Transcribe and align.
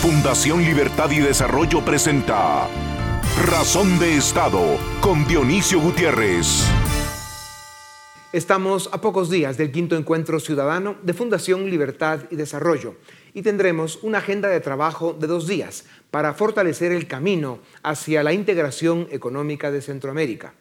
Fundación 0.00 0.62
Libertad 0.62 1.10
y 1.10 1.18
Desarrollo 1.18 1.84
presenta 1.84 2.66
Razón 3.44 3.98
de 3.98 4.16
Estado 4.16 4.78
con 5.02 5.26
Dionisio 5.26 5.78
Gutiérrez. 5.78 6.64
Estamos 8.32 8.88
a 8.92 9.02
pocos 9.02 9.28
días 9.28 9.58
del 9.58 9.70
quinto 9.70 9.96
encuentro 9.96 10.40
ciudadano 10.40 10.96
de 11.02 11.12
Fundación 11.12 11.68
Libertad 11.68 12.20
y 12.30 12.36
Desarrollo 12.36 12.94
y 13.34 13.42
tendremos 13.42 13.98
una 14.02 14.18
agenda 14.18 14.48
de 14.48 14.60
trabajo 14.60 15.12
de 15.12 15.26
dos 15.26 15.46
días 15.46 15.84
para 16.10 16.32
fortalecer 16.32 16.92
el 16.92 17.06
camino 17.06 17.58
hacia 17.82 18.22
la 18.22 18.32
integración 18.32 19.06
económica 19.10 19.70
de 19.70 19.82
Centroamérica. 19.82 20.54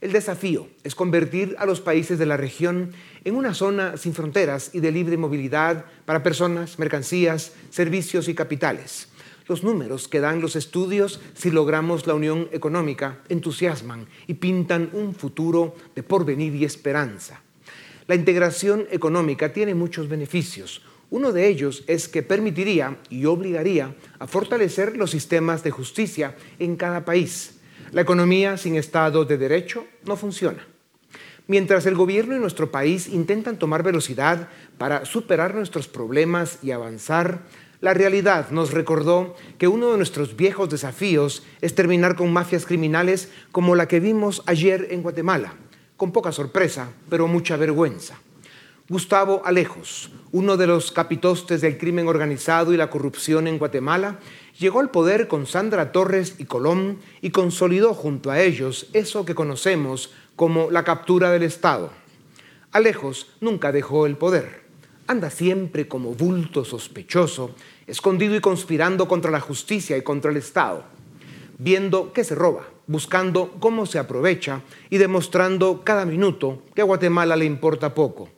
El 0.00 0.12
desafío 0.12 0.66
es 0.82 0.94
convertir 0.94 1.56
a 1.58 1.66
los 1.66 1.82
países 1.82 2.18
de 2.18 2.24
la 2.24 2.38
región 2.38 2.92
en 3.24 3.34
una 3.34 3.52
zona 3.52 3.98
sin 3.98 4.14
fronteras 4.14 4.70
y 4.72 4.80
de 4.80 4.92
libre 4.92 5.18
movilidad 5.18 5.84
para 6.06 6.22
personas, 6.22 6.78
mercancías, 6.78 7.52
servicios 7.68 8.26
y 8.28 8.34
capitales. 8.34 9.08
Los 9.46 9.62
números 9.62 10.08
que 10.08 10.20
dan 10.20 10.40
los 10.40 10.56
estudios 10.56 11.20
si 11.34 11.50
logramos 11.50 12.06
la 12.06 12.14
unión 12.14 12.48
económica 12.50 13.18
entusiasman 13.28 14.06
y 14.26 14.34
pintan 14.34 14.88
un 14.94 15.14
futuro 15.14 15.74
de 15.94 16.02
porvenir 16.02 16.54
y 16.54 16.64
esperanza. 16.64 17.42
La 18.06 18.14
integración 18.14 18.86
económica 18.90 19.52
tiene 19.52 19.74
muchos 19.74 20.08
beneficios. 20.08 20.80
Uno 21.10 21.30
de 21.32 21.46
ellos 21.46 21.84
es 21.86 22.08
que 22.08 22.22
permitiría 22.22 22.96
y 23.10 23.26
obligaría 23.26 23.94
a 24.18 24.26
fortalecer 24.26 24.96
los 24.96 25.10
sistemas 25.10 25.62
de 25.62 25.72
justicia 25.72 26.36
en 26.58 26.76
cada 26.76 27.04
país 27.04 27.59
la 27.92 28.02
economía 28.02 28.56
sin 28.56 28.76
Estado 28.76 29.24
de 29.24 29.38
Derecho 29.38 29.86
no 30.04 30.16
funciona. 30.16 30.66
Mientras 31.46 31.86
el 31.86 31.96
gobierno 31.96 32.36
y 32.36 32.38
nuestro 32.38 32.70
país 32.70 33.08
intentan 33.08 33.58
tomar 33.58 33.82
velocidad 33.82 34.48
para 34.78 35.04
superar 35.04 35.54
nuestros 35.54 35.88
problemas 35.88 36.58
y 36.62 36.70
avanzar, 36.70 37.40
la 37.80 37.94
realidad 37.94 38.50
nos 38.50 38.72
recordó 38.72 39.34
que 39.58 39.66
uno 39.66 39.90
de 39.90 39.96
nuestros 39.96 40.36
viejos 40.36 40.68
desafíos 40.68 41.42
es 41.60 41.74
terminar 41.74 42.14
con 42.14 42.32
mafias 42.32 42.66
criminales 42.66 43.30
como 43.52 43.74
la 43.74 43.88
que 43.88 44.00
vimos 44.00 44.42
ayer 44.46 44.88
en 44.90 45.02
Guatemala, 45.02 45.54
con 45.96 46.12
poca 46.12 46.30
sorpresa, 46.30 46.90
pero 47.08 47.26
mucha 47.26 47.56
vergüenza. 47.56 48.20
Gustavo 48.90 49.42
Alejos, 49.44 50.10
uno 50.32 50.56
de 50.56 50.66
los 50.66 50.92
capitostes 50.92 51.60
del 51.60 51.78
crimen 51.78 52.08
organizado 52.08 52.74
y 52.74 52.76
la 52.76 52.90
corrupción 52.90 53.46
en 53.46 53.56
Guatemala, 53.56 54.18
llegó 54.60 54.80
al 54.80 54.90
poder 54.90 55.26
con 55.26 55.46
Sandra 55.46 55.90
Torres 55.90 56.34
y 56.38 56.44
Colón 56.44 56.98
y 57.22 57.30
consolidó 57.30 57.94
junto 57.94 58.30
a 58.30 58.40
ellos 58.40 58.88
eso 58.92 59.24
que 59.24 59.34
conocemos 59.34 60.12
como 60.36 60.70
la 60.70 60.84
captura 60.84 61.30
del 61.30 61.42
Estado. 61.42 61.90
Alejos 62.70 63.28
nunca 63.40 63.72
dejó 63.72 64.06
el 64.06 64.16
poder. 64.16 64.60
Anda 65.06 65.30
siempre 65.30 65.88
como 65.88 66.14
bulto 66.14 66.64
sospechoso, 66.64 67.52
escondido 67.86 68.36
y 68.36 68.40
conspirando 68.40 69.08
contra 69.08 69.30
la 69.30 69.40
justicia 69.40 69.96
y 69.96 70.02
contra 70.02 70.30
el 70.30 70.36
Estado, 70.36 70.84
viendo 71.58 72.12
qué 72.12 72.22
se 72.22 72.34
roba, 72.34 72.68
buscando 72.86 73.52
cómo 73.60 73.86
se 73.86 73.98
aprovecha 73.98 74.60
y 74.90 74.98
demostrando 74.98 75.82
cada 75.84 76.04
minuto 76.04 76.62
que 76.74 76.82
a 76.82 76.84
Guatemala 76.84 77.34
le 77.34 77.46
importa 77.46 77.94
poco. 77.94 78.28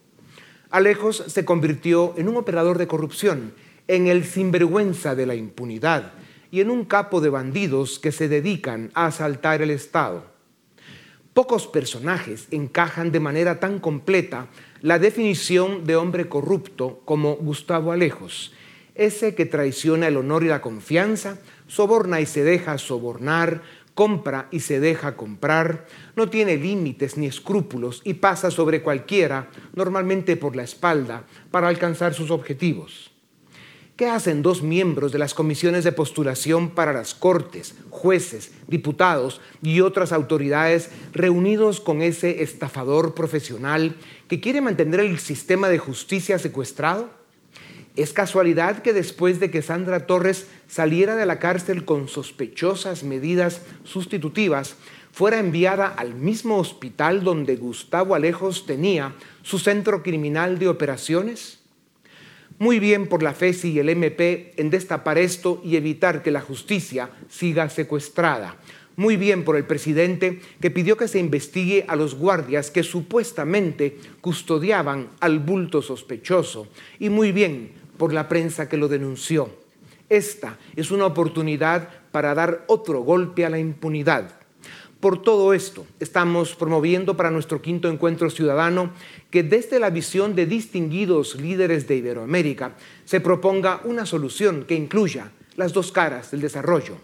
Alejos 0.70 1.25
se 1.27 1.45
convirtió 1.45 2.14
en 2.17 2.29
un 2.29 2.36
operador 2.36 2.79
de 2.79 2.86
corrupción 2.86 3.53
en 3.88 4.06
el 4.06 4.25
sinvergüenza 4.25 5.14
de 5.14 5.27
la 5.27 5.34
impunidad 5.34 6.12
y 6.50 6.61
en 6.61 6.70
un 6.70 6.84
capo 6.84 7.20
de 7.20 7.30
bandidos 7.30 7.98
que 7.98 8.12
se 8.12 8.28
dedican 8.28 8.91
a 8.94 9.06
asaltar 9.06 9.62
el 9.62 9.70
Estado. 9.70 10.30
Pocos 11.34 11.66
personajes 11.66 12.47
encajan 12.50 13.11
de 13.11 13.20
manera 13.20 13.58
tan 13.58 13.78
completa 13.78 14.48
la 14.83 14.98
definición 14.98 15.86
de 15.86 15.97
hombre 15.97 16.28
corrupto 16.28 17.00
como 17.06 17.36
Gustavo 17.36 17.92
Alejos, 17.92 18.52
ese 18.94 19.34
que 19.34 19.47
traiciona 19.47 20.08
el 20.08 20.19
honor 20.19 20.44
y 20.44 20.48
la 20.48 20.61
confianza, 20.61 21.39
soborna 21.67 22.20
y 22.20 22.27
se 22.27 22.44
deja 22.44 22.77
sobornar, 22.77 23.62
compra 23.94 24.48
y 24.50 24.61
se 24.61 24.80
deja 24.80 25.17
comprar, 25.17 25.86
no 26.17 26.28
tiene 26.28 26.57
límites 26.57 27.17
ni 27.17 27.27
escrúpulos 27.27 28.02
y 28.05 28.14
pasa 28.14 28.51
sobre 28.51 28.83
cualquiera, 28.83 29.48
normalmente 29.74 30.36
por 30.36 30.57
la 30.57 30.64
espalda, 30.64 31.24
para 31.51 31.68
alcanzar 31.68 32.12
sus 32.12 32.30
objetivos. 32.30 33.11
¿Qué 33.97 34.07
hacen 34.07 34.41
dos 34.41 34.63
miembros 34.63 35.13
de 35.13 35.19
las 35.19 35.35
comisiones 35.35 35.85
de 35.85 35.92
postulación 35.92 36.70
para 36.70 36.95
las 36.95 37.14
cortes, 37.14 37.75
jueces, 37.91 38.51
diputados 38.67 39.42
y 39.61 39.83
otras 39.83 40.13
autoridades 40.13 40.89
reunidos 41.13 41.79
con 41.79 42.01
ese 42.01 42.42
estafador 42.42 43.14
profesional 43.14 43.97
que 44.29 44.41
quiere 44.41 44.63
mantener 44.63 45.01
el 45.01 45.19
sistema 45.19 45.69
de 45.69 45.77
justicia 45.77 46.39
secuestrado? 46.39 47.11
¿Es 47.95 48.14
casualidad 48.14 48.81
que 48.81 48.95
después 48.95 49.41
de 49.41 49.51
que 49.51 49.61
Sandra 49.61 50.07
Torres 50.07 50.47
saliera 50.69 51.14
de 51.14 51.27
la 51.27 51.39
cárcel 51.39 51.85
con 51.85 52.08
sospechosas 52.08 53.02
medidas 53.02 53.61
sustitutivas, 53.85 54.77
fuera 55.13 55.39
enviada 55.39 55.86
al 55.86 56.14
mismo 56.14 56.57
hospital 56.57 57.23
donde 57.23 57.57
Gustavo 57.57 58.14
Alejos 58.14 58.64
tenía 58.64 59.14
su 59.42 59.58
centro 59.58 60.02
criminal 60.02 60.58
de 60.58 60.69
operaciones? 60.69 61.61
Muy 62.62 62.78
bien 62.78 63.08
por 63.08 63.24
la 63.24 63.34
FESI 63.34 63.73
y 63.73 63.78
el 63.80 63.89
MP 63.89 64.52
en 64.56 64.70
destapar 64.70 65.18
esto 65.18 65.61
y 65.64 65.74
evitar 65.74 66.23
que 66.23 66.30
la 66.30 66.40
justicia 66.40 67.11
siga 67.28 67.68
secuestrada. 67.68 68.55
Muy 68.95 69.17
bien 69.17 69.42
por 69.42 69.56
el 69.56 69.64
presidente 69.64 70.39
que 70.61 70.70
pidió 70.70 70.96
que 70.96 71.08
se 71.08 71.18
investigue 71.18 71.84
a 71.89 71.96
los 71.96 72.14
guardias 72.14 72.70
que 72.70 72.84
supuestamente 72.84 73.98
custodiaban 74.20 75.08
al 75.18 75.40
bulto 75.40 75.83
sospechoso. 75.83 76.68
Y 77.01 77.08
muy 77.08 77.33
bien 77.33 77.72
por 77.96 78.12
la 78.12 78.28
prensa 78.28 78.68
que 78.68 78.77
lo 78.77 78.86
denunció. 78.86 79.51
Esta 80.08 80.56
es 80.77 80.92
una 80.92 81.06
oportunidad 81.06 81.89
para 82.12 82.33
dar 82.33 82.64
otro 82.68 83.01
golpe 83.01 83.45
a 83.45 83.51
la 83.51 83.58
impunidad. 83.58 84.42
Por 85.02 85.20
todo 85.20 85.52
esto, 85.52 85.85
estamos 85.98 86.55
promoviendo 86.55 87.17
para 87.17 87.33
nuestro 87.33 87.61
quinto 87.61 87.89
encuentro 87.89 88.30
ciudadano 88.30 88.92
que 89.33 89.42
desde 89.42 89.80
la 89.80 89.90
visión 89.90 90.36
de 90.36 90.46
distinguidos 90.46 91.35
líderes 91.35 91.89
de 91.89 91.96
Iberoamérica 91.96 92.77
se 93.05 93.20
proponga 93.20 93.80
una 93.83 94.07
solución 94.07 94.63
que 94.63 94.77
incluya 94.77 95.33
las 95.57 95.73
dos 95.73 95.90
caras 95.90 96.30
del 96.30 96.40
desarrollo, 96.40 96.98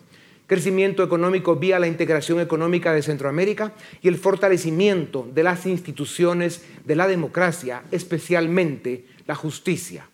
crecimiento 0.46 1.02
económico 1.02 1.56
vía 1.56 1.80
la 1.80 1.88
integración 1.88 2.38
económica 2.38 2.92
de 2.92 3.02
Centroamérica 3.02 3.72
y 4.00 4.06
el 4.06 4.16
fortalecimiento 4.16 5.28
de 5.34 5.42
las 5.42 5.66
instituciones 5.66 6.62
de 6.84 6.94
la 6.94 7.08
democracia, 7.08 7.82
especialmente 7.90 9.06
la 9.26 9.34
justicia. 9.34 10.08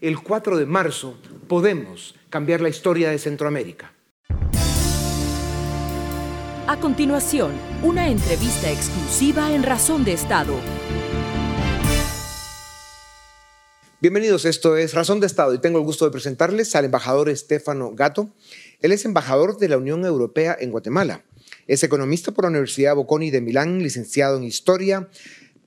El 0.00 0.20
4 0.20 0.56
de 0.56 0.64
marzo 0.64 1.18
podemos 1.48 2.14
cambiar 2.30 2.62
la 2.62 2.70
historia 2.70 3.10
de 3.10 3.18
Centroamérica. 3.18 3.92
A 6.68 6.80
continuación, 6.80 7.52
una 7.84 8.10
entrevista 8.10 8.72
exclusiva 8.72 9.54
en 9.54 9.62
Razón 9.62 10.04
de 10.04 10.14
Estado. 10.14 10.52
Bienvenidos, 14.00 14.44
esto 14.44 14.76
es 14.76 14.92
Razón 14.92 15.20
de 15.20 15.28
Estado 15.28 15.54
y 15.54 15.60
tengo 15.60 15.78
el 15.78 15.84
gusto 15.84 16.06
de 16.06 16.10
presentarles 16.10 16.74
al 16.74 16.86
embajador 16.86 17.28
Estefano 17.28 17.92
Gato. 17.94 18.30
Él 18.80 18.90
es 18.90 19.04
embajador 19.04 19.58
de 19.58 19.68
la 19.68 19.78
Unión 19.78 20.04
Europea 20.04 20.56
en 20.58 20.72
Guatemala. 20.72 21.24
Es 21.68 21.84
economista 21.84 22.32
por 22.32 22.46
la 22.46 22.50
Universidad 22.50 22.96
Bocconi 22.96 23.30
de 23.30 23.42
Milán, 23.42 23.80
licenciado 23.80 24.36
en 24.36 24.42
Historia 24.42 25.08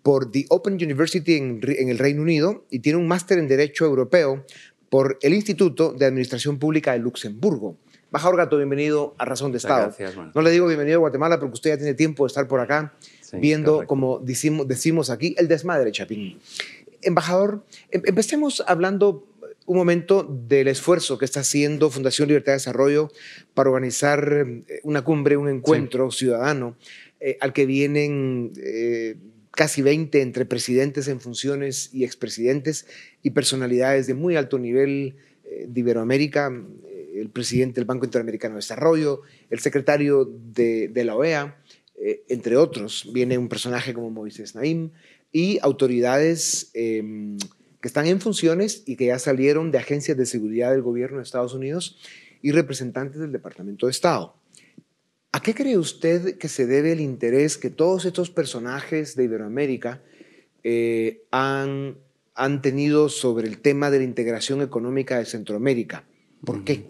por 0.04 0.30
The 0.30 0.48
Open 0.50 0.74
University 0.74 1.36
en, 1.36 1.62
en 1.64 1.88
el 1.88 1.98
Reino 1.98 2.24
Unido 2.24 2.66
y 2.70 2.80
tiene 2.80 3.00
un 3.00 3.08
máster 3.08 3.40
en 3.40 3.48
Derecho 3.48 3.86
Europeo 3.86 4.46
por 4.90 5.18
el 5.22 5.34
Instituto 5.34 5.94
de 5.94 6.08
Administración 6.08 6.60
Pública 6.60 6.92
de 6.92 7.00
Luxemburgo. 7.00 7.78
Embajador 8.10 8.38
Gato, 8.38 8.58
bienvenido 8.58 9.14
a 9.20 9.26
Razón 9.26 9.52
de 9.52 9.60
Estado. 9.60 9.94
Gracias, 9.96 10.16
no 10.34 10.42
le 10.42 10.50
digo 10.50 10.66
bienvenido 10.66 10.98
a 10.98 11.00
Guatemala 11.02 11.40
porque 11.40 11.54
usted 11.54 11.70
ya 11.70 11.78
tiene 11.78 11.94
tiempo 11.94 12.24
de 12.24 12.30
estar 12.30 12.48
por 12.48 12.60
acá 12.60 12.92
viendo, 13.34 13.86
como 13.86 14.18
decimos, 14.18 14.68
decimos 14.68 15.12
aquí, 15.12 15.36
el 15.38 15.48
desmadre, 15.48 15.92
Chapín. 15.92 16.40
Embajador, 17.04 17.64
em, 17.92 18.02
empecemos 18.06 18.64
hablando 18.66 19.28
un 19.68 19.78
momento 19.78 20.24
del 20.24 20.70
esfuerzo 20.70 21.20
que 21.20 21.26
está 21.26 21.42
haciendo 21.42 21.92
Fundación 21.92 22.30
Libertad 22.30 22.54
de 22.54 22.56
Desarrollo 22.56 23.12
para 23.54 23.70
organizar 23.70 24.48
eh, 24.68 24.80
una 24.82 25.04
cumbre, 25.04 25.38
un 25.38 25.48
encuentro 25.48 26.10
ciudadano 26.10 26.76
eh, 27.20 27.38
al 27.42 27.54
que 27.54 27.68
vienen 27.68 28.54
eh, 28.58 29.18
casi 29.52 29.84
20 29.84 30.20
entre 30.24 30.46
presidentes 30.46 31.08
en 31.10 31.22
funciones 31.22 31.92
y 31.94 32.06
expresidentes 32.06 32.88
y 33.22 33.30
personalidades 33.30 34.08
de 34.08 34.16
muy 34.16 34.36
alto 34.36 34.58
nivel 34.58 35.16
de 35.68 35.80
Iberoamérica, 35.80 36.52
el 37.20 37.30
presidente 37.30 37.76
del 37.76 37.86
Banco 37.86 38.06
Interamericano 38.06 38.56
de 38.56 38.60
Desarrollo, 38.60 39.22
el 39.50 39.60
secretario 39.60 40.26
de, 40.26 40.92
la 41.04 41.16
OEA, 41.16 41.62
eh, 41.96 42.24
entre 42.30 42.58
otros. 42.58 43.10
Viene 43.14 43.38
un 43.38 43.50
personaje 43.50 43.94
como 43.94 44.10
Moisés 44.10 44.56
Naim 44.56 44.92
y 45.32 45.60
autoridades 45.62 46.72
em, 46.74 47.38
que 47.82 47.88
están 47.88 48.08
en 48.08 48.22
funciones 48.22 48.84
y 48.86 48.96
que 48.96 49.08
ya 49.08 49.20
salieron 49.20 49.72
de 49.72 49.78
agencias 49.78 50.18
de 50.18 50.26
seguridad 50.26 50.72
del 50.72 50.82
gobierno 50.82 51.18
de 51.18 51.24
Estados 51.24 51.54
Unidos 51.54 51.98
y 52.42 52.52
representantes 52.52 53.20
del 53.20 53.32
Departamento 53.32 53.86
de 53.86 53.92
Estado. 53.92 54.36
¿A 55.32 55.42
qué 55.42 55.54
cree 55.54 55.78
usted 55.78 56.38
que 56.38 56.48
se 56.48 56.66
debe 56.66 56.92
el 56.92 57.02
interés 57.02 57.58
que 57.58 57.70
todos 57.70 58.06
estos 58.06 58.32
personajes 58.32 59.16
de 59.16 59.26
Iberoamérica 59.26 60.02
eh, 60.64 61.24
han, 61.30 61.98
han 62.34 62.62
tenido 62.62 63.10
sobre 63.10 63.48
el 63.48 63.60
tema 63.60 63.92
de 63.92 64.00
la 64.00 64.06
integración 64.06 64.62
económica 64.62 65.20
de 65.20 65.26
Centroamérica? 65.26 66.09
¿Por 66.44 66.64
qué? 66.64 66.90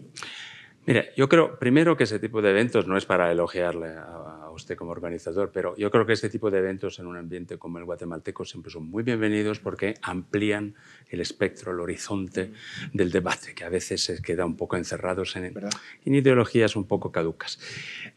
Mira, 0.85 1.05
yo 1.15 1.29
creo 1.29 1.59
primero 1.59 1.95
que 1.95 2.05
ese 2.05 2.17
tipo 2.17 2.41
de 2.41 2.49
eventos 2.49 2.87
no 2.87 2.97
es 2.97 3.05
para 3.05 3.31
elogiarle 3.31 3.89
a, 3.95 4.49
usted 4.49 4.75
como 4.75 4.91
organizador, 4.91 5.51
pero 5.53 5.77
yo 5.77 5.91
creo 5.91 6.05
que 6.05 6.13
este 6.13 6.29
tipo 6.29 6.49
de 6.49 6.57
eventos 6.57 6.99
en 6.99 7.05
un 7.05 7.15
ambiente 7.15 7.57
como 7.57 7.77
el 7.77 7.85
guatemalteco 7.85 8.43
siempre 8.43 8.71
son 8.71 8.89
muy 8.89 9.03
bienvenidos 9.03 9.59
porque 9.59 9.93
amplían 10.01 10.75
el 11.09 11.21
espectro, 11.21 11.71
el 11.71 11.79
horizonte 11.79 12.51
del 12.93 13.11
debate, 13.11 13.53
que 13.53 13.63
a 13.63 13.69
veces 13.69 14.03
se 14.03 14.21
queda 14.21 14.45
un 14.45 14.55
poco 14.55 14.77
encerrados 14.77 15.35
en, 15.35 15.45
en 15.45 16.15
ideologías 16.15 16.75
un 16.75 16.85
poco 16.85 17.11
caducas. 17.11 17.59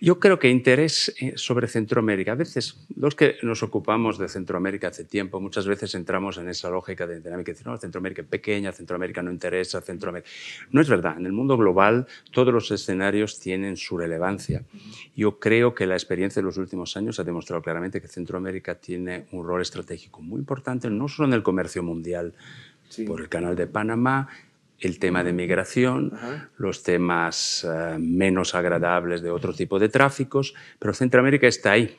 Yo 0.01 0.21
creo 0.21 0.39
que 0.39 0.49
interés 0.49 1.15
eh, 1.21 1.33
sobre 1.37 1.69
Centroamérica, 1.69 2.33
a 2.33 2.37
veces 2.37 2.87
los 2.97 3.15
que 3.15 3.37
nos 3.43 3.63
ocupamos 3.63 4.19
de 4.19 4.29
Centroamérica 4.29 4.89
hace 4.89 5.05
tiempo, 5.05 5.41
muchas 5.41 5.67
veces 5.67 5.95
entramos 5.95 6.39
en 6.39 6.49
esa 6.49 6.71
lógica 6.71 7.07
de 7.07 7.21
dinámica, 7.21 7.53
no, 7.65 7.77
Centroamérica 7.79 8.23
es 8.23 8.29
pequeña, 8.29 8.73
Centroamérica 8.73 9.23
no 9.23 9.31
interesa, 9.31 9.81
Centroamérica... 9.81 10.29
No 10.71 10.81
es 10.81 10.89
verdad, 10.89 11.17
en 11.19 11.27
el 11.27 11.33
mundo 11.33 11.57
global 11.57 12.07
todos 12.31 12.53
los 12.53 12.71
escenarios 12.71 13.39
tienen 13.39 13.77
su 13.77 13.97
relevancia. 13.97 14.65
Yo 15.17 15.39
creo 15.39 15.75
que 15.75 15.87
la 15.87 15.95
experiencia 15.95 16.41
de 16.41 16.47
los 16.47 16.59
últimos 16.59 16.97
años 16.97 17.19
ha 17.19 17.25
demostrado 17.25 17.63
claramente 17.63 18.01
que 18.01 18.09
Centroamérica 18.09 18.75
tiene 18.75 19.27
un 19.33 19.47
rol 19.47 19.63
estratégico 19.63 20.21
muy 20.23 20.39
importante, 20.39 20.91
no 20.91 21.09
solo 21.09 21.29
en 21.29 21.35
el 21.35 21.43
comercio 21.43 21.83
mundial, 21.83 22.35
por 23.07 23.21
el 23.21 23.29
canal 23.29 23.57
de 23.57 23.67
Panamá, 23.67 24.29
el 24.79 24.99
tema 24.99 25.23
de 25.23 25.33
migración, 25.33 26.13
los 26.59 26.83
temas 26.83 27.65
eh, 27.65 27.97
menos 27.99 28.55
agradables 28.55 29.23
de 29.23 29.31
otro 29.31 29.53
tipo 29.55 29.79
de 29.79 29.89
tráficos, 29.89 30.55
pero 30.79 30.93
Centroamérica 30.93 31.47
está 31.47 31.73
ahí. 31.73 31.97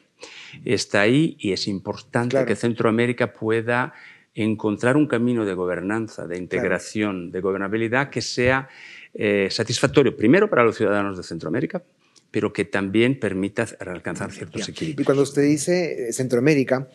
Está 0.66 1.01
ahí 1.01 1.36
y 1.40 1.54
es 1.54 1.68
importante 1.68 2.45
que 2.45 2.56
Centroamérica 2.56 3.34
pueda 3.34 3.94
encontrar 4.36 4.98
un 4.98 5.07
camino 5.07 5.45
de 5.45 5.54
gobernanza, 5.54 6.28
de 6.28 6.38
integración, 6.38 7.31
de 7.31 7.39
gobernabilidad 7.39 8.10
que 8.10 8.22
sea 8.22 8.68
eh, 9.13 9.48
satisfactorio, 9.51 10.16
primero 10.16 10.50
para 10.50 10.63
los 10.63 10.75
ciudadanos 10.75 11.18
de 11.18 11.24
Centroamérica, 11.24 11.84
pero 12.31 12.51
que 12.51 12.66
también 12.66 13.19
permita 13.19 13.68
alcanzar 13.80 14.31
ciertos 14.31 14.68
equilibrios. 14.68 15.04
Y 15.04 15.06
cuando 15.06 15.24
usted 15.24 15.44
dice 15.44 16.10
eh, 16.10 16.13
Centroamérica, 16.13 16.89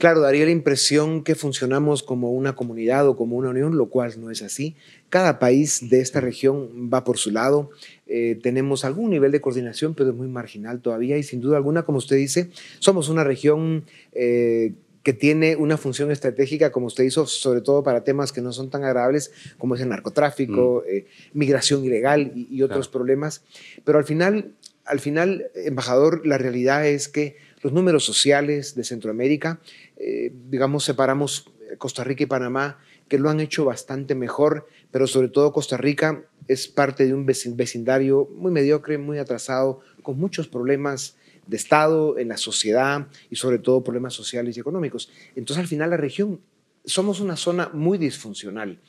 Claro, 0.00 0.20
daría 0.20 0.46
la 0.46 0.50
impresión 0.50 1.22
que 1.22 1.34
funcionamos 1.34 2.02
como 2.02 2.30
una 2.30 2.54
comunidad 2.54 3.06
o 3.06 3.16
como 3.16 3.36
una 3.36 3.50
unión, 3.50 3.76
lo 3.76 3.90
cual 3.90 4.18
no 4.18 4.30
es 4.30 4.40
así. 4.40 4.74
Cada 5.10 5.38
país 5.38 5.90
de 5.90 6.00
esta 6.00 6.22
región 6.22 6.88
va 6.90 7.04
por 7.04 7.18
su 7.18 7.30
lado. 7.30 7.68
Eh, 8.06 8.38
tenemos 8.42 8.86
algún 8.86 9.10
nivel 9.10 9.30
de 9.30 9.42
coordinación, 9.42 9.92
pero 9.92 10.08
es 10.08 10.16
muy 10.16 10.26
marginal 10.26 10.80
todavía 10.80 11.18
y 11.18 11.22
sin 11.22 11.42
duda 11.42 11.58
alguna, 11.58 11.82
como 11.82 11.98
usted 11.98 12.16
dice, 12.16 12.48
somos 12.78 13.10
una 13.10 13.24
región 13.24 13.84
eh, 14.12 14.72
que 15.02 15.12
tiene 15.12 15.56
una 15.56 15.76
función 15.76 16.10
estratégica, 16.10 16.72
como 16.72 16.86
usted 16.86 17.04
hizo, 17.04 17.26
sobre 17.26 17.60
todo 17.60 17.82
para 17.82 18.02
temas 18.02 18.32
que 18.32 18.40
no 18.40 18.54
son 18.54 18.70
tan 18.70 18.84
agradables, 18.84 19.32
como 19.58 19.74
es 19.74 19.82
el 19.82 19.90
narcotráfico, 19.90 20.82
mm. 20.82 20.90
eh, 20.90 21.06
migración 21.34 21.84
ilegal 21.84 22.32
y, 22.34 22.62
otros 22.62 22.88
problemas. 22.88 23.42
Pero 23.84 23.98
al 23.98 24.04
final, 24.06 24.52
al 24.86 25.00
final, 25.00 25.50
embajador, 25.54 26.26
la 26.26 26.38
realidad 26.38 26.86
es 26.86 27.08
que 27.08 27.36
los 27.62 27.72
números 27.72 28.04
sociales 28.04 28.74
de 28.74 28.84
Centroamérica 28.84 29.60
eh, 30.00 30.32
digamos, 30.48 30.84
separamos 30.84 31.50
Costa 31.78 32.02
Rica 32.04 32.24
y 32.24 32.26
Panamá, 32.26 32.78
que 33.08 33.18
lo 33.18 33.28
han 33.28 33.40
hecho 33.40 33.64
bastante 33.64 34.14
mejor, 34.14 34.66
pero 34.90 35.06
sobre 35.06 35.28
todo 35.28 35.52
Costa 35.52 35.76
Rica 35.76 36.24
es 36.48 36.68
parte 36.68 37.06
de 37.06 37.14
un 37.14 37.26
vecindario 37.26 38.28
muy 38.34 38.50
mediocre, 38.50 38.98
muy 38.98 39.18
atrasado, 39.18 39.80
con 40.02 40.18
muchos 40.18 40.48
problemas 40.48 41.16
de 41.46 41.56
Estado, 41.56 42.18
en 42.18 42.28
la 42.28 42.36
sociedad 42.36 43.08
y 43.28 43.36
sobre 43.36 43.58
todo 43.58 43.84
problemas 43.84 44.14
sociales 44.14 44.56
y 44.56 44.60
económicos. 44.60 45.10
Entonces 45.34 45.62
al 45.62 45.68
final 45.68 45.90
la 45.90 45.96
región 45.96 46.40
somos 46.84 47.20
una 47.20 47.36
zona 47.36 47.70
muy 47.72 47.98
disfuncional 47.98 48.80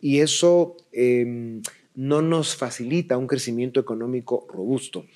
y 0.00 0.20
eso 0.20 0.76
em, 0.92 1.62
no 1.94 2.22
nos 2.22 2.56
facilita 2.56 3.16
un 3.16 3.26
crecimiento 3.26 3.80
económico 3.80 4.46
robusto. 4.52 5.06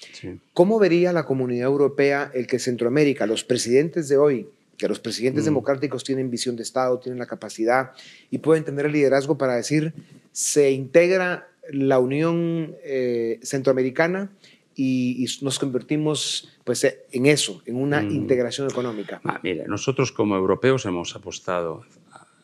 ¿Cómo 0.54 0.78
vería 0.78 1.12
la 1.12 1.25
comunidad 1.25 1.66
europea 1.66 2.31
el 2.34 2.46
que 2.46 2.58
Centroamérica, 2.58 3.26
los 3.26 3.44
presidentes 3.44 4.08
de 4.08 4.16
hoy, 4.16 4.49
que 4.82 4.88
los 4.88 4.99
presidentes 4.99 5.44
mm. 5.44 5.46
democráticos 5.46 6.02
tienen 6.02 6.29
visión 6.29 6.56
de 6.56 6.64
Estado, 6.64 6.99
tienen 6.99 7.20
la 7.20 7.26
capacidad 7.26 7.93
y 8.32 8.38
pueden 8.38 8.64
tener 8.64 8.87
el 8.87 8.93
liderazgo 8.93 9.38
para 9.38 9.55
decir, 9.55 9.94
se 10.32 10.73
integra 10.73 11.46
la 11.70 12.00
Unión 12.00 12.75
eh, 12.82 13.38
Centroamericana 13.44 14.32
y, 14.75 15.25
nos 15.40 15.61
convertimos 15.61 16.49
pues, 16.64 16.84
en 17.12 17.26
eso, 17.26 17.62
en 17.64 17.76
una 17.76 18.02
mm. 18.02 18.11
integración 18.11 18.69
económica. 18.69 19.20
Ah, 19.25 19.38
mire, 19.44 19.69
nosotros 19.69 20.11
como 20.11 20.34
europeos 20.34 20.85
hemos 20.85 21.14
apostado 21.14 21.85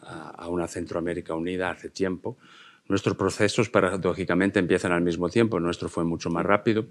a 0.00 0.48
una 0.48 0.68
Centroamérica 0.68 1.34
unida 1.34 1.70
hace 1.70 1.90
tiempo. 1.90 2.36
Nuestros 2.86 3.16
procesos, 3.16 3.68
paradójicamente, 3.68 4.60
empiezan 4.60 4.92
al 4.92 5.02
mismo 5.02 5.28
tiempo. 5.28 5.56
El 5.56 5.64
nuestro 5.64 5.88
fue 5.88 6.04
mucho 6.04 6.30
más 6.30 6.46
rápido, 6.46 6.86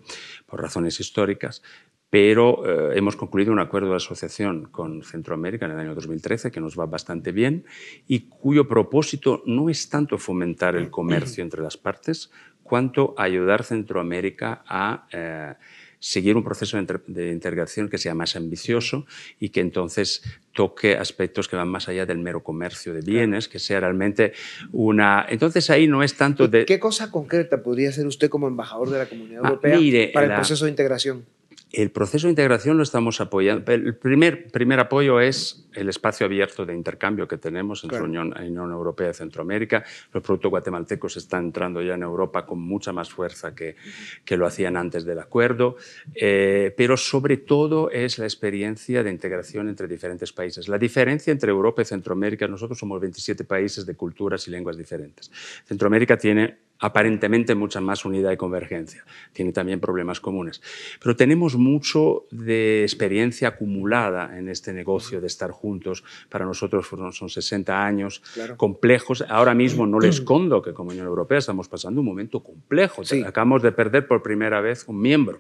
por 0.45 0.61
razones 0.61 1.00
históricas, 1.00 1.63
pero 2.09 2.92
eh, 2.94 2.98
hemos 2.98 3.15
concluido 3.15 3.51
un 3.51 3.59
acuerdo 3.59 3.89
de 3.89 3.98
asociación 3.98 4.65
con 4.71 5.04
Centroamérica 5.04 5.65
en 5.65 5.71
el 5.71 5.80
año 5.80 5.95
2013 5.95 6.51
que 6.51 6.62
nos 6.62 6.80
va 6.80 6.86
bastante 6.86 7.31
bien 7.31 7.65
y 8.07 8.27
cuyo 8.30 8.68
propósito 8.68 9.44
no 9.45 9.69
es 9.69 9.89
tanto 9.89 10.18
fomentar 10.18 10.75
el 10.75 10.89
comercio 10.89 11.44
entre 11.44 11.62
las 11.62 11.77
partes, 11.77 12.31
cuanto 12.63 13.13
ayudar 13.18 13.62
a 13.62 13.63
Centroamérica 13.63 14.63
a 14.68 15.07
eh, 15.12 15.54
seguir 16.00 16.38
un 16.38 16.44
proceso 16.44 16.77
de 16.77 17.31
integración 17.31 17.89
que 17.89 17.98
sea 17.98 18.13
más 18.13 18.36
ambicioso 18.36 19.06
y 19.39 19.50
que 19.50 19.62
entonces 19.62 20.21
toque 20.53 20.95
aspectos 20.95 21.48
que 21.48 21.56
van 21.56 21.68
más 21.68 21.89
allá 21.89 22.06
del 22.06 22.19
mero 22.19 22.44
comercio 22.44 22.94
de 22.94 23.01
bienes, 23.01 23.48
que 23.48 23.60
sea 23.60 23.80
realmente 23.80 24.33
una... 24.71 25.25
Entonces 25.27 25.69
ahí 25.69 25.88
no 25.88 26.03
es 26.03 26.15
tanto 26.15 26.48
de... 26.48 26.65
¿Qué 26.65 26.80
cosa 26.80 27.10
concreta 27.12 27.63
podría 27.63 27.89
hacer 27.89 28.06
usted 28.06 28.30
como 28.30 28.48
embajador 28.48 28.89
de 28.89 28.98
la 29.00 29.06
Comunidad 29.07 29.42
ah, 29.44 29.50
Europea 29.50 30.10
para 30.13 30.27
el 30.27 30.36
proceso 30.36 30.65
de 30.65 30.71
integración? 30.71 31.25
El 31.71 31.91
proceso 31.91 32.27
de 32.27 32.31
integración 32.31 32.77
lo 32.77 32.83
estamos 32.83 33.19
apoyando. 33.19 33.69
El 33.71 33.95
primer, 33.95 34.47
primer 34.47 34.79
apoyo 34.79 35.19
es 35.19 35.67
el 35.73 35.89
espacio 35.89 36.25
abierto 36.25 36.65
de 36.65 36.73
intercambio 36.73 37.27
que 37.27 37.37
tenemos 37.37 37.83
entre 37.83 37.99
la 37.99 38.05
Unión, 38.05 38.33
Unión, 38.37 38.71
Europea 38.71 39.09
y 39.09 39.13
Centroamérica. 39.13 39.83
Los 40.13 40.23
productos 40.23 40.49
guatemaltecos 40.49 41.17
están 41.17 41.45
entrando 41.45 41.81
ya 41.81 41.95
en 41.95 42.03
Europa 42.03 42.45
con 42.45 42.61
mucha 42.61 42.93
más 42.93 43.09
fuerza 43.09 43.53
que, 43.53 43.75
que 44.23 44.37
lo 44.37 44.47
hacían 44.47 44.77
antes 44.77 45.03
del 45.03 45.19
acuerdo. 45.19 45.75
Eh, 46.15 46.73
pero 46.77 46.95
sobre 46.95 47.37
todo 47.37 47.91
es 47.91 48.17
la 48.17 48.25
experiencia 48.25 49.03
de 49.03 49.11
integración 49.11 49.67
entre 49.67 49.89
diferentes 49.89 50.31
países. 50.31 50.69
La 50.69 50.77
diferencia 50.77 51.31
entre 51.31 51.51
Europa 51.51 51.81
y 51.81 51.85
Centroamérica, 51.85 52.47
nosotros 52.47 52.79
somos 52.79 53.01
27 53.01 53.43
países 53.43 53.85
de 53.85 53.93
culturas 53.95 54.47
y 54.47 54.51
lenguas 54.51 54.77
diferentes. 54.77 55.29
Centroamérica 55.65 56.17
tiene 56.17 56.66
aparentemente 56.79 57.55
mucha 57.55 57.81
más 57.81 58.05
unidad 58.05 58.31
y 58.31 58.38
convergencia. 58.38 59.05
Tiene 59.34 59.51
también 59.51 59.79
problemas 59.79 60.19
comunes. 60.19 60.62
Pero 61.01 61.15
tenemos 61.15 61.55
mucho 61.55 62.25
de 62.31 62.84
experiencia 62.84 63.50
acumulada 63.50 64.38
en 64.38 64.50
este 64.50 64.74
negocio 64.74 65.22
de 65.22 65.27
estar 65.27 65.51
juntos. 65.51 66.03
Para 66.29 66.46
nosotros 66.46 66.88
son 67.12 67.29
60 67.29 67.86
años 67.86 68.22
complejos. 68.57 69.24
Ahora 69.27 69.53
mismo 69.53 69.86
no 69.88 70.00
le 70.00 70.10
escondo 70.10 70.62
que 70.62 70.74
como 70.74 70.91
Unión 70.91 71.07
Europea 71.07 71.39
estamos 71.39 71.67
pasando 71.67 72.01
un 72.01 72.07
momento 72.07 72.41
complejo. 72.41 73.01
Acabamos 73.25 73.62
de 73.62 73.72
perder 73.72 74.07
por 74.07 74.22
primera 74.22 74.62
vez 74.62 74.88
un 74.88 75.01
miembro 75.01 75.39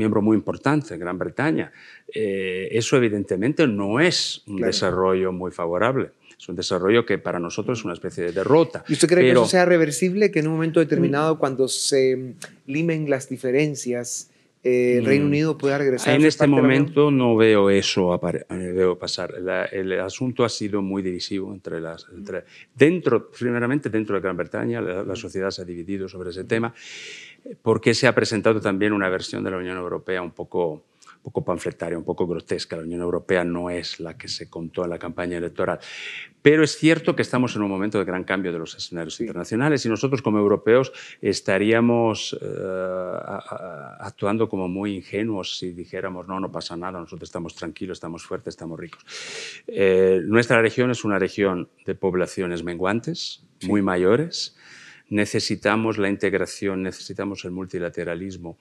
miembro 0.00 0.22
muy 0.22 0.36
importante, 0.36 0.96
Gran 0.96 1.18
Bretaña. 1.18 1.70
Eh, 2.12 2.68
eso 2.72 2.96
evidentemente 2.96 3.66
no 3.66 4.00
es 4.00 4.42
un 4.46 4.56
desarrollo 4.56 5.30
muy 5.30 5.50
favorable. 5.52 6.10
Es 6.38 6.48
un 6.48 6.56
desarrollo 6.56 7.04
que 7.04 7.18
para 7.18 7.38
nosotros 7.38 7.78
es 7.78 7.84
una 7.84 7.92
especie 7.92 8.24
de 8.24 8.32
derrota. 8.32 8.82
¿Y 8.88 8.94
usted 8.94 9.08
cree 9.08 9.24
que 9.24 9.32
eso 9.32 9.46
sea 9.46 9.66
reversible, 9.66 10.30
que 10.30 10.38
en 10.38 10.46
un 10.46 10.54
momento 10.54 10.80
determinado, 10.80 11.38
cuando 11.38 11.68
se 11.68 12.34
limen 12.66 13.10
las 13.10 13.28
diferencias, 13.28 14.30
eh, 14.62 14.98
el 14.98 15.06
Reino 15.06 15.24
mm. 15.24 15.28
Unido 15.28 15.58
pueda 15.58 15.78
regresar. 15.78 16.14
En 16.14 16.26
este 16.26 16.46
momento 16.46 17.10
no 17.10 17.34
veo 17.34 17.70
eso 17.70 18.14
eh, 18.14 18.44
veo 18.50 18.98
pasar. 18.98 19.34
el 19.72 20.00
asunto 20.00 20.44
ha 20.44 20.50
sido 20.50 20.82
muy 20.82 21.00
divisivo 21.02 21.50
entre 21.52 21.80
las. 21.80 22.06
Entre, 22.14 22.44
dentro, 22.74 23.30
primeramente 23.30 23.88
dentro 23.88 24.16
de 24.16 24.20
Gran 24.20 24.36
Bretaña, 24.36 24.82
la, 24.82 25.16
sociedad 25.16 25.50
se 25.50 25.62
ha 25.62 25.64
dividido 25.64 26.08
sobre 26.08 26.30
ese 26.30 26.44
tema, 26.44 26.74
porque 27.62 27.94
se 27.94 28.06
ha 28.06 28.14
presentado 28.14 28.60
también 28.60 28.92
una 28.92 29.08
versión 29.08 29.44
de 29.44 29.50
la 29.50 29.56
Unión 29.56 29.76
Europea 29.76 30.22
un 30.22 30.32
poco 30.32 30.84
un 31.20 31.24
poco 31.24 31.44
panfletaria, 31.44 31.98
un 31.98 32.04
poco 32.04 32.26
grotesca. 32.26 32.76
La 32.76 32.82
Unión 32.82 33.02
Europea 33.02 33.44
no 33.44 33.68
es 33.68 34.00
la 34.00 34.16
que 34.16 34.26
se 34.26 34.48
contó 34.48 34.84
en 34.84 34.90
la 34.90 34.98
campaña 34.98 35.36
electoral. 35.36 35.78
Pero 36.40 36.64
es 36.64 36.78
cierto 36.78 37.14
que 37.14 37.20
estamos 37.20 37.54
en 37.56 37.62
un 37.62 37.68
momento 37.68 37.98
de 37.98 38.06
gran 38.06 38.24
cambio 38.24 38.52
de 38.52 38.58
los 38.58 38.74
escenarios 38.74 39.20
internacionales 39.20 39.84
y 39.84 39.90
nosotros 39.90 40.22
como 40.22 40.38
europeos 40.38 40.92
estaríamos 41.20 42.38
eh, 42.40 42.46
actuando 43.98 44.48
como 44.48 44.66
muy 44.66 44.96
ingenuos 44.96 45.58
si 45.58 45.72
dijéramos 45.72 46.26
no, 46.26 46.40
no 46.40 46.50
pasa 46.50 46.74
nada, 46.76 46.98
nosotros 46.98 47.28
estamos 47.28 47.54
tranquilos, 47.54 47.96
estamos 47.96 48.24
fuertes, 48.24 48.54
estamos 48.54 48.80
ricos. 48.80 49.04
Eh, 49.66 50.22
nuestra 50.24 50.62
región 50.62 50.90
es 50.90 51.04
una 51.04 51.18
región 51.18 51.68
de 51.84 51.94
poblaciones 51.94 52.64
menguantes, 52.64 53.44
muy 53.62 53.82
mayores, 53.82 54.56
necesitamos 55.10 55.98
la 55.98 56.08
integración, 56.08 56.82
necesitamos 56.82 57.44
el 57.44 57.50
multilateralismo, 57.50 58.56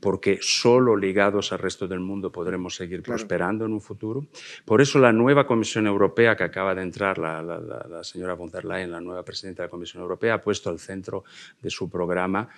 porque 0.00 0.38
solo 0.40 0.96
ligados 0.96 1.52
al 1.52 1.58
resto 1.58 1.88
del 1.88 2.00
mundo 2.00 2.30
podremos 2.30 2.76
seguir 2.76 3.02
prosperando 3.02 3.64
en 3.64 3.72
un 3.72 3.80
futuro. 3.80 4.26
Por 4.64 4.80
eso 4.80 4.98
la 4.98 5.12
nueva 5.12 5.46
Comisión 5.46 5.86
Europea, 5.86 6.36
que 6.36 6.44
acaba 6.44 6.74
de 6.74 6.82
entrar 6.82 7.18
la, 7.18 8.02
señora 8.02 8.34
von 8.34 8.50
der 8.50 8.64
Leyen, 8.64 8.92
la 8.92 9.00
nueva 9.00 9.24
presidenta 9.24 9.62
de 9.62 9.66
la 9.68 9.70
Comisión 9.70 10.02
Europea, 10.02 10.34
ha 10.34 10.40
puesto 10.40 10.70
al 10.70 10.78
centro 10.78 11.24
de 11.60 11.70
su 11.70 11.90
programa 11.90 12.48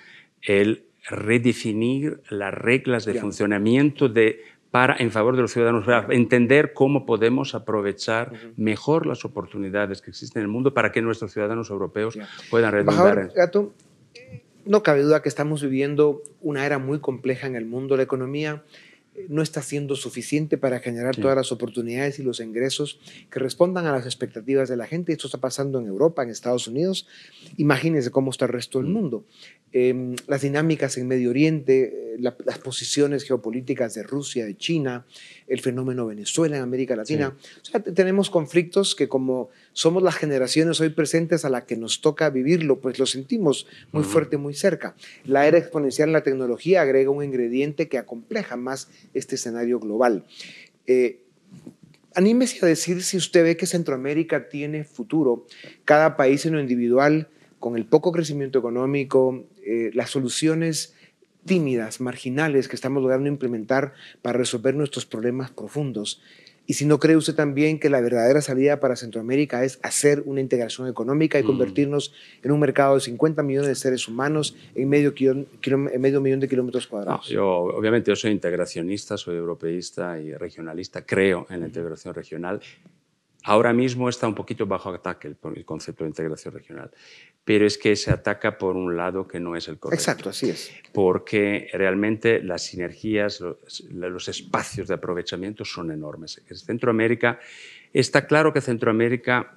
el 0.42 0.84
redefinir 1.08 2.20
las 2.28 2.52
reglas 2.52 3.04
de 3.04 3.14
funcionamiento 3.14 4.08
de 4.08 4.42
para, 4.70 4.96
en 4.98 5.10
favor 5.10 5.36
de 5.36 5.42
los 5.42 5.52
ciudadanos, 5.52 5.84
para 5.86 6.14
entender 6.14 6.72
cómo 6.74 7.06
podemos 7.06 7.54
aprovechar 7.54 8.32
mejor 8.56 9.06
las 9.06 9.24
oportunidades 9.24 10.02
que 10.02 10.10
existen 10.10 10.40
en 10.40 10.46
el 10.46 10.52
mundo 10.52 10.74
para 10.74 10.92
que 10.92 11.00
nuestros 11.00 11.32
ciudadanos 11.32 11.70
europeos 11.70 12.18
puedan 12.50 12.72
redundar. 12.72 13.32
Gato, 13.34 13.72
no 14.66 14.82
cabe 14.82 15.02
duda 15.02 15.22
que 15.22 15.30
estamos 15.30 15.62
viviendo 15.62 16.22
una 16.42 16.66
era 16.66 16.78
muy 16.78 16.98
compleja 16.98 17.46
en 17.46 17.56
el 17.56 17.64
mundo. 17.64 17.96
La 17.96 18.02
economía 18.02 18.62
no 19.28 19.42
está 19.42 19.62
siendo 19.62 19.96
suficiente 19.96 20.58
para 20.58 20.80
generar 20.80 21.16
todas 21.16 21.36
las 21.36 21.52
oportunidades 21.52 22.18
y 22.18 22.22
los 22.22 22.40
ingresos 22.40 23.00
que 23.30 23.38
respondan 23.38 23.86
a 23.86 23.92
las 23.92 24.06
expectativas 24.06 24.68
de 24.68 24.76
la 24.76 24.86
gente. 24.86 25.12
Esto 25.12 25.26
está 25.26 25.38
pasando 25.38 25.80
en 25.80 25.86
Europa, 25.86 26.22
en 26.22 26.30
Estados 26.30 26.68
Unidos. 26.68 27.06
Imagínense 27.56 28.10
cómo 28.10 28.30
está 28.30 28.46
el 28.46 28.52
resto 28.52 28.78
del 28.78 28.88
mm. 28.88 28.92
mundo. 28.92 29.24
Em, 29.72 30.16
las 30.26 30.42
dinámicas 30.42 30.96
en 30.96 31.08
Medio 31.08 31.30
Oriente, 31.30 32.14
eh, 32.14 32.16
las 32.18 32.58
posiciones 32.58 33.24
geopolíticas 33.24 33.94
de 33.94 34.02
Rusia, 34.02 34.46
de 34.46 34.56
China, 34.56 35.06
el 35.48 35.60
fenómeno 35.60 36.06
Venezuela 36.06 36.56
en 36.56 36.62
América 36.62 36.94
Latina. 36.94 37.34
O 37.62 37.64
sea, 37.64 37.80
tenemos 37.80 38.30
conflictos 38.30 38.94
que 38.94 39.08
como 39.08 39.50
somos 39.72 40.02
las 40.02 40.16
generaciones 40.16 40.80
hoy 40.80 40.90
presentes 40.90 41.44
a 41.44 41.50
la 41.50 41.64
que 41.64 41.76
nos 41.76 42.00
toca 42.00 42.30
vivirlo, 42.30 42.80
pues 42.80 42.98
lo 42.98 43.06
sentimos 43.06 43.66
muy 43.92 44.04
fuerte, 44.04 44.36
muy 44.36 44.54
cerca. 44.54 44.94
La 45.24 45.46
era 45.46 45.58
exponencial 45.58 46.10
en 46.10 46.12
la 46.12 46.22
tecnología 46.22 46.82
agrega 46.82 47.10
un 47.10 47.24
ingrediente 47.24 47.88
que 47.88 47.98
acompleja 47.98 48.56
más 48.56 48.88
este 49.14 49.36
escenario 49.36 49.80
global. 49.80 50.24
Eh, 50.86 51.20
anímese 52.14 52.64
a 52.64 52.68
decir 52.68 53.02
si 53.02 53.16
usted 53.16 53.42
ve 53.44 53.56
que 53.56 53.66
Centroamérica 53.66 54.48
tiene 54.48 54.84
futuro, 54.84 55.46
cada 55.84 56.16
país 56.16 56.44
en 56.46 56.54
lo 56.54 56.60
individual, 56.60 57.28
con 57.58 57.76
el 57.76 57.86
poco 57.86 58.12
crecimiento 58.12 58.58
económico, 58.58 59.46
eh, 59.64 59.90
las 59.94 60.10
soluciones 60.10 60.94
tímidas, 61.48 62.00
marginales 62.00 62.68
que 62.68 62.76
estamos 62.76 63.02
logrando 63.02 63.28
implementar 63.28 63.94
para 64.22 64.38
resolver 64.38 64.76
nuestros 64.76 65.06
problemas 65.06 65.50
profundos. 65.50 66.22
Y 66.70 66.74
si 66.74 66.84
no 66.84 66.98
cree 66.98 67.16
usted 67.16 67.34
también 67.34 67.80
que 67.80 67.88
la 67.88 68.02
verdadera 68.02 68.42
salida 68.42 68.78
para 68.78 68.94
Centroamérica 68.94 69.64
es 69.64 69.80
hacer 69.82 70.22
una 70.26 70.42
integración 70.42 70.86
económica 70.86 71.40
y 71.40 71.42
mm. 71.42 71.46
convertirnos 71.46 72.12
en 72.42 72.52
un 72.52 72.60
mercado 72.60 72.94
de 72.94 73.00
50 73.00 73.42
millones 73.42 73.68
de 73.68 73.74
seres 73.74 74.06
humanos 74.06 74.54
en 74.74 74.86
medio, 74.86 75.14
en 75.16 76.00
medio 76.00 76.20
millón 76.20 76.40
de 76.40 76.48
kilómetros 76.48 76.86
cuadrados. 76.86 77.26
yo, 77.28 77.48
obviamente, 77.48 78.10
yo 78.10 78.16
soy 78.16 78.32
integracionista, 78.32 79.16
soy 79.16 79.36
europeísta 79.36 80.20
y 80.20 80.34
regionalista, 80.34 81.06
creo 81.06 81.46
en 81.48 81.60
la 81.60 81.66
integración 81.66 82.12
regional 82.12 82.60
Ahora 83.48 83.72
mismo 83.72 84.10
está 84.10 84.28
un 84.28 84.34
poquito 84.34 84.66
bajo 84.66 84.90
ataque 84.90 85.26
el, 85.26 85.64
concepto 85.64 86.04
de 86.04 86.10
integración 86.10 86.52
regional, 86.52 86.90
pero 87.46 87.66
es 87.66 87.78
que 87.78 87.96
se 87.96 88.10
ataca 88.10 88.58
por 88.58 88.76
un 88.76 88.94
lado 88.94 89.26
que 89.26 89.40
no 89.40 89.56
es 89.56 89.68
el 89.68 89.78
correcto. 89.78 90.02
Exacto, 90.02 90.28
así 90.28 90.50
es. 90.50 90.70
Porque 90.92 91.70
realmente 91.72 92.42
las 92.42 92.64
sinergias, 92.64 93.42
los, 93.90 94.28
espacios 94.28 94.88
de 94.88 94.94
aprovechamiento 94.94 95.64
son 95.64 95.90
enormes. 95.90 96.42
En 96.46 96.56
Centroamérica, 96.58 97.40
está 97.94 98.26
claro 98.26 98.52
que 98.52 98.60
Centroamérica 98.60 99.56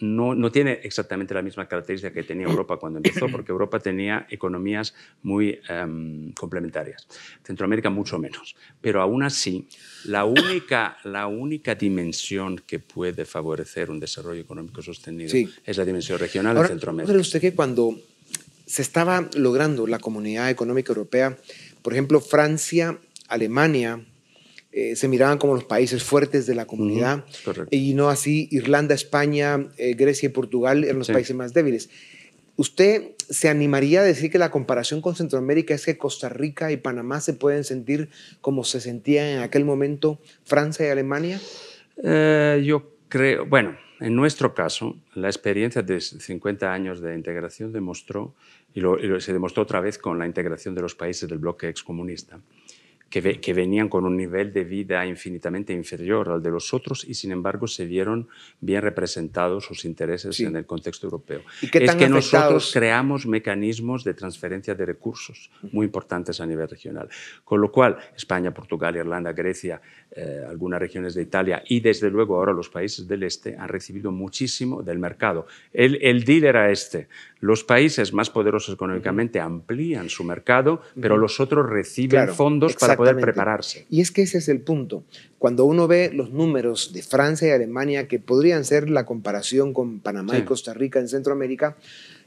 no, 0.00 0.50
tiene 0.50 0.80
exactamente 0.82 1.34
la 1.34 1.42
misma 1.42 1.68
característica 1.68 2.12
que 2.12 2.22
tenía 2.22 2.46
Europa 2.46 2.76
cuando 2.78 2.98
empezó, 2.98 3.28
porque 3.32 3.52
Europa 3.52 3.78
tenía 3.78 4.26
economías 4.30 4.94
muy 5.22 5.60
em, 5.68 6.32
complementarias, 6.32 7.06
Centroamérica 7.44 7.90
mucho 7.90 8.18
menos. 8.18 8.56
Pero 8.80 9.02
aún 9.02 9.22
así, 9.22 9.66
la 10.04 10.24
única, 10.24 10.98
la 11.04 11.26
única 11.26 11.74
dimensión 11.74 12.60
que 12.66 12.78
puede 12.78 13.24
favorecer 13.24 13.90
un 13.90 14.00
desarrollo 14.00 14.40
económico 14.40 14.82
sostenido 14.82 15.34
es 15.64 15.76
la 15.76 15.84
dimensión 15.84 16.18
regional 16.18 16.56
de 16.56 16.68
Centroamérica. 16.68 17.12
¿Cree 17.12 17.20
usted 17.20 17.40
que 17.40 17.54
cuando 17.54 17.96
se 18.66 18.82
estaba 18.82 19.28
logrando 19.34 19.86
la 19.86 19.98
Comunidad 19.98 20.48
Económica 20.48 20.92
Europea, 20.92 21.36
por 21.82 21.92
ejemplo, 21.92 22.20
Francia, 22.20 22.98
Alemania, 23.28 24.00
eh, 24.72 24.94
se 24.94 25.08
miraban 25.08 25.38
como 25.38 25.54
los 25.54 25.64
países 25.64 26.04
fuertes 26.04 26.46
de 26.46 26.54
la 26.54 26.64
comunidad 26.64 27.24
y 27.70 27.94
no 27.94 28.08
así 28.08 28.48
Irlanda, 28.52 28.94
España, 28.94 29.68
eh, 29.76 29.94
Grecia 29.94 30.28
y 30.28 30.30
Portugal 30.30 30.84
eran 30.84 30.98
los 30.98 31.08
países 31.08 31.34
más 31.34 31.52
débiles. 31.52 31.90
¿Usted 32.56 33.12
se 33.16 33.48
animaría 33.48 34.00
a 34.00 34.04
decir 34.04 34.30
que 34.30 34.38
la 34.38 34.50
comparación 34.50 35.00
con 35.00 35.16
Centroamérica 35.16 35.74
es 35.74 35.86
que 35.86 35.96
Costa 35.96 36.28
Rica 36.28 36.70
y 36.70 36.76
Panamá 36.76 37.20
se 37.20 37.32
pueden 37.32 37.64
sentir 37.64 38.10
como 38.40 38.64
se 38.64 38.80
sentían 38.80 39.26
en 39.26 39.38
aquel 39.40 39.64
momento 39.64 40.20
Francia 40.44 40.86
y 40.86 40.90
Alemania? 40.90 41.40
Eh, 42.04 42.62
yo 42.64 42.92
creo, 43.08 43.46
bueno, 43.46 43.76
en 43.98 44.14
nuestro 44.14 44.54
caso, 44.54 44.96
la 45.14 45.28
experiencia 45.28 45.82
de 45.82 46.00
50 46.00 46.72
años 46.72 47.00
de 47.00 47.14
integración 47.14 47.72
demostró, 47.72 48.34
y, 48.74 48.80
y 48.80 49.20
se 49.20 49.32
demostró 49.32 49.62
otra 49.64 49.80
vez 49.80 49.98
con 49.98 50.18
la 50.18 50.26
integración 50.26 50.74
de 50.74 50.82
los 50.82 50.94
países 50.94 51.28
del 51.28 51.38
bloque 51.38 51.68
excomunista, 51.68 52.40
que, 53.10 53.52
venían 53.52 53.88
con 53.88 54.04
un 54.04 54.16
nivel 54.16 54.52
de 54.52 54.62
vida 54.62 55.04
infinitamente 55.04 55.72
inferior 55.72 56.28
al 56.28 56.42
de 56.42 56.50
los 56.50 56.72
otros 56.72 57.04
y 57.04 57.14
sin 57.14 57.32
embargo 57.32 57.66
se 57.66 57.84
vieron 57.84 58.28
bien 58.60 58.82
representados 58.82 59.64
sus 59.64 59.84
intereses 59.84 60.38
en 60.38 60.54
el 60.54 60.64
contexto 60.64 61.08
europeo. 61.08 61.42
es 61.60 61.94
que 61.96 62.08
nosotros 62.08 62.70
creamos 62.72 63.26
mecanismos 63.26 64.04
de 64.04 64.14
transferencia 64.14 64.76
de 64.76 64.86
recursos 64.86 65.50
muy 65.72 65.86
importantes 65.86 66.40
a 66.40 66.46
nivel 66.46 66.68
regional. 66.68 67.08
Con 67.42 67.60
lo 67.60 67.72
cual, 67.72 67.98
España, 68.16 68.54
Portugal, 68.54 68.94
Irlanda, 68.94 69.32
Grecia, 69.32 69.80
eh, 70.12 70.44
algunas 70.48 70.78
regiones 70.78 71.14
de 71.14 71.22
Italia 71.22 71.64
y 71.66 71.80
desde 71.80 72.10
luego 72.10 72.36
ahora 72.36 72.52
los 72.52 72.68
países 72.68 73.08
del 73.08 73.24
este 73.24 73.56
han 73.56 73.68
recibido 73.68 74.12
muchísimo 74.12 74.82
del 74.82 75.00
mercado. 75.00 75.46
El, 75.72 75.98
el 76.00 76.22
deal 76.22 76.44
era 76.44 76.70
este. 76.70 77.08
Los 77.40 77.64
países 77.64 78.12
más 78.12 78.30
poderosos 78.30 78.74
económicamente 78.74 79.40
amplían 79.40 80.08
su 80.08 80.22
mercado, 80.24 80.82
pero 81.00 81.16
los 81.16 81.40
otros 81.40 81.68
reciben 81.68 82.28
fondos 82.28 82.76
para 82.76 82.99
poder 83.00 83.16
prepararse. 83.16 83.86
Y 83.88 84.00
es 84.00 84.10
que 84.10 84.22
ese 84.22 84.38
es 84.38 84.48
el 84.48 84.60
punto. 84.60 85.04
Cuando 85.38 85.64
uno 85.64 85.88
ve 85.88 86.10
los 86.12 86.30
números 86.30 86.92
de 86.92 87.02
Francia 87.02 87.48
y 87.48 87.50
Alemania, 87.50 88.08
que 88.08 88.18
podrían 88.18 88.64
ser 88.64 88.90
la 88.90 89.06
comparación 89.06 89.72
con 89.72 90.00
Panamá 90.00 90.36
y 90.36 90.42
Costa 90.42 90.74
Rica 90.74 91.00
en 91.00 91.08
Centroamérica, 91.08 91.76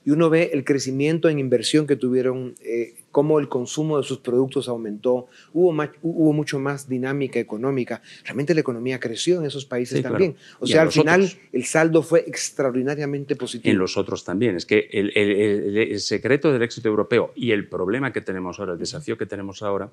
y 0.05 0.11
uno 0.11 0.29
ve 0.29 0.49
el 0.53 0.65
crecimiento 0.65 1.29
en 1.29 1.39
inversión 1.39 1.87
que 1.87 1.95
tuvieron, 1.95 2.55
eh, 2.61 2.95
cómo 3.11 3.39
el 3.39 3.47
consumo 3.47 3.97
de 3.97 4.03
sus 4.03 4.17
productos 4.17 4.67
aumentó, 4.67 5.27
hubo, 5.53 5.69
hubo 6.01 6.33
mucho 6.33 6.59
más 6.59 6.89
dinámica 6.89 7.39
económica. 7.39 8.01
Realmente 8.23 8.53
la 8.53 8.61
economía 8.61 8.99
creció 8.99 9.39
en 9.39 9.45
esos 9.45 9.65
países 9.65 10.01
también. 10.01 10.35
O 10.59 10.67
sea, 10.67 10.81
al 10.81 10.91
final 10.91 11.31
el 11.51 11.65
saldo 11.65 12.01
fue 12.03 12.25
extraordinariamente 12.27 13.35
positivo. 13.35 13.71
En 13.71 13.77
los 13.77 13.95
otros 13.95 14.25
también. 14.25 14.55
Es 14.55 14.65
que 14.65 14.89
el, 14.91 15.11
el 15.15 15.99
secreto 15.99 16.51
del 16.51 16.63
éxito 16.63 16.89
europeo 16.89 17.31
y 17.35 17.51
el 17.51 17.67
problema 17.69 18.11
que 18.11 18.21
tenemos 18.21 18.59
ahora, 18.59 18.73
el 18.73 18.79
desafío 18.79 19.17
que 19.17 19.25
tenemos 19.25 19.61
ahora, 19.61 19.89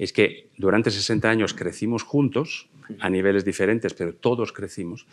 es 0.00 0.14
que 0.14 0.48
durante 0.56 0.90
60 0.90 1.28
años 1.28 1.52
crecimos 1.52 2.02
juntos, 2.04 2.70
a 3.00 3.10
niveles 3.10 3.44
diferentes, 3.44 3.92
pero 3.92 4.14
todos 4.14 4.50
crecimos. 4.50 5.06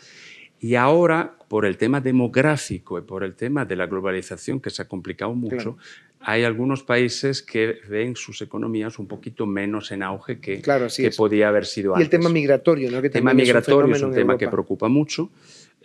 Y 0.60 0.76
ahora, 0.76 1.36
por 1.46 1.66
el 1.66 1.76
tema 1.76 2.00
demográfico 2.00 2.98
y 2.98 3.02
por 3.02 3.22
el 3.22 3.34
tema 3.34 3.66
de 3.66 3.76
la 3.76 3.86
globalización 3.86 4.60
que 4.60 4.70
se 4.70 4.80
ha 4.80 4.88
complicado 4.88 5.34
mucho, 5.34 5.76
hay 6.20 6.42
algunos 6.44 6.82
países 6.82 7.42
que 7.42 7.76
ven 7.86 8.16
sus 8.16 8.40
economías 8.40 8.98
un 8.98 9.06
poquito 9.06 9.44
menos 9.46 9.92
en 9.92 10.02
auge 10.02 10.40
que, 10.40 10.62
que 10.62 11.10
podía 11.10 11.48
haber 11.48 11.66
sido 11.66 11.94
antes. 11.94 12.04
Y 12.04 12.06
el 12.06 12.10
tema 12.10 12.30
migratorio, 12.30 12.90
¿no? 12.90 12.98
el 12.98 13.10
tema 13.10 13.34
migratorio 13.34 13.94
es 13.94 14.02
un, 14.02 14.12
tema 14.12 14.38
que 14.38 14.48
preocupa 14.48 14.88
mucho. 14.88 15.30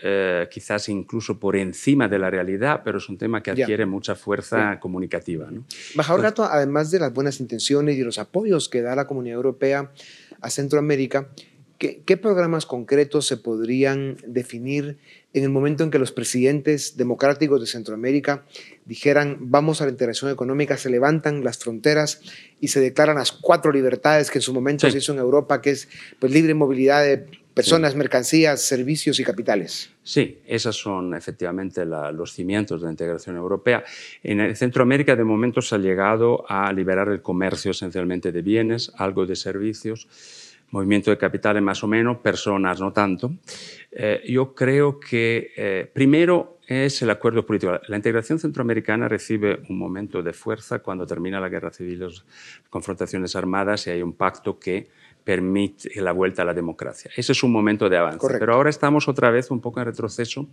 Eh, 0.05 0.49
quizás 0.51 0.89
incluso 0.89 1.39
por 1.39 1.55
encima 1.55 2.09
de 2.09 2.19
la 2.19 2.29
realidad, 2.29 2.81
pero 2.83 2.97
es 2.97 3.07
un 3.07 3.17
tema 3.17 3.41
que 3.41 3.51
adquiere 3.51 3.85
mucha 3.85 4.15
fuerza 4.15 4.77
comunicativa. 4.81 5.49
¿no? 5.49 5.63
Bajador 5.95 6.21
Gato, 6.21 6.43
además 6.43 6.91
de 6.91 6.99
las 6.99 7.13
buenas 7.13 7.39
intenciones 7.39 7.95
y 7.95 8.03
los 8.03 8.19
apoyos 8.19 8.67
que 8.67 8.81
da 8.81 8.97
la 8.97 9.07
Comunidad 9.07 9.37
Europea 9.37 9.91
a 10.41 10.49
Centroamérica, 10.49 11.29
¿qué, 11.77 12.17
programas 12.17 12.65
concretos 12.65 13.27
se 13.27 13.37
podrían 13.37 14.17
definir 14.27 14.97
en 15.33 15.43
el 15.43 15.49
momento 15.49 15.85
en 15.85 15.89
que 15.89 15.99
los 15.99 16.11
presidentes 16.11 16.97
democráticos 16.97 17.61
de 17.61 17.67
Centroamérica 17.67 18.43
dijeran 18.83 19.37
vamos 19.39 19.79
a 19.79 19.85
la 19.85 19.91
integración 19.91 20.29
económica, 20.29 20.75
se 20.75 20.89
levantan 20.89 21.45
las 21.45 21.59
fronteras 21.59 22.19
y 22.59 22.67
se 22.67 22.81
declaran 22.81 23.15
las 23.15 23.31
cuatro 23.31 23.71
libertades 23.71 24.29
que 24.29 24.39
en 24.39 24.43
su 24.43 24.53
momento 24.53 24.91
se 24.91 24.97
hizo 24.97 25.13
en 25.13 25.19
Europa, 25.19 25.61
que 25.61 25.69
es 25.69 25.87
pues, 26.19 26.33
libre 26.33 26.53
movilidad 26.53 27.03
de 27.03 27.25
personas, 27.53 27.95
mercancías, 27.95 28.61
servicios 28.61 29.19
y 29.19 29.23
capitales. 29.23 29.91
Sí, 30.03 30.39
esos 30.45 30.75
son 30.75 31.13
efectivamente 31.13 31.85
los 31.85 32.33
cimientos 32.33 32.81
de 32.81 32.85
la 32.85 32.91
integración 32.91 33.35
europea. 33.37 33.83
En 34.23 34.55
Centroamérica 34.55 35.15
de 35.15 35.23
momento 35.23 35.61
se 35.61 35.75
ha 35.75 35.77
llegado 35.77 36.45
a 36.49 36.71
liberar 36.73 37.09
el 37.09 37.21
comercio 37.21 37.71
esencialmente 37.71 38.31
de 38.31 38.41
bienes, 38.41 38.91
algo 38.97 39.25
de 39.25 39.35
servicios, 39.35 40.07
movimiento 40.71 41.11
de 41.11 41.17
capitales 41.17 41.61
más 41.61 41.83
o 41.83 41.87
menos, 41.87 42.17
personas 42.17 42.79
no 42.79 42.91
tanto. 42.91 43.31
Eh, 43.91 44.23
yo 44.27 44.55
creo 44.55 44.99
que, 44.99 45.51
eh, 45.55 45.89
primero, 45.93 46.57
es 46.67 47.01
el 47.01 47.09
acuerdo 47.11 47.45
político. 47.45 47.79
La 47.87 47.97
integración 47.97 48.39
centroamericana 48.39 49.07
recibe 49.07 49.61
un 49.69 49.77
momento 49.77 50.23
de 50.23 50.33
fuerza 50.33 50.79
cuando 50.79 51.05
termina 51.05 51.39
la 51.39 51.49
guerra 51.49 51.71
civil, 51.71 51.99
las 51.99 52.25
confrontaciones 52.69 53.35
armadas 53.35 53.85
y 53.85 53.91
hay 53.91 54.01
un 54.01 54.13
pacto 54.13 54.57
que 54.57 54.87
permite 55.23 55.89
la 56.01 56.11
vuelta 56.11 56.41
a 56.41 56.45
la 56.45 56.53
democracia. 56.53 57.11
Ese 57.15 57.31
es 57.31 57.43
un 57.43 57.51
momento 57.51 57.89
de 57.89 57.97
avance. 57.97 58.27
Pero 58.39 58.53
ahora 58.53 58.69
estamos 58.69 59.07
otra 59.07 59.31
vez 59.31 59.51
un 59.51 59.61
poco 59.61 59.79
en 59.79 59.85
retroceso 59.85 60.47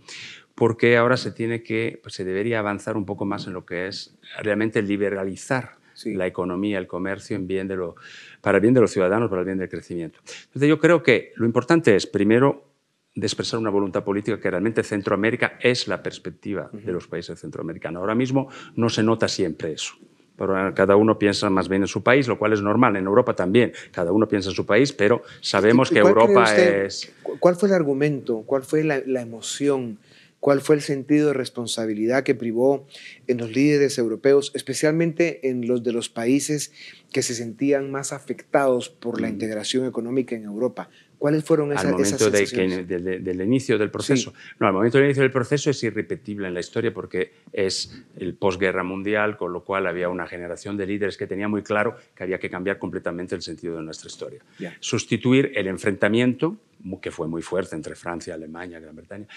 porque 0.55 0.97
ahora 0.97 1.17
se 1.17 1.31
tiene 1.31 1.63
que, 1.63 1.99
pues, 2.01 2.15
se 2.15 2.23
debería 2.23 2.59
avanzar 2.59 2.97
un 2.97 3.05
poco 3.05 3.25
más 3.25 3.47
en 3.47 3.53
lo 3.53 3.65
que 3.65 3.87
es 3.87 4.17
realmente 4.41 4.81
liberalizar 4.81 5.81
la 6.05 6.25
economía, 6.25 6.77
el 6.79 6.87
comercio, 6.87 7.35
en 7.35 7.47
bien 7.47 7.67
de 7.67 7.75
lo, 7.75 7.95
para 8.41 8.57
el 8.57 8.61
bien 8.61 8.73
de 8.73 8.81
los 8.81 8.91
ciudadanos, 8.91 9.29
para 9.29 9.41
el 9.41 9.45
bien 9.45 9.57
del 9.57 9.69
crecimiento. 9.69 10.19
Entonces 10.45 10.69
yo 10.69 10.79
creo 10.79 11.03
que 11.03 11.31
lo 11.35 11.45
importante 11.45 11.95
es, 11.95 12.07
primero, 12.07 12.71
de 13.13 13.27
expresar 13.27 13.59
una 13.59 13.69
voluntad 13.69 14.03
política 14.03 14.39
que 14.39 14.49
realmente 14.49 14.83
Centroamérica 14.83 15.57
es 15.59 15.87
la 15.87 16.01
perspectiva 16.01 16.69
de 16.71 16.91
los 16.91 17.07
países 17.07 17.39
centroamericanos. 17.39 17.99
Ahora 17.99 18.15
mismo 18.15 18.49
no 18.75 18.89
se 18.89 19.03
nota 19.03 19.27
siempre 19.27 19.73
eso. 19.73 19.95
Pero 20.41 20.73
cada 20.73 20.95
uno 20.95 21.19
piensa 21.19 21.51
más 21.51 21.69
bien 21.69 21.83
en 21.83 21.87
su 21.87 22.01
país, 22.01 22.27
lo 22.27 22.39
cual 22.39 22.53
es 22.53 22.63
normal. 22.63 22.95
En 22.95 23.05
Europa 23.05 23.35
también, 23.35 23.73
cada 23.91 24.11
uno 24.11 24.27
piensa 24.27 24.49
en 24.49 24.55
su 24.55 24.65
país, 24.65 24.91
pero 24.91 25.21
sabemos 25.39 25.91
que 25.91 25.99
Europa 25.99 26.55
es... 26.55 27.13
¿Cuál 27.39 27.55
fue 27.55 27.69
el 27.69 27.75
argumento? 27.75 28.41
¿Cuál 28.47 28.63
fue 28.63 28.83
la, 28.83 29.03
la 29.05 29.21
emoción? 29.21 29.99
¿Cuál 30.39 30.61
fue 30.61 30.75
el 30.75 30.81
sentido 30.81 31.27
de 31.27 31.33
responsabilidad 31.33 32.23
que 32.23 32.33
privó 32.33 32.87
en 33.27 33.37
los 33.37 33.51
líderes 33.51 33.99
europeos, 33.99 34.51
especialmente 34.55 35.47
en 35.47 35.67
los 35.67 35.83
de 35.83 35.93
los 35.93 36.09
países 36.09 36.71
que 37.11 37.21
se 37.21 37.35
sentían 37.35 37.91
más 37.91 38.11
afectados 38.11 38.89
por 38.89 39.21
la 39.21 39.29
integración 39.29 39.85
económica 39.85 40.35
en 40.35 40.45
Europa? 40.45 40.89
¿Cuáles 41.21 41.43
fueron 41.43 41.71
esas, 41.71 41.85
al 41.85 41.91
momento 41.91 42.31
del 42.31 43.41
inicio 43.43 43.77
del 43.77 43.91
proceso? 43.91 44.33
No, 44.59 44.65
al 44.65 44.73
momento 44.73 44.97
del 44.97 45.05
inicio 45.05 45.21
del 45.21 45.31
proceso 45.31 45.69
es 45.69 45.83
irrepetible 45.83 46.47
en 46.47 46.55
la 46.55 46.61
historia 46.61 46.91
porque 46.91 47.31
es 47.53 48.03
el 48.17 48.33
posguerra 48.33 48.81
mundial, 48.81 49.37
con 49.37 49.53
lo 49.53 49.63
cual 49.63 49.85
había 49.85 50.09
una 50.09 50.25
generación 50.25 50.77
de 50.77 50.87
líderes 50.87 51.17
que 51.17 51.27
tenía 51.27 51.47
muy 51.47 51.61
claro 51.61 51.95
que 52.15 52.23
había 52.23 52.39
que 52.39 52.49
cambiar 52.49 52.79
completamente 52.79 53.35
el 53.35 53.43
sentido 53.43 53.75
de 53.75 53.83
nuestra 53.83 54.07
historia. 54.07 54.41
Sustituir 54.79 55.51
el 55.53 55.67
enfrentamiento, 55.67 56.57
que 57.01 57.11
fue 57.11 57.27
muy 57.27 57.41
fuerte 57.41 57.75
entre 57.75 57.95
Francia, 57.95 58.33
Alemania, 58.33 58.79
Gran 58.79 58.95
Bretaña, 58.95 59.27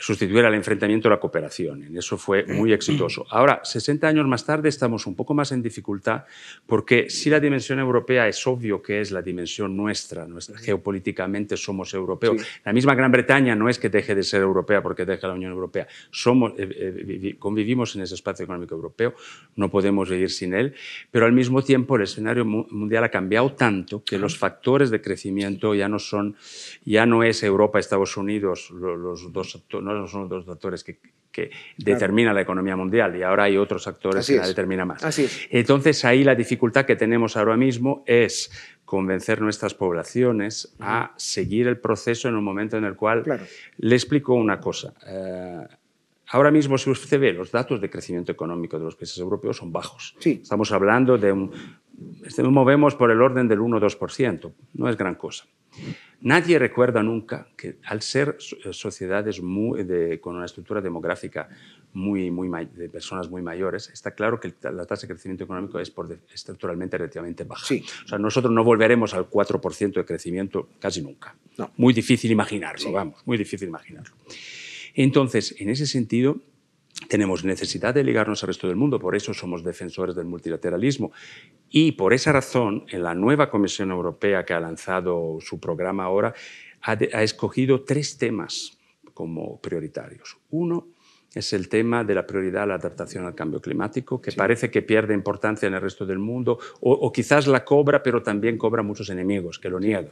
sustituir 0.00 0.44
al 0.44 0.54
enfrentamiento 0.54 1.08
la 1.08 1.18
cooperación. 1.18 1.84
En 1.84 1.96
eso 1.96 2.18
fue 2.18 2.44
muy 2.44 2.72
exitoso. 2.72 3.26
Ahora, 3.30 3.60
60 3.62 4.06
años 4.06 4.26
más 4.26 4.44
tarde, 4.44 4.68
estamos 4.68 5.06
un 5.06 5.14
poco 5.14 5.34
más 5.34 5.52
en 5.52 5.62
dificultad 5.62 6.24
porque 6.66 7.10
si 7.10 7.30
la 7.30 7.40
dimensión 7.40 7.78
europea 7.78 8.28
es 8.28 8.46
obvio 8.46 8.82
que 8.82 9.00
es 9.00 9.10
la 9.10 9.22
dimensión 9.22 9.76
nuestra, 9.76 10.26
nuestra 10.26 10.58
geopolíticamente 10.58 11.56
somos 11.56 11.94
europeos. 11.94 12.42
La 12.64 12.72
misma 12.72 12.94
Gran 12.94 13.12
Bretaña 13.12 13.54
no 13.54 13.68
es 13.68 13.78
que 13.78 13.88
deje 13.88 14.14
de 14.14 14.22
ser 14.22 14.42
europea 14.42 14.82
porque 14.82 15.04
deje 15.04 15.26
la 15.26 15.34
Unión 15.34 15.52
Europea. 15.52 15.86
Somos, 16.10 16.52
eh, 16.58 16.68
eh, 16.70 17.36
convivimos 17.38 17.96
en 17.96 18.02
ese 18.02 18.14
espacio 18.14 18.44
económico 18.44 18.74
europeo, 18.74 19.14
no 19.56 19.70
podemos 19.70 20.10
vivir 20.10 20.30
sin 20.30 20.54
él, 20.54 20.74
pero 21.10 21.26
al 21.26 21.32
mismo 21.32 21.62
tiempo 21.62 21.96
el 21.96 22.02
escenario 22.02 22.44
mundial 22.44 23.04
ha 23.04 23.08
cambiado 23.08 23.52
tanto 23.52 24.04
que 24.04 24.18
los 24.18 24.38
factores 24.38 24.90
de 24.90 25.00
crecimiento 25.00 25.74
ya 25.74 25.88
no 25.88 25.98
son, 25.98 26.36
ya 26.84 27.06
no 27.06 27.22
es 27.22 27.42
Europa, 27.42 27.78
Estados 27.78 28.16
Unidos, 28.16 28.70
los, 28.70 29.32
dos 29.32 29.56
actores 29.56 29.84
no 29.84 30.06
son 30.06 30.28
los 30.28 30.46
dos 30.46 30.48
actores 30.48 30.84
que, 30.84 30.98
que 31.30 31.50
determinan 31.76 32.34
la 32.34 32.40
economía 32.40 32.76
mundial 32.76 33.16
y 33.16 33.22
ahora 33.22 33.44
hay 33.44 33.56
otros 33.56 33.86
actores 33.86 34.26
que 34.26 34.36
la 34.36 34.46
determinan 34.46 34.88
más. 34.88 35.20
Entonces 35.50 36.04
ahí 36.04 36.24
la 36.24 36.34
dificultad 36.34 36.84
que 36.84 36.96
tenemos 36.96 37.36
ahora 37.36 37.56
mismo 37.56 38.02
es 38.06 38.50
convencer 38.84 39.40
nuestras 39.40 39.74
poblaciones 39.74 40.74
a 40.80 41.12
seguir 41.16 41.68
el 41.68 41.78
proceso 41.78 42.28
en 42.28 42.36
un 42.36 42.44
momento 42.44 42.76
en 42.76 42.84
el 42.84 42.96
cual 42.96 43.22
le 43.76 43.94
explico 43.94 44.34
una 44.34 44.58
cosa. 44.58 44.94
Eh, 45.06 45.66
ahora 46.30 46.50
mismo, 46.50 46.78
si 46.78 46.90
usted 46.90 47.20
ve 47.20 47.32
los 47.32 47.50
datos 47.50 47.80
de 47.80 47.90
crecimiento 47.90 48.32
económico 48.32 48.78
de 48.78 48.84
los 48.84 48.96
países 48.96 49.18
europeos 49.18 49.56
son 49.56 49.72
bajos. 49.72 50.16
Estamos 50.24 50.72
hablando 50.72 51.18
de 51.18 51.32
un... 51.32 51.52
Este, 52.24 52.42
movemos 52.44 52.94
por 52.94 53.10
el 53.10 53.20
orden 53.20 53.48
del 53.48 53.58
1-2%, 53.58 54.52
no 54.74 54.88
es 54.88 54.96
gran 54.96 55.16
cosa. 55.16 55.46
Nadie 56.20 56.58
recuerda 56.58 57.02
nunca 57.02 57.48
que 57.56 57.78
al 57.84 58.02
ser 58.02 58.38
eh, 58.64 58.72
sociedades 58.72 59.40
con 59.40 60.36
una 60.36 60.46
estructura 60.46 60.80
demográfica 60.80 61.48
muy, 61.92 62.30
muy 62.30 62.48
de 62.66 62.88
personas 62.88 63.30
muy 63.30 63.42
mayores, 63.42 63.88
está 63.92 64.12
claro 64.12 64.40
que 64.40 64.52
la 64.62 64.84
tasa 64.84 65.06
de 65.06 65.14
crecimiento 65.14 65.44
económico 65.44 65.78
es 65.78 65.90
por, 65.90 66.18
estructuralmente 66.32 66.98
relativamente 66.98 67.44
baja. 67.44 67.74
O 68.04 68.08
sea, 68.08 68.18
nosotros 68.18 68.52
no 68.52 68.64
volveremos 68.64 69.14
al 69.14 69.28
4% 69.28 69.92
de 69.94 70.04
crecimiento 70.04 70.68
casi 70.80 71.02
nunca. 71.02 71.34
Muy 71.76 71.94
difícil 71.94 72.30
imaginarlo, 72.30 72.92
vamos, 72.92 73.22
muy 73.24 73.38
difícil 73.38 73.68
imaginarlo. 73.68 74.14
Entonces, 74.98 75.54
en 75.60 75.70
ese 75.70 75.86
sentido, 75.86 76.38
tenemos 77.08 77.44
necesidad 77.44 77.94
de 77.94 78.02
ligarnos 78.02 78.42
al 78.42 78.48
resto 78.48 78.66
del 78.66 78.74
mundo, 78.74 78.98
por 78.98 79.14
eso 79.14 79.32
somos 79.32 79.62
defensores 79.62 80.16
del 80.16 80.26
multilateralismo. 80.26 81.12
Y 81.70 81.92
por 81.92 82.12
esa 82.12 82.32
razón, 82.32 82.84
en 82.88 83.04
la 83.04 83.14
nueva 83.14 83.48
Comisión 83.48 83.92
Europea 83.92 84.44
que 84.44 84.54
ha 84.54 84.60
lanzado 84.60 85.38
su 85.40 85.60
programa 85.60 86.02
ahora, 86.02 86.34
ha, 86.82 87.22
escogido 87.22 87.84
tres 87.84 88.18
temas 88.18 88.76
como 89.14 89.60
prioritarios. 89.60 90.36
Uno 90.50 90.88
es 91.32 91.52
el 91.52 91.68
tema 91.68 92.02
de 92.02 92.16
la 92.16 92.26
prioridad 92.26 92.64
a 92.64 92.66
la 92.66 92.74
adaptación 92.74 93.24
al 93.24 93.36
cambio 93.36 93.60
climático, 93.60 94.20
que 94.20 94.32
parece 94.32 94.68
que 94.68 94.82
pierde 94.82 95.14
importancia 95.14 95.68
en 95.68 95.74
el 95.74 95.80
resto 95.80 96.06
del 96.06 96.18
mundo, 96.18 96.58
o, 96.80 96.90
o, 96.90 97.12
quizás 97.12 97.46
la 97.46 97.64
cobra, 97.64 98.02
pero 98.02 98.24
también 98.24 98.58
cobra 98.58 98.82
muchos 98.82 99.10
enemigos 99.10 99.60
que 99.60 99.68
lo 99.68 99.78
niegan. 99.78 100.10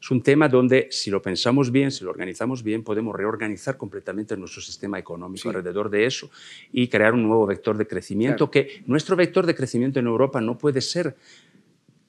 Es 0.00 0.10
un 0.10 0.22
tema 0.22 0.48
donde, 0.48 0.88
si 0.90 1.10
lo 1.10 1.20
pensamos 1.20 1.72
bien, 1.72 1.90
si 1.90 2.04
lo 2.04 2.10
organizamos 2.10 2.62
bien, 2.62 2.84
podemos 2.84 3.14
reorganizar 3.16 3.76
completamente 3.76 4.36
nuestro 4.36 4.62
sistema 4.62 4.98
económico 4.98 5.48
alrededor 5.48 5.90
de 5.90 6.06
eso 6.06 6.30
y 6.72 6.88
crear 6.88 7.14
un 7.14 7.24
nuevo 7.24 7.46
vector 7.46 7.76
de 7.76 7.86
crecimiento, 7.86 8.50
que 8.50 8.82
nuestro 8.86 9.16
vector 9.16 9.46
de 9.46 9.54
crecimiento 9.54 9.98
en 9.98 10.06
Europa 10.06 10.40
no 10.40 10.56
puede 10.56 10.80
ser 10.80 11.16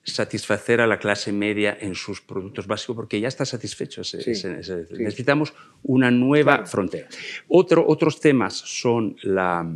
satisfacer 0.03 0.81
a 0.81 0.87
la 0.87 0.97
clase 0.97 1.31
media 1.31 1.77
en 1.79 1.95
sus 1.95 2.21
productos 2.21 2.67
básicos 2.67 2.95
porque 2.95 3.19
ya 3.19 3.27
está 3.27 3.45
satisfecho. 3.45 4.01
necesitamos 4.01 5.53
una 5.83 6.11
nueva 6.11 6.65
frontera. 6.65 7.07
Otro, 7.47 7.85
otros 7.87 8.19
temas 8.19 8.53
son 8.53 9.15
la, 9.23 9.69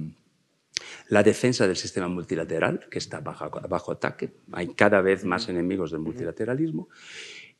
la 1.09 1.23
defensa 1.23 1.67
del 1.67 1.75
sistema 1.75 2.07
multilateral, 2.07 2.87
que 2.89 2.99
está 2.99 3.19
bajo, 3.19 3.49
bajo 3.49 3.91
ataque. 3.91 4.31
Hay 4.51 4.69
cada 4.69 5.01
vez 5.01 5.23
más 5.23 5.49
enemigos 5.49 5.91
del 5.91 5.99
multilateralismo. 5.99 6.89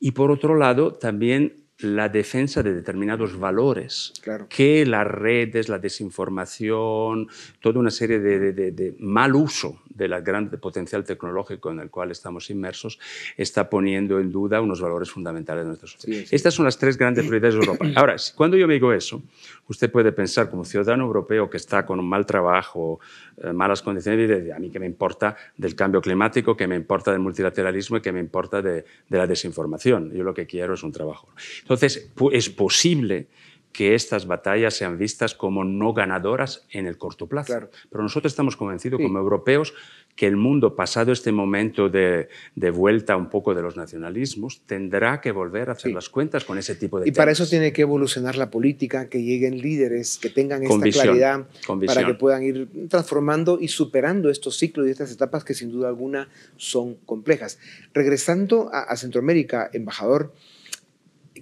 Y 0.00 0.12
por 0.12 0.30
otro 0.30 0.56
lado, 0.56 0.94
también 0.94 1.64
la 1.78 2.08
defensa 2.08 2.62
de 2.62 2.72
determinados 2.72 3.38
valores 3.38 4.12
que 4.48 4.86
las 4.86 5.06
redes, 5.06 5.68
la 5.68 5.78
desinformación, 5.78 7.28
toda 7.60 7.80
una 7.80 7.90
serie 7.90 8.20
de, 8.20 8.94
mal 8.98 9.34
uso 9.34 9.82
del 9.94 10.20
gran 10.22 10.50
potencial 10.50 11.04
tecnológico 11.04 11.70
en 11.70 11.80
el 11.80 11.90
cual 11.90 12.10
estamos 12.10 12.50
inmersos 12.50 12.98
está 13.36 13.70
poniendo 13.70 14.18
en 14.18 14.30
duda 14.30 14.60
unos 14.60 14.80
valores 14.80 15.10
fundamentales 15.10 15.64
de 15.64 15.68
nuestra 15.68 15.88
sociedad. 15.88 16.24
Estas 16.30 16.54
son 16.54 16.64
las 16.64 16.78
tres 16.78 16.96
grandes 16.96 17.26
prioridades 17.26 17.54
de 17.54 17.60
Europa. 17.60 17.86
Ahora, 17.96 18.16
cuando 18.34 18.56
yo 18.56 18.66
me 18.66 18.74
digo 18.74 18.92
eso, 18.92 19.22
usted 19.68 19.90
puede 19.90 20.12
pensar 20.12 20.50
como 20.50 20.64
ciudadano 20.64 21.04
europeo 21.04 21.48
que 21.48 21.56
está 21.56 21.86
con 21.86 21.98
un 22.00 22.08
mal 22.08 22.26
trabajo, 22.26 23.00
eh, 23.36 23.52
malas 23.52 23.82
condiciones, 23.82 24.46
y 24.46 24.50
a 24.50 24.58
mí 24.58 24.70
que 24.70 24.80
me 24.80 24.86
importa 24.86 25.36
del 25.56 25.74
cambio 25.74 26.00
climático, 26.00 26.56
que 26.56 26.66
me 26.66 26.76
importa 26.76 27.12
del 27.12 27.20
multilateralismo 27.20 27.98
y 27.98 28.00
que 28.00 28.12
me 28.12 28.20
importa 28.20 28.60
de, 28.60 28.84
de 29.08 29.18
la 29.18 29.26
desinformación. 29.26 30.12
Yo 30.12 30.24
lo 30.24 30.34
que 30.34 30.46
quiero 30.46 30.74
es 30.74 30.82
un 30.82 30.92
trabajo. 30.92 31.28
Entonces, 31.62 32.10
es 32.32 32.50
posible 32.50 33.28
que 33.74 33.96
estas 33.96 34.28
batallas 34.28 34.74
sean 34.74 34.96
vistas 34.98 35.34
como 35.34 35.64
no 35.64 35.92
ganadoras 35.92 36.64
en 36.70 36.86
el 36.86 36.96
corto 36.96 37.26
plazo. 37.26 37.68
Pero 37.90 38.02
nosotros 38.04 38.32
estamos 38.32 38.56
convencidos 38.56 39.00
como 39.00 39.18
europeos 39.18 39.74
que 40.14 40.28
el 40.28 40.36
mundo, 40.36 40.76
pasado 40.76 41.10
este 41.10 41.32
momento 41.32 41.88
de, 41.88 42.28
vuelta 42.72 43.16
un 43.16 43.28
poco 43.28 43.52
de 43.52 43.62
los 43.62 43.76
nacionalismos, 43.76 44.62
tendrá 44.64 45.20
que 45.20 45.32
volver 45.32 45.70
a 45.70 45.72
hacer 45.72 45.90
las 45.90 46.08
cuentas 46.08 46.44
con 46.44 46.56
ese 46.56 46.76
tipo 46.76 47.00
de 47.00 47.08
Y 47.08 47.10
para 47.10 47.32
eso 47.32 47.48
tiene 47.48 47.72
que 47.72 47.82
evolucionar 47.82 48.36
la 48.36 48.48
política, 48.48 49.08
que 49.08 49.20
lleguen 49.20 49.60
líderes 49.60 50.18
que 50.22 50.30
tengan 50.30 50.62
esta 50.62 50.90
claridad 50.90 51.48
para 51.84 52.06
que 52.06 52.14
puedan 52.14 52.44
ir 52.44 52.68
transformando 52.88 53.58
y 53.60 53.66
superando 53.66 54.30
estos 54.30 54.56
ciclos 54.56 54.86
y 54.86 54.90
estas 54.90 55.10
etapas 55.10 55.42
que 55.42 55.52
sin 55.52 55.72
duda 55.72 55.88
alguna 55.88 56.28
son 56.56 56.94
complejas. 57.06 57.58
Regresando 57.92 58.70
a 58.72 58.96
Centroamérica, 58.96 59.68
embajador, 59.72 60.32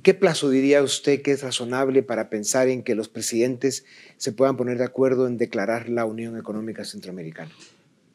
¿Qué 0.02 0.14
plazo 0.14 0.48
diría 0.48 0.82
usted 0.82 1.20
que 1.20 1.32
es 1.32 1.42
razonable 1.42 2.02
para 2.02 2.30
pensar 2.30 2.68
en 2.68 2.82
que 2.82 2.94
los 2.94 3.08
presidentes 3.08 3.84
se 4.16 4.32
puedan 4.32 4.56
poner 4.56 4.78
de 4.78 4.84
acuerdo 4.84 5.26
en 5.26 5.36
declarar 5.36 5.88
la 5.90 6.06
Unión 6.06 6.38
Económica 6.38 6.84
Centroamericana? 6.84 7.50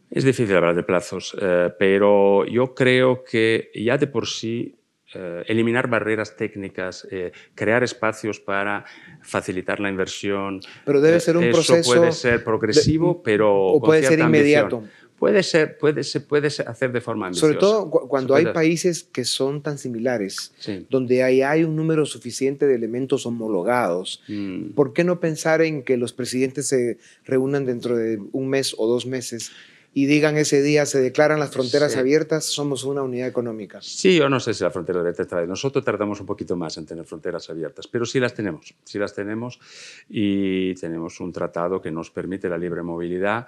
Es 0.09 0.23
difícil 0.23 0.55
hablar 0.55 0.75
de 0.75 0.83
plazos, 0.83 1.35
eh, 1.39 1.69
pero 1.77 2.45
yo 2.45 2.73
creo 2.73 3.23
que 3.23 3.69
ya 3.75 3.97
de 3.97 4.07
por 4.07 4.25
sí 4.27 4.77
eh, 5.13 5.43
eliminar 5.47 5.87
barreras 5.87 6.35
técnicas, 6.35 7.07
eh, 7.11 7.31
crear 7.55 7.83
espacios 7.83 8.39
para 8.39 8.83
facilitar 9.21 9.79
la 9.79 9.89
inversión. 9.89 10.59
Pero 10.85 10.99
debe 10.99 11.19
ser 11.19 11.37
un 11.37 11.43
eso 11.43 11.53
proceso. 11.53 11.93
puede 11.93 12.11
ser 12.11 12.43
progresivo, 12.43 13.21
pero. 13.23 13.55
O 13.55 13.81
puede 13.81 14.03
ser 14.03 14.19
inmediato. 14.19 14.83
Puede 15.17 15.43
ser, 15.43 15.77
puede, 15.77 16.03
se 16.03 16.21
puede 16.21 16.47
hacer 16.47 16.91
de 16.91 17.01
forma 17.01 17.27
ambiciosa. 17.27 17.47
Sobre 17.47 17.59
todo 17.59 17.89
cuando 17.89 18.35
hay 18.35 18.45
países 18.47 19.03
que 19.03 19.25
son 19.25 19.61
tan 19.61 19.77
similares, 19.77 20.51
donde 20.89 21.23
hay, 21.23 21.41
hay 21.41 21.63
un 21.63 21.75
número 21.75 22.05
suficiente 22.05 22.67
de 22.67 22.75
elementos 22.75 23.25
homologados, 23.25 24.21
mm. 24.27 24.69
¿por 24.71 24.93
qué 24.93 25.03
no 25.03 25.19
pensar 25.19 25.61
en 25.61 25.83
que 25.83 25.97
los 25.97 26.13
presidentes 26.13 26.67
se 26.67 26.97
reúnan 27.25 27.65
dentro 27.65 27.97
de 27.97 28.19
un 28.31 28.49
mes 28.49 28.75
o 28.77 28.87
dos 28.87 29.05
meses 29.05 29.51
y 29.93 30.05
digan 30.05 30.37
ese 30.37 30.61
día 30.61 30.85
se 30.85 31.01
declaran 31.01 31.39
las 31.39 31.49
fronteras 31.49 31.97
abiertas, 31.97 32.45
somos 32.45 32.83
una 32.83 33.01
unidad 33.01 33.27
económica. 33.27 33.79
Sí, 33.81 34.15
yo 34.15 34.29
no 34.29 34.39
sé 34.39 34.53
si 34.53 34.63
la 34.63 34.69
frontera 34.69 34.99
abierta 34.99 35.23
está 35.23 35.43
Nosotros 35.47 35.83
tardamos 35.83 36.19
un 36.19 36.27
poquito 36.27 36.55
más 36.55 36.77
en 36.77 36.85
tener 36.85 37.03
fronteras 37.05 37.49
abiertas, 37.49 37.87
pero 37.87 38.05
sí 38.05 38.19
las 38.19 38.35
tenemos, 38.35 38.75
sí 38.83 38.99
las 38.99 39.15
tenemos 39.15 39.59
y 40.07 40.75
tenemos 40.75 41.19
un 41.19 41.31
tratado 41.31 41.81
que 41.81 41.89
nos 41.89 42.11
permite 42.11 42.47
la 42.47 42.59
libre 42.59 42.83
movilidad 42.83 43.47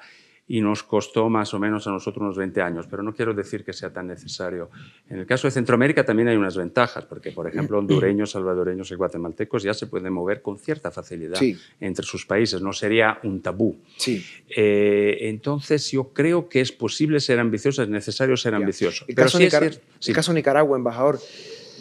y 0.49 0.61
nos 0.61 0.81
costó 0.81 1.29
más 1.29 1.53
o 1.53 1.59
menos 1.59 1.85
a 1.85 1.91
nosotros 1.91 2.23
unos 2.23 2.35
20 2.35 2.59
años, 2.59 2.87
pero 2.89 3.03
no 3.03 3.13
quiero 3.13 3.35
decir 3.35 3.63
que 3.63 3.71
sea 3.71 3.93
tan 3.93 4.07
necesario. 4.07 4.71
En 5.07 5.19
el 5.19 5.27
caso 5.27 5.47
de 5.47 5.51
Centroamérica 5.51 6.03
también 6.03 6.27
hay 6.27 6.37
unas 6.37 6.57
ventajas, 6.57 7.05
porque 7.05 7.31
por 7.31 7.47
ejemplo 7.47 7.77
hondureños, 7.77 8.31
salvadoreños 8.31 8.89
y 8.89 8.95
guatemaltecos 8.95 9.61
ya 9.61 9.75
se 9.75 9.85
pueden 9.85 10.11
mover 10.11 10.41
con 10.41 10.57
cierta 10.57 10.89
facilidad 10.89 11.39
entre 11.79 12.03
sus 12.03 12.25
países, 12.25 12.63
no 12.63 12.73
sería 12.73 13.19
un 13.23 13.43
tabú. 13.43 13.77
Sí. 13.97 14.25
Eh, 14.49 15.17
entonces 15.21 15.91
yo 15.91 16.13
creo 16.13 16.49
que 16.49 16.61
es 16.61 16.71
posible 16.71 17.19
ser 17.19 17.37
ambicioso, 17.37 17.83
es 17.83 17.89
necesario 17.89 18.35
ser 18.35 18.55
ambicioso. 18.55 19.05
El, 19.07 19.13
caso, 19.13 19.37
el 19.37 20.15
caso 20.15 20.33
Nicaragua, 20.33 20.75
embajador, 20.75 21.19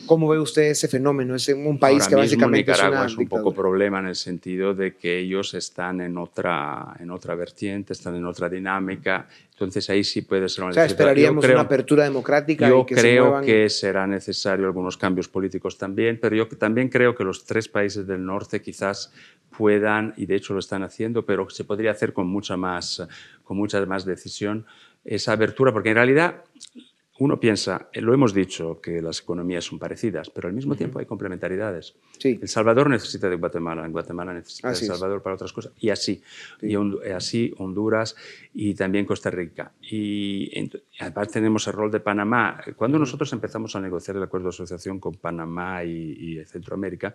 ¿Cómo 0.09 0.29
ve 0.29 0.39
usted 0.39 0.63
ese 0.63 0.89
fenómeno? 0.89 1.35
Es 1.35 1.49
un 1.49 1.79
país 1.79 2.09
que 2.09 2.15
básicamente 2.15 2.73
Nicaragua 2.73 3.07
es, 3.07 3.17
un 3.17 3.29
poco 3.29 3.55
problema 3.55 4.01
en 4.01 4.07
el 4.07 4.17
sentido 4.17 4.75
de 4.75 4.97
que 4.97 5.19
ellos 5.19 5.55
están 5.55 6.01
en 6.01 6.17
otra, 6.19 6.97
en 6.99 7.11
otra 7.11 7.35
vertiente, 7.35 7.93
están 7.93 8.17
en 8.17 8.25
otra 8.25 8.49
dinámica. 8.49 9.29
Entonces 9.53 9.89
ahí 9.91 10.03
sí 10.05 10.23
puede 10.23 10.49
ser 10.49 10.65
una 10.65 10.71
o 10.71 10.75
sea, 10.75 10.87
esperaríamos 10.87 11.45
una 11.45 11.61
apertura 11.61 12.05
democrática. 12.05 12.69
Yo 12.69 12.87
que 12.87 12.95
creo 12.95 13.41
que 13.43 13.69
será 13.69 14.07
necesario 14.07 14.67
algunos 14.67 14.97
cambios 14.97 15.29
políticos 15.29 15.77
también, 15.77 16.19
pero 16.21 16.35
yo 16.35 16.49
también 16.49 16.89
creo 16.89 17.15
que 17.15 17.25
los 17.25 17.45
tres 17.45 17.69
países 17.69 18.07
del 18.07 18.25
norte 18.25 18.63
quizás 18.63 19.13
puedan, 19.57 20.15
y 20.17 20.27
de 20.27 20.37
hecho 20.37 20.55
lo 20.55 20.61
están 20.61 20.83
haciendo, 20.83 21.27
pero 21.27 21.51
se 21.51 21.65
podría 21.65 21.91
hacer 21.91 22.13
con 22.13 22.29
mucha 22.29 22.57
más, 22.57 23.07
con 23.45 23.57
mucha 23.57 23.85
más 23.85 24.05
decisión 24.05 24.65
esa 25.05 25.33
apertura, 25.33 25.73
porque 25.73 25.91
en 25.91 25.97
realidad 25.97 26.45
uno 27.19 27.41
piensa, 27.41 27.89
eh, 27.93 28.01
lo 28.01 28.15
hemos 28.15 28.33
dicho, 28.33 28.81
que 28.81 29.03
las 29.03 29.21
economías 29.21 29.65
son 29.65 29.79
parecidas, 29.79 30.31
pero 30.31 30.49
al 30.49 30.55
mismo 30.55 30.77
tiempo 30.77 30.99
hay 30.99 31.07
complementariedades. 31.07 31.97
Sí. 32.19 32.39
El 32.41 32.49
Salvador 32.49 32.89
necesita 32.89 33.29
de 33.29 33.37
Guatemala, 33.37 33.85
en 33.85 33.93
Guatemala 33.93 34.33
necesita 34.33 34.71
de 34.71 34.79
El 34.79 34.87
Salvador 34.87 35.23
para 35.23 35.35
otras 35.35 35.53
cosas, 35.53 35.73
y 35.79 35.91
así. 35.91 36.23
Y 36.63 36.75
eh, 36.75 37.13
así 37.15 37.53
Honduras 37.59 38.15
y 38.55 38.75
también 38.75 39.05
Costa 39.05 39.31
Rica. 39.31 39.73
Y, 39.83 40.71
además 41.01 41.29
tenemos 41.29 41.67
el 41.67 41.73
rol 41.73 41.91
de 41.91 42.01
Panamá. 42.01 42.61
Cuando 42.77 42.99
nosotros 42.99 43.33
empezamos 43.33 43.75
a 43.75 43.81
negociar 43.81 44.17
el 44.17 44.23
acuerdo 44.23 44.47
de 44.47 44.51
asociación 44.51 45.01
con 45.01 45.15
Panamá 45.15 45.85
y, 45.85 46.39
y 46.39 46.45
Centroamérica, 46.45 47.15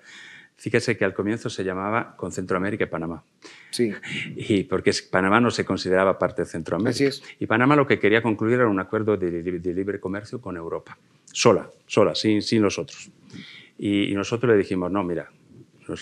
Fíjese 0.56 0.96
que 0.96 1.04
al 1.04 1.14
comienzo 1.14 1.50
se 1.50 1.64
llamaba 1.64 2.16
con 2.16 2.32
Centroamérica 2.32 2.84
y 2.84 2.88
Panamá. 2.88 3.24
Sí. 3.72 3.92
Y 4.36 4.64
porque 4.64 4.92
Panamá 5.10 5.40
no 5.40 5.52
se 5.52 5.66
consideraba 5.66 6.18
parte 6.18 6.44
de 6.44 6.46
Centroamérica. 6.48 6.92
Así 6.92 7.06
es. 7.06 7.24
Y 7.40 7.48
Panamá 7.48 7.76
lo 7.76 7.88
que 7.88 8.00
quería 8.00 8.22
concluir 8.22 8.56
era 8.56 8.68
un 8.68 8.80
acuerdo 8.80 9.18
de, 9.18 9.32
libre 9.42 9.93
comercio 10.00 10.42
con 10.42 10.58
Europa. 10.58 10.98
Sola, 11.32 11.70
sola, 11.88 12.16
sin, 12.16 12.42
sin 12.42 12.62
los 12.62 12.78
otros. 12.78 13.10
y 13.78 14.14
nosotros 14.14 14.52
le 14.52 14.58
dijimos, 14.58 14.92
no, 14.92 15.04
mira, 15.04 15.30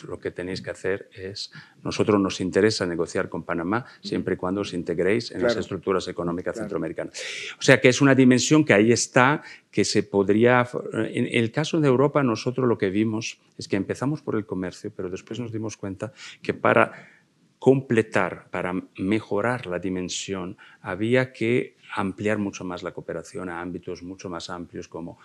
lo 0.08 0.20
que 0.20 0.32
tenéis 0.32 0.62
que 0.62 0.70
hacer 0.70 1.10
es, 1.14 1.52
nosotros 1.84 2.20
nos 2.20 2.42
interesa 2.42 2.86
negociar 2.86 3.30
con 3.30 3.44
Panamá 3.44 3.86
siempre 4.02 4.36
y 4.36 4.38
cuando 4.38 4.62
os 4.62 4.74
integréis 4.74 5.32
en 5.32 5.42
las 5.42 5.56
estructuras 5.56 6.08
económicas 6.08 6.58
centroamericanas. 6.58 7.22
O 7.60 7.62
sea 7.62 7.80
que 7.80 7.90
es 7.90 8.02
una 8.02 8.16
dimensión 8.16 8.64
que 8.64 8.74
ahí 8.74 8.92
está, 8.92 9.42
que 9.72 9.84
se 9.86 10.04
podría... 10.04 10.68
En 10.94 11.28
el 11.32 11.52
caso 11.52 11.80
de 11.80 11.88
Europa, 11.88 12.24
nosotros 12.24 12.68
lo 12.68 12.78
que 12.78 12.90
vimos 12.90 13.40
es 13.58 13.68
que 13.68 13.76
empezamos 13.76 14.22
por 14.22 14.36
el 14.36 14.46
comercio, 14.46 14.92
pero 14.96 15.10
después 15.10 15.40
nos 15.40 15.52
dimos 15.52 15.78
cuenta 15.78 16.14
que 16.42 16.54
para 16.54 17.21
completar, 17.62 18.48
para 18.50 18.74
mejorar 18.98 19.68
la 19.68 19.78
dimensión, 19.78 20.58
había 20.82 21.32
que 21.32 21.76
ampliar 21.96 22.40
mucho 22.40 22.64
más 22.64 22.82
la 22.82 22.92
cooperación 22.92 23.50
a 23.50 23.62
ámbitos 23.62 24.02
mucho 24.02 24.32
más 24.32 24.50
amplios 24.50 24.88
como 24.88 25.20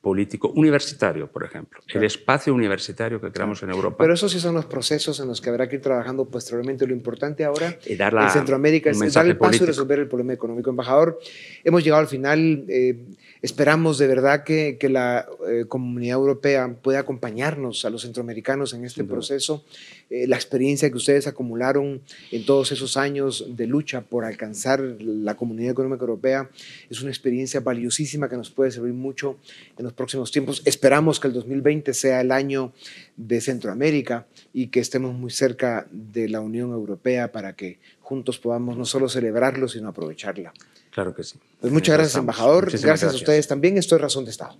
político 0.00 0.52
universitario, 0.54 1.26
por 1.26 1.42
ejemplo. 1.42 1.80
El 1.88 2.04
espacio 2.04 2.54
universitario 2.54 3.20
que 3.20 3.32
creamos 3.32 3.64
en 3.64 3.70
Europa. 3.70 3.96
Pero 3.98 4.14
esos 4.14 4.30
sí 4.30 4.38
son 4.38 4.54
los 4.54 4.66
procesos 4.66 5.18
en 5.18 5.26
los 5.26 5.40
que 5.40 5.50
habrá 5.50 5.68
que 5.68 5.76
ir 5.76 5.82
trabajando 5.82 6.26
posteriormente. 6.26 6.86
Lo 6.86 6.94
importante 6.94 7.44
ahora 7.44 7.76
en 7.84 8.30
Centroamérica 8.30 8.90
es 8.90 9.12
dar 9.12 9.26
el 9.26 9.36
paso 9.36 9.64
y 9.64 9.66
resolver 9.66 9.98
el 9.98 10.06
problema 10.06 10.32
económico. 10.32 10.70
Embajador, 10.70 11.18
hemos 11.64 11.82
llegado 11.82 12.02
al 12.02 12.08
final. 12.08 12.66
Eh, 12.68 13.04
esperamos 13.42 13.98
de 13.98 14.06
verdad 14.06 14.44
que, 14.44 14.76
que 14.78 14.88
la 14.88 15.26
eh, 15.48 15.64
comunidad 15.66 16.16
europea 16.16 16.76
pueda 16.82 17.00
acompañarnos 17.00 17.84
a 17.84 17.90
los 17.90 18.02
centroamericanos 18.02 18.74
en 18.74 18.84
este 18.84 19.04
proceso. 19.04 19.64
Eh, 20.10 20.26
la 20.26 20.36
experiencia 20.36 20.90
que 20.90 20.96
ustedes 20.96 21.26
acumularon 21.26 22.02
en 22.30 22.44
todos 22.44 22.72
esos 22.72 22.96
años 22.96 23.46
de 23.48 23.66
lucha 23.66 24.02
por 24.02 24.24
alcanzar 24.24 24.80
la 24.80 25.36
Comunidad 25.36 25.72
Económica 25.72 26.02
Europea 26.02 26.50
es 26.90 27.00
una 27.00 27.10
experiencia 27.10 27.60
valiosísima 27.60 28.28
que 28.28 28.36
nos 28.36 28.50
puede 28.50 28.70
servir 28.70 28.92
mucho 28.92 29.38
en 29.78 29.84
los 29.84 29.92
próximos 29.92 30.30
tiempos. 30.30 30.62
Esperamos 30.64 31.20
que 31.20 31.28
el 31.28 31.34
2020 31.34 31.94
sea 31.94 32.20
el 32.20 32.32
año 32.32 32.72
de 33.16 33.40
Centroamérica 33.40 34.26
y 34.52 34.68
que 34.68 34.80
estemos 34.80 35.14
muy 35.14 35.30
cerca 35.30 35.86
de 35.90 36.28
la 36.28 36.40
Unión 36.40 36.70
Europea 36.70 37.32
para 37.32 37.54
que 37.54 37.78
juntos 38.00 38.38
podamos 38.38 38.76
no 38.76 38.84
solo 38.84 39.08
celebrarlo, 39.08 39.68
sino 39.68 39.88
aprovecharla. 39.88 40.52
Claro 41.00 41.14
que 41.14 41.24
sí. 41.24 41.38
Pues 41.62 41.72
muchas 41.72 41.94
gracias, 41.96 42.16
embajador. 42.18 42.70
Gracias, 42.70 43.10
a 43.10 43.16
ustedes 43.16 43.48
también. 43.48 43.78
Esto 43.78 43.96
es 43.96 44.02
Razón 44.02 44.26
de 44.26 44.32
Estado. 44.32 44.54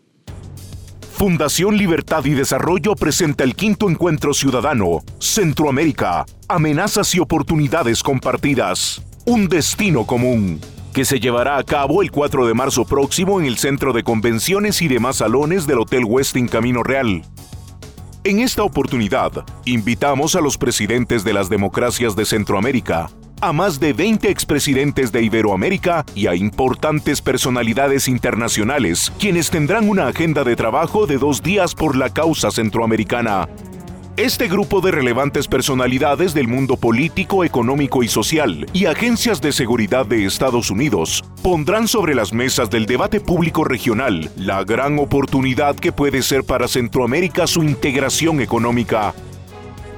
Fundación 1.12 1.76
Libertad 1.76 2.24
y 2.24 2.30
Desarrollo 2.30 2.94
presenta 2.94 3.44
el 3.44 3.54
quinto 3.54 3.90
encuentro 3.90 4.32
ciudadano, 4.32 5.02
Centroamérica, 5.18 6.24
amenazas 6.48 7.14
y 7.14 7.20
oportunidades 7.20 8.02
compartidas, 8.02 9.02
un 9.26 9.50
destino 9.50 10.06
común, 10.06 10.62
que 10.94 11.04
se 11.04 11.20
llevará 11.20 11.58
a 11.58 11.62
cabo 11.62 12.00
el 12.00 12.10
4 12.10 12.46
de 12.46 12.54
marzo 12.54 12.86
próximo 12.86 13.38
en 13.38 13.44
el 13.44 13.58
Centro 13.58 13.92
de 13.92 14.02
Convenciones 14.02 14.80
y 14.80 14.88
demás 14.88 15.16
salones 15.16 15.66
del 15.66 15.80
Hotel 15.80 16.06
Westin 16.06 16.48
Camino 16.48 16.82
Real. 16.82 17.22
En 18.24 18.38
esta 18.38 18.62
oportunidad, 18.62 19.44
invitamos 19.66 20.36
a 20.36 20.40
los 20.40 20.56
presidentes 20.56 21.22
de 21.22 21.34
las 21.34 21.50
democracias 21.50 22.16
de 22.16 22.24
Centroamérica, 22.24 23.10
a 23.40 23.52
más 23.52 23.80
de 23.80 23.92
20 23.92 24.30
expresidentes 24.30 25.12
de 25.12 25.22
Iberoamérica 25.22 26.04
y 26.14 26.26
a 26.26 26.34
importantes 26.34 27.22
personalidades 27.22 28.08
internacionales, 28.08 29.12
quienes 29.18 29.50
tendrán 29.50 29.88
una 29.88 30.06
agenda 30.08 30.44
de 30.44 30.56
trabajo 30.56 31.06
de 31.06 31.18
dos 31.18 31.42
días 31.42 31.74
por 31.74 31.96
la 31.96 32.10
causa 32.10 32.50
centroamericana. 32.50 33.48
Este 34.16 34.48
grupo 34.48 34.82
de 34.82 34.90
relevantes 34.90 35.48
personalidades 35.48 36.34
del 36.34 36.46
mundo 36.46 36.76
político, 36.76 37.42
económico 37.42 38.02
y 38.02 38.08
social 38.08 38.66
y 38.74 38.84
agencias 38.84 39.40
de 39.40 39.50
seguridad 39.50 40.04
de 40.04 40.26
Estados 40.26 40.70
Unidos 40.70 41.24
pondrán 41.42 41.88
sobre 41.88 42.14
las 42.14 42.34
mesas 42.34 42.68
del 42.68 42.84
debate 42.84 43.20
público 43.20 43.64
regional 43.64 44.30
la 44.36 44.62
gran 44.64 44.98
oportunidad 44.98 45.74
que 45.74 45.92
puede 45.92 46.20
ser 46.20 46.44
para 46.44 46.68
Centroamérica 46.68 47.46
su 47.46 47.62
integración 47.62 48.42
económica 48.42 49.14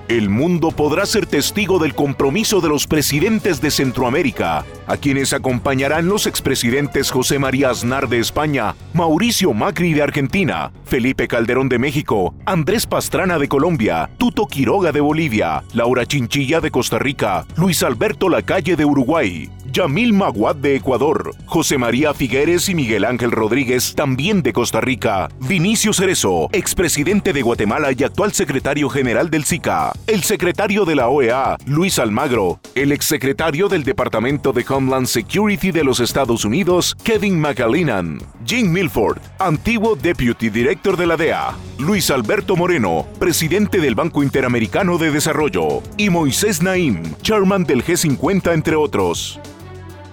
el 0.08 0.28
mundo 0.28 0.70
podrá 0.70 1.06
ser 1.06 1.26
testigo 1.26 1.78
del 1.78 1.94
compromiso 1.94 2.60
de 2.60 2.68
los 2.68 2.86
presidentes 2.86 3.60
de 3.60 3.70
Centroamérica, 3.70 4.64
a 4.86 4.96
quienes 4.96 5.32
acompañarán 5.32 6.06
los 6.06 6.26
expresidentes 6.26 7.10
José 7.10 7.38
María 7.38 7.70
Aznar 7.70 8.08
de 8.08 8.18
España, 8.18 8.74
Mauricio 8.92 9.52
Macri 9.52 9.94
de 9.94 10.02
Argentina, 10.02 10.72
Felipe 10.84 11.28
Calderón 11.28 11.68
de 11.68 11.78
México, 11.78 12.34
Andrés 12.44 12.86
Pastrana 12.86 13.38
de 13.38 13.48
Colombia, 13.48 14.10
Tuto 14.18 14.46
Quiroga 14.46 14.92
de 14.92 15.00
Bolivia, 15.00 15.64
Laura 15.72 16.06
Chinchilla 16.06 16.60
de 16.60 16.70
Costa 16.70 16.98
Rica, 16.98 17.46
Luis 17.56 17.82
Alberto 17.82 18.28
Lacalle 18.28 18.76
de 18.76 18.84
Uruguay, 18.84 19.50
Yamil 19.72 20.12
Maguad 20.12 20.56
de 20.56 20.76
Ecuador, 20.76 21.35
José 21.46 21.78
María 21.78 22.12
Figueres 22.12 22.68
y 22.68 22.74
Miguel 22.74 23.06
Ángel 23.06 23.30
Rodríguez, 23.30 23.94
también 23.94 24.42
de 24.42 24.52
Costa 24.52 24.82
Rica, 24.82 25.30
Vinicio 25.40 25.94
Cerezo, 25.94 26.50
expresidente 26.52 27.32
de 27.32 27.40
Guatemala 27.40 27.88
y 27.96 28.04
actual 28.04 28.32
secretario 28.32 28.90
general 28.90 29.30
del 29.30 29.44
SICA, 29.44 29.92
el 30.06 30.24
secretario 30.24 30.85
de 30.85 30.96
la 30.96 31.08
OEA, 31.08 31.56
Luis 31.64 31.98
Almagro, 31.98 32.61
el 32.74 32.92
exsecretario 32.92 33.70
del 33.70 33.82
Departamento 33.82 34.52
de 34.52 34.62
Homeland 34.68 35.06
Security 35.06 35.70
de 35.70 35.85
los 35.85 36.00
Estados 36.00 36.44
Unidos, 36.44 36.94
Kevin 37.02 37.40
McAleenan, 37.40 38.18
Jim 38.44 38.70
Milford, 38.70 39.22
antiguo 39.38 39.96
Deputy 39.96 40.50
Director 40.50 40.98
de 40.98 41.06
la 41.06 41.16
DEA, 41.16 41.56
Luis 41.78 42.11
Alberto 42.11 42.56
Moreno, 42.56 43.06
presidente 43.18 43.78
del 43.78 43.94
Banco 43.94 44.22
Interamericano 44.22 44.98
de 44.98 45.11
Desarrollo, 45.11 45.82
y 45.96 46.11
Moisés 46.11 46.61
Naim, 46.61 47.14
chairman 47.22 47.64
del 47.64 47.82
G50, 47.82 48.52
entre 48.52 48.76
otros. 48.76 49.40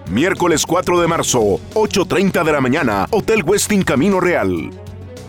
Miércoles 0.10 0.66
4 0.66 1.00
de 1.00 1.08
marzo, 1.08 1.40
8.30 1.76 2.44
de 2.44 2.52
la 2.52 2.60
mañana, 2.60 3.06
Hotel 3.12 3.44
Westin 3.44 3.84
Camino 3.84 4.20
Real. 4.20 4.72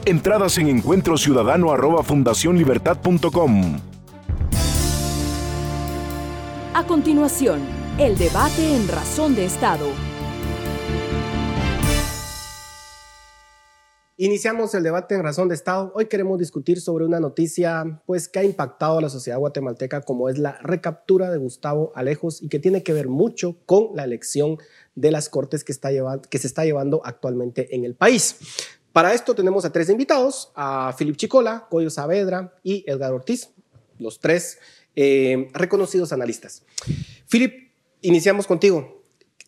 Entradas 0.07 0.57
en 0.57 0.69
encuentrociudadano 0.69 1.71
arroba 1.71 2.03
fundacionlibertad.com. 2.03 3.79
A 6.73 6.85
continuación, 6.85 7.61
el 7.99 8.17
debate 8.17 8.75
en 8.75 8.89
Razón 8.89 9.35
de 9.35 9.45
Estado. 9.45 10.10
Iniciamos 14.23 14.75
el 14.75 14.83
debate 14.83 15.15
en 15.15 15.23
Razón 15.23 15.49
de 15.49 15.55
Estado. 15.55 15.93
Hoy 15.95 16.05
queremos 16.05 16.39
discutir 16.39 16.83
sobre 16.83 17.07
una 17.07 17.21
noticia 17.21 18.03
pues, 18.05 18.29
que 18.29 18.39
ha 18.39 18.45
impactado 18.45 18.99
a 18.99 19.01
la 19.01 19.09
sociedad 19.09 19.39
guatemalteca, 19.39 20.03
como 20.03 20.29
es 20.29 20.37
la 20.37 20.59
recaptura 20.61 21.31
de 21.31 21.39
Gustavo 21.39 21.91
Alejos 21.95 22.43
y 22.43 22.51
que 22.51 22.59
tiene 22.59 22.83
que 22.83 22.93
ver 22.93 23.09
mucho 23.09 23.57
con 23.65 23.97
la 23.97 24.05
elección 24.05 24.59
de 24.95 25.11
las 25.11 25.31
Cortes 25.31 25.65
que, 25.65 25.73
está 25.73 25.89
que 26.29 26.37
se 26.37 26.47
está 26.47 26.67
llevando 26.67 27.01
actualmente 27.03 27.75
en 27.75 27.87
el 27.87 27.95
país. 27.95 28.37
Para 28.93 29.15
esto 29.15 29.35
tenemos 29.35 29.65
a 29.65 29.73
tres 29.73 29.89
invitados, 29.89 30.53
a 30.55 30.93
Filip 30.99 31.17
Chicola, 31.17 31.67
Coyo 31.71 31.89
Saavedra 31.89 32.53
y 32.63 32.85
Edgar 32.87 33.15
Ortiz, 33.15 33.49
los 33.99 34.21
tres 34.21 34.59
eh, 34.97 35.49
reconocidos 35.55 36.13
analistas. 36.13 36.63
Filip, 37.27 37.71
iniciamos 38.03 38.47
contigo. 38.47 39.03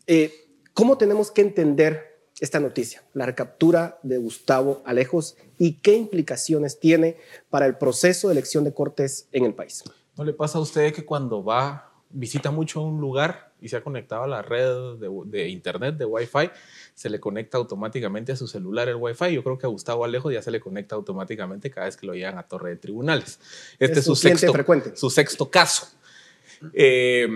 Eh, 0.07 0.33
¿Cómo 0.73 0.97
tenemos 0.97 1.29
que 1.29 1.41
entender 1.41 2.12
esta 2.39 2.59
noticia, 2.59 3.03
la 3.13 3.25
recaptura 3.25 3.99
de 4.03 4.17
Gustavo 4.17 4.81
Alejos 4.85 5.37
y 5.57 5.73
qué 5.73 5.95
implicaciones 5.95 6.79
tiene 6.79 7.17
para 7.49 7.65
el 7.65 7.77
proceso 7.77 8.27
de 8.27 8.33
elección 8.33 8.63
de 8.63 8.73
cortes 8.73 9.27
en 9.31 9.45
el 9.45 9.53
país. 9.53 9.83
¿No 10.17 10.23
le 10.23 10.33
pasa 10.33 10.57
a 10.57 10.61
usted 10.61 10.93
que 10.93 11.05
cuando 11.05 11.43
va, 11.43 11.91
visita 12.09 12.51
mucho 12.51 12.81
un 12.81 12.99
lugar 12.99 13.53
y 13.61 13.69
se 13.69 13.77
ha 13.77 13.83
conectado 13.83 14.23
a 14.23 14.27
la 14.27 14.41
red 14.41 14.97
de, 15.25 15.49
internet, 15.49 15.95
de 15.95 16.05
Wi-Fi, 16.05 16.49
se 16.93 17.09
le 17.09 17.19
conecta 17.19 17.57
automáticamente 17.57 18.31
a 18.31 18.35
su 18.35 18.47
celular 18.47 18.89
el 18.89 18.95
Wi-Fi? 18.95 19.33
Yo 19.33 19.43
creo 19.43 19.57
que 19.57 19.65
a 19.65 19.69
Gustavo 19.69 20.03
Alejos 20.03 20.33
ya 20.33 20.41
se 20.41 20.51
le 20.51 20.59
conecta 20.59 20.95
automáticamente 20.95 21.71
cada 21.71 21.85
vez 21.85 21.97
que 21.97 22.05
lo 22.05 22.13
llevan 22.13 22.37
a 22.37 22.43
Torre 22.43 22.71
de 22.71 22.75
Tribunales. 22.77 23.39
Este 23.79 23.99
es, 23.99 24.05
su, 24.05 24.15
sexto, 24.15 24.51
frecuente. 24.51 24.95
su 24.95 25.09
sexto 25.09 25.49
caso. 25.49 25.87
Eh, 26.73 27.27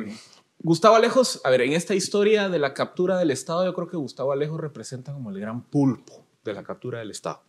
Gustavo 0.60 0.96
Alejos, 0.96 1.40
a 1.44 1.52
ver, 1.52 1.62
en 1.62 1.74
esta 1.74 1.94
historia 1.94 2.50
de 2.50 2.58
la 2.58 2.74
captura 2.74 3.18
del 3.20 3.30
Estado, 3.30 3.64
yo 3.64 3.76
creo 3.76 3.88
que 3.88 3.98
Gustavo 3.98 4.32
Alejos 4.32 4.60
representa 4.60 5.14
como 5.14 5.30
el 5.30 5.40
gran 5.40 5.64
pulpo 5.64 6.26
de 6.44 6.54
la 6.54 6.64
captura 6.64 6.98
del 6.98 7.12
Estado, 7.12 7.44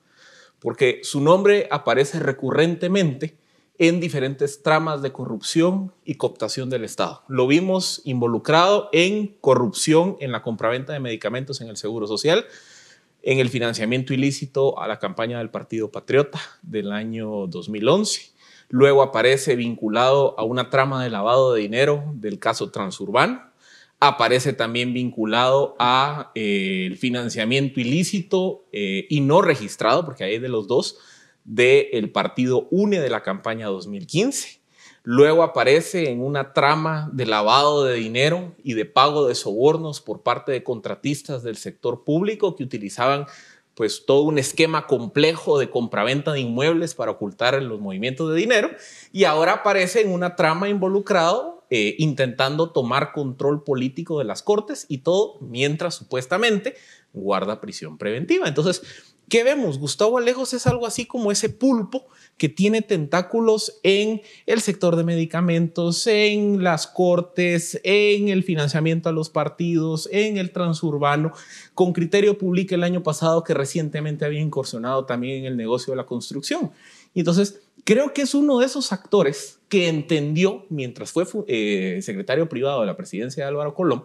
porque 0.59 1.01
su 1.03 1.23
nombre 1.23 1.69
aparece 1.71 2.21
recurrentemente 2.21 3.39
en 3.79 3.99
diferentes 3.99 4.63
tramas 4.63 5.01
de 5.01 5.13
corrupción 5.13 5.95
y 6.05 6.17
cooptación 6.17 6.69
del 6.69 6.85
Estado. 6.85 7.23
Lo 7.29 7.47
vimos 7.47 8.03
involucrado 8.05 8.91
en 8.93 9.39
corrupción 9.41 10.17
en 10.21 10.31
la 10.31 10.43
compraventa 10.43 10.93
de 10.93 11.01
medicamentos 11.01 11.63
en 11.63 11.69
el 11.69 11.79
Seguro 11.79 12.07
Social, 12.07 12.45
en 13.23 13.39
el 13.39 13.49
financiamiento 13.49 14.13
ilícito 14.13 14.79
a 14.79 14.87
la 14.87 14.99
campaña 14.99 15.39
del 15.39 15.49
Partido 15.49 15.91
Patriota 15.91 16.41
del 16.61 16.93
año 16.93 17.47
2011 17.47 18.38
Luego 18.69 19.03
aparece 19.03 19.57
vinculado 19.57 20.39
a 20.39 20.45
una 20.45 20.69
trama 20.69 21.03
de 21.03 21.11
lavado 21.11 21.55
de 21.55 21.63
dinero 21.63 22.05
del 22.15 22.39
caso 22.39 22.71
Transurbano. 22.71 23.43
Aparece 24.01 24.53
también 24.53 24.93
vinculado 24.93 25.75
a 25.79 26.31
eh, 26.35 26.85
el 26.87 26.97
financiamiento 26.97 27.81
ilícito 27.81 28.67
eh, 28.73 29.07
y 29.09 29.21
no 29.21 29.43
registrado, 29.43 30.05
porque 30.05 30.25
hay 30.25 30.39
de 30.39 30.49
los 30.49 30.69
dos, 30.69 30.99
del 31.45 32.11
partido 32.13 32.69
UNE 32.71 33.01
de 33.01 33.11
la 33.11 33.23
campaña 33.23 33.67
2015. 33.69 34.61
Luego 35.03 35.43
aparece 35.43 36.11
en 36.11 36.21
una 36.21 36.53
trama 36.53 37.09
de 37.15 37.25
lavado 37.25 37.85
de 37.85 37.95
dinero 37.95 38.55
y 38.63 38.75
de 38.75 38.85
pago 38.85 39.27
de 39.27 39.35
sobornos 39.35 40.03
por 40.03 40.23
parte 40.23 40.53
de 40.53 40.63
contratistas 40.63 41.43
del 41.43 41.57
sector 41.57 42.05
público 42.05 42.55
que 42.55 42.65
utilizaban 42.65 43.25
pues 43.79 44.05
todo 44.07 44.23
un 44.23 44.39
esquema 44.39 44.89
complejo 44.89 45.57
de 45.57 45.71
compraventa 45.71 46.33
de 46.33 46.41
inmuebles 46.41 46.97
para 46.97 47.13
ocultar 47.13 47.63
los 47.63 47.79
movimientos 47.79 48.29
de 48.29 48.37
dinero 48.37 48.71
y 49.13 49.23
ahora 49.23 49.53
aparece 49.53 50.01
en 50.01 50.11
una 50.11 50.35
trama 50.35 50.69
involucrado 50.69 51.65
eh, 51.71 51.95
intentando 51.99 52.73
tomar 52.73 53.13
control 53.13 53.63
político 53.63 54.19
de 54.19 54.25
las 54.25 54.43
cortes 54.43 54.85
y 54.89 54.99
todo 54.99 55.39
mientras 55.41 55.95
supuestamente 55.95 56.75
guarda 57.13 57.61
prisión 57.61 57.99
preventiva. 57.99 58.49
Entonces, 58.49 58.83
¿qué 59.29 59.45
vemos? 59.45 59.79
Gustavo 59.79 60.19
Alejos 60.19 60.55
es 60.55 60.67
algo 60.67 60.87
así 60.87 61.07
como 61.07 61.31
ese 61.31 61.49
pulpo 61.49 62.07
que 62.37 62.49
tiene 62.49 62.83
tentáculos 62.83 63.81
en 63.83 64.23
el 64.47 64.61
sector 64.61 64.97
de 64.97 65.05
medicamentos, 65.05 66.07
en 66.07 66.63
las 66.63 66.87
cortes, 66.87 67.81
en 67.83 68.29
el 68.29 68.45
financiamiento 68.45 69.09
a 69.09 69.13
los 69.13 69.29
partidos, 69.29 70.09
en 70.13 70.39
el 70.39 70.53
transurbano. 70.53 71.33
Con 71.75 71.93
criterio 71.93 72.39
publica 72.39 72.75
el 72.75 72.85
año 72.85 73.03
pasado 73.03 73.43
que 73.45 73.55
recientemente 73.55 74.25
había 74.25 74.41
incursionado 74.41 75.05
también 75.05 75.41
en 75.41 75.45
el 75.47 75.57
negocio 75.57 75.93
de 75.93 75.97
la 75.97 76.07
construcción. 76.07 76.71
Y 77.13 77.21
entonces, 77.21 77.61
creo 77.85 78.13
que 78.15 78.23
es 78.23 78.35
uno 78.35 78.59
de 78.59 78.67
esos 78.67 78.93
actores 78.93 79.59
que 79.69 79.89
entendió, 79.89 80.65
mientras 80.69 81.11
fue 81.11 81.25
eh, 81.49 82.01
secretario 82.03 82.49
privado 82.49 82.81
de 82.81 82.87
la 82.87 82.97
presidencia 82.97 83.45
de 83.45 83.49
Álvaro 83.49 83.75
Colón, 83.75 84.05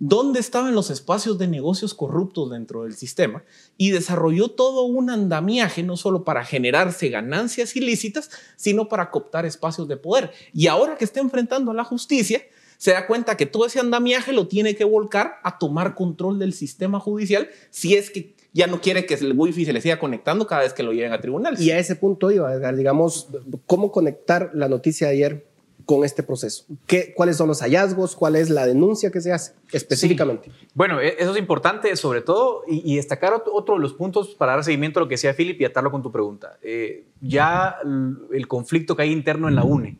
dónde 0.00 0.40
estaban 0.40 0.74
los 0.74 0.90
espacios 0.90 1.38
de 1.38 1.46
negocios 1.46 1.94
corruptos 1.94 2.50
dentro 2.50 2.82
del 2.82 2.96
sistema 2.96 3.44
y 3.76 3.90
desarrolló 3.90 4.48
todo 4.48 4.84
un 4.84 5.10
andamiaje 5.10 5.82
no 5.82 5.96
solo 5.96 6.24
para 6.24 6.44
generarse 6.44 7.10
ganancias 7.10 7.76
ilícitas, 7.76 8.30
sino 8.56 8.88
para 8.88 9.10
cooptar 9.10 9.46
espacios 9.46 9.86
de 9.86 9.98
poder. 9.98 10.32
Y 10.52 10.66
ahora 10.66 10.96
que 10.96 11.04
está 11.04 11.20
enfrentando 11.20 11.70
a 11.70 11.74
la 11.74 11.84
justicia, 11.84 12.42
se 12.78 12.92
da 12.92 13.06
cuenta 13.06 13.36
que 13.36 13.44
todo 13.44 13.66
ese 13.66 13.78
andamiaje 13.78 14.32
lo 14.32 14.48
tiene 14.48 14.74
que 14.74 14.84
volcar 14.84 15.34
a 15.44 15.58
tomar 15.58 15.94
control 15.94 16.38
del 16.38 16.54
sistema 16.54 16.98
judicial 16.98 17.50
si 17.70 17.94
es 17.94 18.10
que 18.10 18.34
ya 18.52 18.66
no 18.66 18.80
quiere 18.80 19.04
que 19.04 19.14
el 19.14 19.34
wifi 19.36 19.66
se 19.66 19.72
le 19.74 19.82
siga 19.82 19.98
conectando 19.98 20.46
cada 20.46 20.62
vez 20.62 20.72
que 20.72 20.82
lo 20.82 20.92
lleven 20.92 21.12
a 21.12 21.20
tribunales. 21.20 21.60
Y 21.60 21.70
a 21.70 21.78
ese 21.78 21.94
punto 21.94 22.30
iba, 22.30 22.72
digamos, 22.72 23.28
cómo 23.66 23.92
conectar 23.92 24.50
la 24.54 24.68
noticia 24.68 25.08
de 25.08 25.12
ayer 25.12 25.49
con 25.90 26.04
este 26.04 26.22
proceso? 26.22 26.66
¿Qué, 26.86 27.12
¿Cuáles 27.16 27.36
son 27.36 27.48
los 27.48 27.62
hallazgos? 27.62 28.14
¿Cuál 28.14 28.36
es 28.36 28.48
la 28.48 28.64
denuncia 28.64 29.10
que 29.10 29.20
se 29.20 29.32
hace 29.32 29.54
específicamente? 29.72 30.52
Bueno, 30.72 31.00
e, 31.00 31.16
eso 31.18 31.32
es 31.32 31.36
importante 31.36 31.96
sobre 31.96 32.20
todo 32.20 32.62
y, 32.68 32.94
destacar 32.94 33.32
otro, 33.32 33.74
de 33.74 33.80
los 33.80 33.94
puntos 33.94 34.36
para 34.36 34.52
dar 34.52 34.62
seguimiento 34.62 35.00
a 35.00 35.02
lo 35.02 35.08
que 35.08 35.14
decía 35.14 35.34
Philip 35.34 35.60
y 35.60 35.64
atarlo 35.64 35.90
con 35.90 36.00
tu 36.00 36.12
pregunta. 36.12 36.58
Eh, 36.62 37.06
ya 37.20 37.78
el 38.32 38.46
conflicto 38.46 38.94
que 38.94 39.02
hay 39.02 39.10
interno 39.10 39.48
en 39.48 39.56
la 39.56 39.64
UNE. 39.64 39.98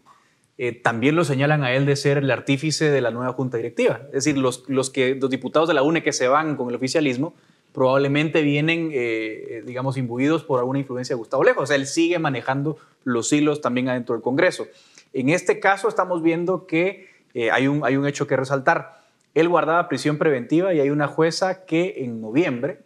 Eh, 0.58 0.70
también 0.80 1.16
lo 1.16 1.24
señalan 1.24 1.64
a 1.64 1.72
él 1.74 1.86
de 1.86 1.96
ser 1.96 2.18
el 2.18 2.30
artífice 2.30 2.88
de 2.88 3.00
la 3.00 3.10
nueva 3.10 3.32
junta 3.32 3.56
directiva. 3.56 4.02
Es 4.12 4.24
decir, 4.24 4.38
los, 4.38 4.62
los, 4.68 4.90
que, 4.90 5.16
los 5.16 5.28
diputados 5.28 5.66
de 5.66 5.74
la 5.74 5.82
UNE 5.82 6.04
que 6.04 6.12
se 6.12 6.28
van 6.28 6.54
con 6.54 6.68
el 6.68 6.76
oficialismo 6.76 7.34
probablemente 7.72 8.42
vienen, 8.42 8.90
eh, 8.92 9.64
digamos, 9.66 9.96
imbuidos 9.96 10.44
por 10.44 10.60
alguna 10.60 10.78
influencia 10.78 11.16
de 11.16 11.18
Gustavo 11.18 11.42
Lejos. 11.42 11.68
Él 11.72 11.88
sigue 11.88 12.20
manejando 12.20 12.76
los 13.02 13.32
hilos 13.32 13.60
también 13.60 13.88
adentro 13.88 14.14
del 14.14 14.22
Congreso. 14.22 14.66
En 15.12 15.28
este 15.28 15.60
caso 15.60 15.88
estamos 15.88 16.22
viendo 16.22 16.66
que 16.66 17.08
eh, 17.34 17.50
hay, 17.50 17.68
un, 17.68 17.84
hay 17.84 17.96
un 17.96 18.06
hecho 18.06 18.26
que 18.26 18.36
resaltar. 18.36 19.00
Él 19.34 19.48
guardaba 19.48 19.88
prisión 19.88 20.18
preventiva 20.18 20.74
y 20.74 20.80
hay 20.80 20.90
una 20.90 21.06
jueza 21.06 21.64
que 21.64 22.04
en 22.04 22.20
noviembre 22.20 22.80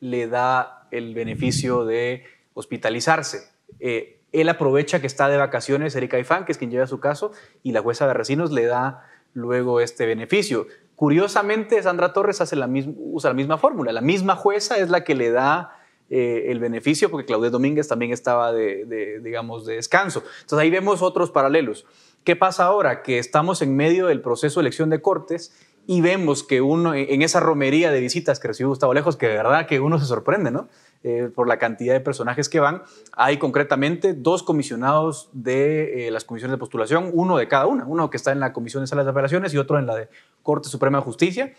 le 0.00 0.28
da 0.28 0.86
el 0.90 1.14
beneficio 1.14 1.84
de 1.84 2.24
hospitalizarse. 2.54 3.50
Eh, 3.78 4.20
él 4.32 4.48
aprovecha 4.48 5.00
que 5.00 5.06
está 5.06 5.28
de 5.28 5.36
vacaciones 5.36 5.94
Erika 5.94 6.18
Ifán, 6.18 6.44
que 6.44 6.52
es 6.52 6.58
quien 6.58 6.70
lleva 6.70 6.86
su 6.86 7.00
caso, 7.00 7.32
y 7.62 7.72
la 7.72 7.82
jueza 7.82 8.06
de 8.06 8.14
Recinos 8.14 8.52
le 8.52 8.64
da 8.66 9.06
luego 9.34 9.80
este 9.80 10.06
beneficio. 10.06 10.66
Curiosamente, 10.96 11.82
Sandra 11.82 12.12
Torres 12.12 12.40
hace 12.40 12.56
la 12.56 12.68
usa 12.96 13.30
la 13.30 13.34
misma 13.34 13.58
fórmula. 13.58 13.92
La 13.92 14.00
misma 14.00 14.36
jueza 14.36 14.78
es 14.78 14.90
la 14.90 15.02
que 15.02 15.14
le 15.14 15.30
da 15.30 15.79
eh, 16.12 16.46
el 16.48 16.58
beneficio, 16.58 17.08
porque 17.08 17.24
Claudia 17.24 17.50
Domínguez 17.50 17.86
también 17.86 18.12
estaba 18.12 18.52
de, 18.52 19.20
digamos, 19.22 19.64
de 19.64 19.76
descanso. 19.76 20.24
Entonces 20.40 20.58
ahí 20.58 20.68
vemos 20.68 21.02
otros 21.02 21.30
paralelos. 21.30 21.86
¿Qué 22.24 22.34
pasa 22.34 22.64
ahora? 22.64 23.02
Que 23.02 23.20
estamos 23.20 23.62
en 23.62 23.76
medio 23.76 24.08
del 24.08 24.20
proceso 24.20 24.58
de 24.58 24.64
elección 24.64 24.90
de 24.90 25.00
cortes 25.00 25.54
y 25.86 26.00
vemos 26.00 26.42
que 26.42 26.60
uno, 26.62 26.94
en 26.94 27.22
esa 27.22 27.38
romería 27.38 27.92
de 27.92 28.00
visitas 28.00 28.40
que 28.40 28.48
recibió 28.48 28.70
Gustavo 28.70 28.92
Lejos, 28.92 29.16
que 29.16 29.28
de 29.28 29.36
verdad 29.36 29.68
que 29.68 29.78
uno 29.78 30.00
se 30.00 30.06
sorprende, 30.06 30.50
¿no? 30.50 30.68
Eh, 31.04 31.30
por 31.32 31.46
la 31.46 31.60
cantidad 31.60 31.94
de 31.94 32.00
personajes 32.00 32.48
que 32.48 32.58
van. 32.58 32.82
Hay 33.12 33.38
concretamente 33.38 34.12
dos 34.12 34.42
comisionados 34.42 35.30
de 35.32 36.08
eh, 36.08 36.10
las 36.10 36.24
comisiones 36.24 36.54
de 36.54 36.58
postulación, 36.58 37.10
uno 37.12 37.36
de 37.36 37.46
cada 37.46 37.66
una, 37.68 37.84
uno 37.86 38.10
que 38.10 38.16
está 38.16 38.32
en 38.32 38.40
la 38.40 38.52
Comisión 38.52 38.82
de 38.82 38.88
Salas 38.88 39.04
de 39.04 39.12
Apelaciones 39.12 39.54
y 39.54 39.58
otro 39.58 39.78
en 39.78 39.86
la 39.86 39.94
de 39.94 40.08
Corte 40.42 40.68
Suprema 40.68 40.98
de 40.98 41.04
Justicia. 41.04 41.54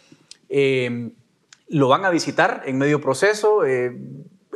lo 1.70 1.88
van 1.88 2.04
a 2.04 2.10
visitar 2.10 2.64
en 2.66 2.78
medio 2.78 3.00
proceso 3.00 3.64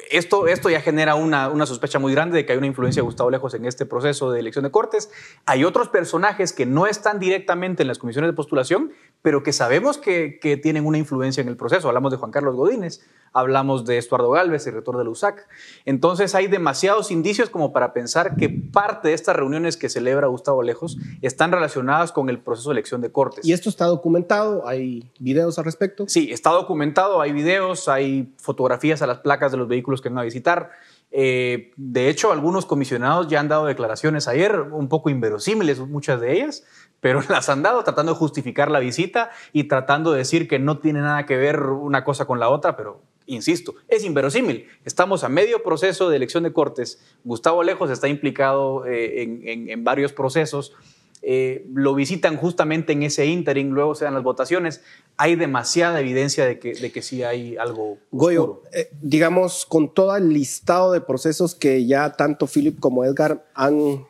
esto, 0.09 0.47
esto 0.47 0.69
ya 0.69 0.81
genera 0.81 1.15
una, 1.15 1.49
una, 1.49 1.65
sospecha 1.65 1.99
muy 1.99 2.11
grande 2.13 2.37
de 2.37 2.45
que 2.45 2.51
hay 2.51 2.57
una 2.57 2.67
influencia 2.67 3.01
de 3.01 3.05
Gustavo 3.05 3.29
Lejos 3.29 3.53
en 3.53 3.65
este 3.65 3.85
proceso 3.85 4.31
de 4.31 4.39
elección 4.39 4.63
de 4.63 4.71
cortes. 4.71 5.09
Hay 5.45 5.63
otros 5.63 5.89
personajes 5.89 6.53
que 6.53 6.65
no 6.65 6.87
están 6.87 7.19
directamente 7.19 7.83
en 7.83 7.87
las 7.87 7.97
comisiones 7.97 8.29
de 8.29 8.33
postulación, 8.33 8.91
pero 9.21 9.43
que 9.43 9.53
sabemos 9.53 9.97
que, 9.97 10.39
que 10.41 10.57
tienen 10.57 10.85
una 10.85 10.97
influencia 10.97 11.41
en 11.41 11.47
el 11.47 11.57
proceso. 11.57 11.87
Hablamos 11.87 12.11
de 12.11 12.17
Juan 12.17 12.31
Carlos 12.31 12.55
Godínez, 12.55 13.01
hablamos 13.35 13.85
de 13.85 13.97
Estuardo 13.97 14.31
Galvez, 14.31 14.65
el 14.65 14.75
rector 14.75 14.97
de 14.97 15.03
la 15.03 15.09
USAC. 15.09 15.47
Entonces 15.83 16.33
hay 16.35 16.47
demasiados 16.47 17.11
indicios 17.11 17.49
como 17.49 17.73
para 17.73 17.91
pensar 17.91 18.37
que 18.37 18.49
parte 18.49 19.09
de 19.09 19.13
estas 19.13 19.35
reuniones 19.35 19.75
que 19.75 19.89
celebra 19.89 20.27
Gustavo 20.27 20.63
Lejos 20.63 20.97
están 21.21 21.51
relacionadas 21.51 22.13
con 22.13 22.29
el 22.29 22.39
proceso 22.39 22.69
de 22.69 22.75
elección 22.75 23.01
de 23.01 23.11
cortes. 23.11 23.45
¿Y 23.45 23.51
esto 23.51 23.67
está 23.69 23.85
documentado? 23.85 24.65
¿Hay 24.67 25.11
videos 25.19 25.59
al 25.59 25.65
respecto? 25.65 26.05
Sí, 26.07 26.29
está 26.31 26.51
documentado, 26.51 27.19
hay 27.19 27.33
videos, 27.33 27.89
hay 27.89 28.33
fotografías 28.37 29.01
a 29.01 29.07
las 29.07 29.19
placas 29.19 29.51
de 29.51 29.57
los 29.57 29.67
vehículos 29.67 30.01
que 30.01 30.07
van 30.07 30.19
a 30.19 30.23
visitar. 30.23 30.71
Eh, 31.11 31.71
de 31.75 32.07
hecho, 32.07 32.31
algunos 32.31 32.65
comisionados 32.65 33.27
ya 33.27 33.41
han 33.41 33.49
dado 33.49 33.65
declaraciones 33.65 34.29
ayer, 34.29 34.61
un 34.61 34.87
poco 34.87 35.09
inverosímiles, 35.09 35.79
muchas 35.79 36.21
de 36.21 36.33
ellas, 36.33 36.63
pero 37.01 37.21
las 37.29 37.49
han 37.49 37.63
dado 37.63 37.83
tratando 37.83 38.13
de 38.13 38.17
justificar 38.17 38.71
la 38.71 38.79
visita 38.79 39.31
y 39.51 39.65
tratando 39.65 40.13
de 40.13 40.19
decir 40.19 40.47
que 40.47 40.57
no 40.57 40.79
tiene 40.79 41.01
nada 41.01 41.25
que 41.25 41.35
ver 41.35 41.63
una 41.63 42.05
cosa 42.05 42.25
con 42.25 42.39
la 42.39 42.47
otra, 42.47 42.77
pero 42.77 43.01
insisto, 43.25 43.75
es 43.87 44.03
inverosímil. 44.03 44.67
Estamos 44.83 45.23
a 45.23 45.29
medio 45.29 45.63
proceso 45.63 46.09
de 46.09 46.17
elección 46.17 46.43
de 46.43 46.53
cortes. 46.53 46.99
Gustavo 47.23 47.63
Lejos 47.63 47.89
está 47.89 48.07
implicado 48.07 48.85
eh, 48.85 49.23
en, 49.45 49.83
varios 49.83 50.13
procesos. 50.13 50.73
Eh, 51.21 51.65
lo 51.73 51.95
visitan 51.95 52.37
justamente 52.37 52.93
en 52.93 53.01
ese 53.01 53.25
interim, 53.25 53.71
luego 53.71 53.95
se 53.95 54.05
dan 54.05 54.13
las 54.13 54.23
votaciones. 54.23 54.83
Hay 55.17 55.35
demasiada 55.35 55.99
evidencia 55.99 56.45
de 56.45 56.59
que, 56.59 56.75
de 56.75 56.91
que 56.91 57.01
sí 57.01 57.23
hay 57.23 57.57
algo. 57.57 57.97
Goyo, 58.11 58.61
eh, 58.71 58.91
digamos, 59.01 59.65
con 59.65 59.91
todo 59.93 60.15
el 60.15 60.29
listado 60.29 60.91
de 60.91 61.01
procesos 61.01 61.55
que 61.55 61.85
ya 61.85 62.11
tanto 62.11 62.45
Philip 62.47 62.79
como 62.79 63.05
Edgar 63.05 63.47
han, 63.55 64.05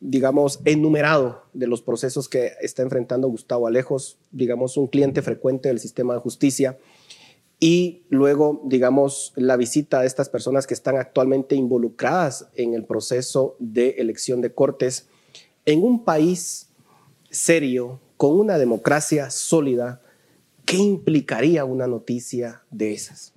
digamos, 0.00 0.60
enumerado 0.64 1.44
de 1.52 1.66
los 1.66 1.80
procesos 1.80 2.28
que 2.28 2.52
está 2.60 2.82
enfrentando 2.82 3.28
Gustavo 3.28 3.66
Alejos, 3.66 4.18
digamos, 4.30 4.76
un 4.76 4.88
cliente 4.88 5.22
frecuente 5.22 5.68
del 5.68 5.78
sistema 5.78 6.14
de 6.14 6.20
justicia 6.20 6.76
y 7.60 8.04
luego, 8.08 8.62
digamos, 8.64 9.34
la 9.36 9.58
visita 9.58 10.00
de 10.00 10.06
estas 10.06 10.30
personas 10.30 10.66
que 10.66 10.72
están 10.72 10.96
actualmente 10.96 11.54
involucradas 11.54 12.48
en 12.54 12.72
el 12.72 12.86
proceso 12.86 13.54
de 13.58 13.90
elección 13.98 14.40
de 14.40 14.54
cortes 14.54 15.06
en 15.66 15.82
un 15.82 16.04
país 16.04 16.70
serio, 17.30 18.00
con 18.16 18.38
una 18.38 18.56
democracia 18.56 19.30
sólida, 19.30 20.00
¿qué 20.64 20.78
implicaría 20.78 21.66
una 21.66 21.86
noticia 21.86 22.62
de 22.70 22.94
esas? 22.94 23.34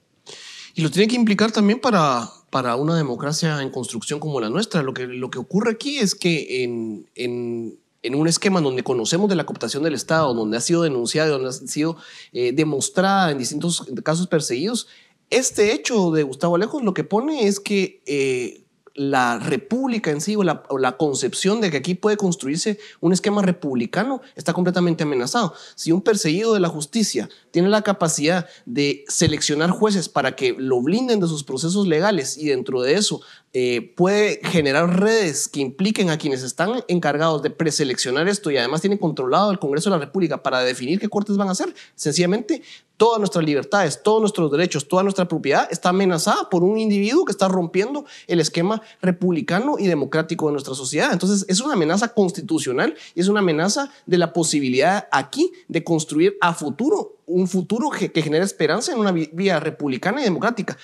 Y 0.74 0.82
lo 0.82 0.90
tiene 0.90 1.10
que 1.10 1.16
implicar 1.16 1.52
también 1.52 1.80
para, 1.80 2.28
para 2.50 2.78
una 2.78 2.96
democracia 2.96 3.62
en 3.62 3.70
construcción 3.70 4.20
como 4.20 4.40
la 4.40 4.50
nuestra. 4.50 4.82
Lo 4.82 4.94
que, 4.94 5.06
lo 5.06 5.30
que 5.30 5.38
ocurre 5.38 5.72
aquí 5.72 6.00
es 6.00 6.16
que 6.16 6.64
en, 6.64 7.08
en 7.14 7.78
en 8.04 8.16
un 8.16 8.28
esquema 8.28 8.62
donde 8.62 8.84
conocemos 8.84 9.30
de 9.30 9.36
la 9.36 9.46
cooptación 9.46 9.84
del 9.84 9.96
Estado, 9.96 10.34
donde 10.34 10.58
ha 10.58 10.62
sido 10.62 10.84
denunciada, 10.84 11.30
donde 11.30 11.50
ha 11.50 11.54
sido 11.54 11.98
eh, 12.34 12.52
demostrada 12.52 13.32
en 13.32 13.38
distintos 13.38 13.86
casos 14.04 14.28
perseguidos, 14.28 14.88
este 15.30 15.74
hecho 15.74 16.12
de 16.12 16.24
Gustavo 16.24 16.58
Alejos 16.58 16.84
lo 16.84 16.94
que 16.94 17.04
pone 17.04 17.48
es 17.48 17.60
que 17.60 18.04
eh, 18.06 18.64
la 18.96 19.40
república 19.40 20.12
en 20.12 20.22
sí 20.22 20.36
o 20.36 20.44
la, 20.44 20.98
concepción 20.98 21.62
de 21.62 21.72
que 21.72 21.78
aquí 21.78 21.96
puede 21.96 22.18
construirse 22.18 22.80
un 23.02 23.12
esquema 23.12 23.42
republicano 23.42 24.22
está 24.36 24.54
completamente 24.54 25.04
amenazado. 25.04 25.54
Si 25.76 25.92
un 25.92 26.02
perseguido 26.02 26.54
de 26.54 26.60
la 26.60 26.70
justicia 26.70 27.30
tiene 27.52 27.70
la 27.70 27.82
capacidad 27.82 28.48
de 28.66 29.04
seleccionar 29.08 29.72
jueces 29.72 30.10
para 30.10 30.36
que 30.36 30.56
lo 30.58 30.82
blinden 30.82 31.20
de 31.20 31.28
sus 31.28 31.44
procesos 31.44 31.88
legales 31.88 32.38
y 32.38 32.50
dentro 32.50 32.82
de 32.82 32.94
eso 32.94 33.22
eh, 33.56 33.94
puede 33.96 34.40
generar 34.44 35.00
redes 35.00 35.48
que 35.48 35.60
impliquen 35.60 36.10
a 36.10 36.18
quienes 36.18 36.42
están 36.42 36.84
encargados 36.88 37.44
de 37.44 37.52
preseleccionar 37.52 38.28
esto 38.28 38.50
y 38.50 38.58
además 38.58 38.82
tienen 38.82 38.98
controlado 38.98 39.52
el 39.52 39.60
Congreso 39.60 39.92
de 39.92 39.98
la 39.98 40.06
República 40.06 40.42
para 40.42 40.62
definir 40.62 41.00
qué 41.00 41.08
cortes 41.08 41.38
van 41.38 41.50
a 41.50 41.52
hacer, 41.52 41.72
sencillamente 41.94 42.64
todas 42.98 43.20
nuestras 43.20 43.46
libertades, 43.46 44.02
todos 44.02 44.22
nuestros 44.22 44.50
derechos, 44.52 44.88
toda 44.88 45.04
nuestra 45.04 45.28
propiedad 45.28 45.68
está 45.70 45.90
amenazada 45.90 46.50
por 46.50 46.64
un 46.64 46.80
individuo 46.80 47.26
que 47.26 47.32
está 47.32 47.48
rompiendo 47.48 48.06
el 48.26 48.40
esquema 48.40 48.82
republicano 49.02 49.76
y 49.78 49.88
democrático 49.88 50.48
de 50.48 50.54
nuestra 50.54 50.74
sociedad. 50.74 51.12
Entonces, 51.12 51.46
es 51.48 51.62
una 51.62 51.74
amenaza 51.74 52.14
constitucional 52.14 52.96
y 53.14 53.22
es 53.22 53.28
una 53.28 53.42
amenaza 53.42 53.92
de 54.06 54.18
la 54.18 54.34
posibilidad 54.34 55.08
aquí 55.12 55.52
de 55.68 55.84
construir 55.84 56.38
a 56.42 56.54
futuro 56.54 57.18
un 57.26 57.48
futuro 57.48 57.90
que, 57.90 58.12
que 58.12 58.22
genere 58.22 58.46
esperanza 58.46 58.92
en 58.92 59.00
una 59.00 59.12
vía 59.12 59.60
republicana 59.60 60.22
y 60.22 60.24
democrática. 60.24 60.78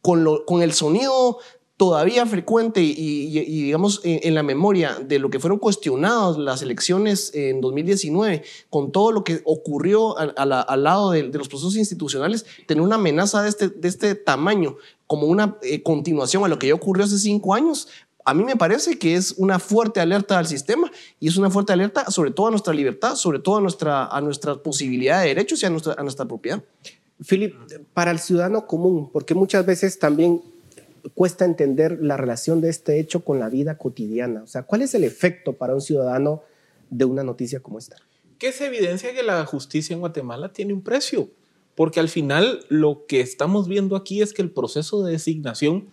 Con, 0.00 0.24
lo, 0.24 0.44
con 0.44 0.62
el 0.62 0.72
sonido 0.72 1.38
todavía 1.82 2.24
frecuente 2.26 2.80
y, 2.80 3.26
digamos 3.64 4.02
en, 4.04 4.36
la 4.36 4.44
memoria 4.44 5.00
de 5.04 5.18
lo 5.18 5.30
que 5.30 5.40
fueron 5.40 5.58
cuestionadas 5.58 6.38
las 6.38 6.62
elecciones 6.62 7.32
en 7.34 7.60
2019, 7.60 8.44
con 8.70 8.92
todo 8.92 9.10
lo 9.10 9.24
que 9.24 9.42
ocurrió 9.44 10.16
al, 10.16 10.84
lado 10.84 11.10
de, 11.10 11.24
los 11.24 11.48
procesos 11.48 11.74
institucionales, 11.74 12.46
tener 12.66 12.84
una 12.84 12.94
amenaza 12.94 13.42
de 13.42 13.48
este, 13.48 13.68
de 13.68 13.88
este 13.88 14.14
tamaño 14.14 14.76
como 15.08 15.26
una 15.26 15.58
eh, 15.62 15.82
continuación 15.82 16.44
a 16.44 16.48
lo 16.48 16.56
que 16.56 16.68
ya 16.68 16.74
ocurrió 16.74 17.04
hace 17.04 17.18
cinco 17.18 17.52
años, 17.52 17.88
a 18.24 18.32
mí 18.32 18.44
me 18.44 18.54
parece 18.54 18.96
que 18.96 19.16
es 19.16 19.34
una 19.36 19.58
fuerte 19.58 19.98
alerta 19.98 20.38
al 20.38 20.46
sistema 20.46 20.88
y 21.18 21.26
es 21.26 21.36
una 21.36 21.50
fuerte 21.50 21.72
alerta 21.72 22.12
sobre 22.12 22.30
todo 22.30 22.46
a 22.46 22.50
nuestra 22.50 22.72
libertad, 22.72 23.16
sobre 23.16 23.40
todo 23.40 23.56
a 23.56 23.60
nuestra, 23.60 24.06
a 24.06 24.20
nuestra 24.20 24.54
posibilidad 24.54 25.20
de 25.22 25.30
derechos 25.30 25.60
y 25.64 25.66
a 25.66 25.70
nuestra, 25.70 25.94
a 25.98 26.02
nuestra 26.04 26.26
propiedad. 26.26 26.62
Philip, 27.28 27.54
para 27.92 28.12
el 28.12 28.20
ciudadano 28.20 28.68
común, 28.68 29.10
porque 29.12 29.34
muchas 29.34 29.66
veces 29.66 29.98
también 29.98 30.42
cuesta 31.14 31.44
entender 31.44 31.98
la 32.00 32.16
relación 32.16 32.60
de 32.60 32.68
este 32.68 32.98
hecho 32.98 33.24
con 33.24 33.38
la 33.38 33.48
vida 33.48 33.78
cotidiana. 33.78 34.42
O 34.42 34.46
sea, 34.46 34.62
¿cuál 34.62 34.82
es 34.82 34.94
el 34.94 35.04
efecto 35.04 35.54
para 35.54 35.74
un 35.74 35.80
ciudadano 35.80 36.42
de 36.90 37.04
una 37.04 37.22
noticia 37.24 37.60
como 37.60 37.78
esta? 37.78 37.96
Que 38.38 38.52
se 38.52 38.66
evidencia 38.66 39.14
que 39.14 39.22
la 39.22 39.44
justicia 39.46 39.94
en 39.94 40.00
Guatemala 40.00 40.52
tiene 40.52 40.72
un 40.72 40.82
precio, 40.82 41.30
porque 41.74 42.00
al 42.00 42.08
final 42.08 42.64
lo 42.68 43.06
que 43.06 43.20
estamos 43.20 43.68
viendo 43.68 43.96
aquí 43.96 44.22
es 44.22 44.32
que 44.32 44.42
el 44.42 44.50
proceso 44.50 45.02
de 45.04 45.12
designación 45.12 45.90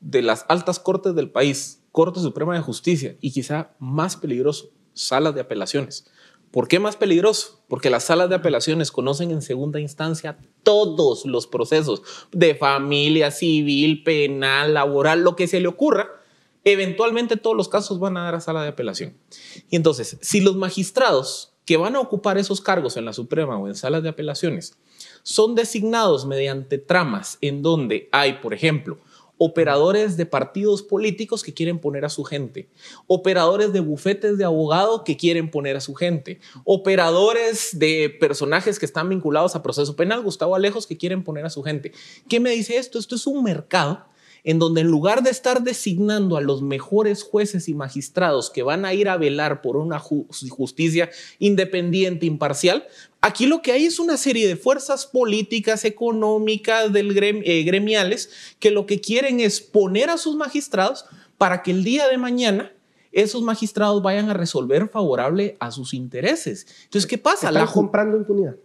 de 0.00 0.22
las 0.22 0.46
altas 0.48 0.78
cortes 0.78 1.14
del 1.14 1.30
país, 1.30 1.80
Corte 1.92 2.20
Suprema 2.20 2.54
de 2.54 2.60
Justicia 2.60 3.16
y 3.20 3.32
quizá 3.32 3.72
más 3.78 4.16
peligroso, 4.16 4.70
salas 4.94 5.34
de 5.34 5.40
apelaciones, 5.40 6.06
¿Por 6.50 6.66
qué 6.66 6.80
más 6.80 6.96
peligroso? 6.96 7.62
Porque 7.68 7.90
las 7.90 8.04
salas 8.04 8.28
de 8.28 8.34
apelaciones 8.34 8.90
conocen 8.90 9.30
en 9.30 9.40
segunda 9.40 9.78
instancia 9.78 10.36
todos 10.64 11.24
los 11.24 11.46
procesos 11.46 12.02
de 12.32 12.56
familia, 12.56 13.30
civil, 13.30 14.02
penal, 14.02 14.74
laboral, 14.74 15.22
lo 15.22 15.36
que 15.36 15.46
se 15.46 15.60
le 15.60 15.68
ocurra. 15.68 16.08
Eventualmente 16.64 17.36
todos 17.36 17.56
los 17.56 17.68
casos 17.68 18.00
van 18.00 18.16
a 18.16 18.24
dar 18.24 18.34
a 18.34 18.40
sala 18.40 18.62
de 18.62 18.68
apelación. 18.68 19.16
Y 19.70 19.76
entonces, 19.76 20.18
si 20.20 20.40
los 20.40 20.56
magistrados 20.56 21.52
que 21.64 21.76
van 21.76 21.94
a 21.94 22.00
ocupar 22.00 22.36
esos 22.36 22.60
cargos 22.60 22.96
en 22.96 23.04
la 23.04 23.12
Suprema 23.12 23.56
o 23.56 23.68
en 23.68 23.76
salas 23.76 24.02
de 24.02 24.08
apelaciones 24.08 24.76
son 25.22 25.54
designados 25.54 26.26
mediante 26.26 26.78
tramas 26.78 27.38
en 27.40 27.62
donde 27.62 28.08
hay, 28.10 28.34
por 28.34 28.54
ejemplo, 28.54 28.98
operadores 29.42 30.18
de 30.18 30.26
partidos 30.26 30.82
políticos 30.82 31.42
que 31.42 31.54
quieren 31.54 31.78
poner 31.78 32.04
a 32.04 32.10
su 32.10 32.24
gente, 32.24 32.68
operadores 33.06 33.72
de 33.72 33.80
bufetes 33.80 34.36
de 34.36 34.44
abogados 34.44 35.00
que 35.02 35.16
quieren 35.16 35.50
poner 35.50 35.76
a 35.76 35.80
su 35.80 35.94
gente, 35.94 36.40
operadores 36.64 37.70
de 37.78 38.14
personajes 38.20 38.78
que 38.78 38.84
están 38.84 39.08
vinculados 39.08 39.56
a 39.56 39.62
proceso 39.62 39.96
penal, 39.96 40.20
Gustavo 40.20 40.54
Alejos, 40.54 40.86
que 40.86 40.98
quieren 40.98 41.24
poner 41.24 41.46
a 41.46 41.50
su 41.50 41.62
gente. 41.62 41.92
¿Qué 42.28 42.38
me 42.38 42.50
dice 42.50 42.76
esto? 42.76 42.98
Esto 42.98 43.14
es 43.14 43.26
un 43.26 43.42
mercado 43.42 44.09
en 44.44 44.58
donde 44.58 44.82
en 44.82 44.88
lugar 44.88 45.22
de 45.22 45.30
estar 45.30 45.62
designando 45.62 46.36
a 46.36 46.40
los 46.40 46.62
mejores 46.62 47.22
jueces 47.22 47.68
y 47.68 47.74
magistrados 47.74 48.50
que 48.50 48.62
van 48.62 48.84
a 48.84 48.94
ir 48.94 49.08
a 49.08 49.16
velar 49.16 49.62
por 49.62 49.76
una 49.76 49.98
justicia 49.98 51.10
independiente, 51.38 52.26
imparcial, 52.26 52.86
aquí 53.20 53.46
lo 53.46 53.62
que 53.62 53.72
hay 53.72 53.86
es 53.86 53.98
una 53.98 54.16
serie 54.16 54.48
de 54.48 54.56
fuerzas 54.56 55.06
políticas, 55.06 55.84
económicas, 55.84 56.92
del 56.92 57.16
eh, 57.16 57.62
gremiales, 57.64 58.30
que 58.58 58.70
lo 58.70 58.86
que 58.86 59.00
quieren 59.00 59.40
es 59.40 59.60
poner 59.60 60.10
a 60.10 60.18
sus 60.18 60.36
magistrados 60.36 61.04
para 61.38 61.62
que 61.62 61.70
el 61.70 61.84
día 61.84 62.08
de 62.08 62.18
mañana 62.18 62.72
esos 63.12 63.42
magistrados 63.42 64.02
vayan 64.02 64.30
a 64.30 64.34
resolver 64.34 64.88
favorable 64.88 65.56
a 65.60 65.70
sus 65.70 65.94
intereses. 65.94 66.66
Entonces, 66.84 67.08
¿qué 67.08 67.18
pasa? 67.18 67.48
Están 67.48 67.64
la 67.64 67.66
comprando 67.66 68.16
impunidad. 68.16 68.56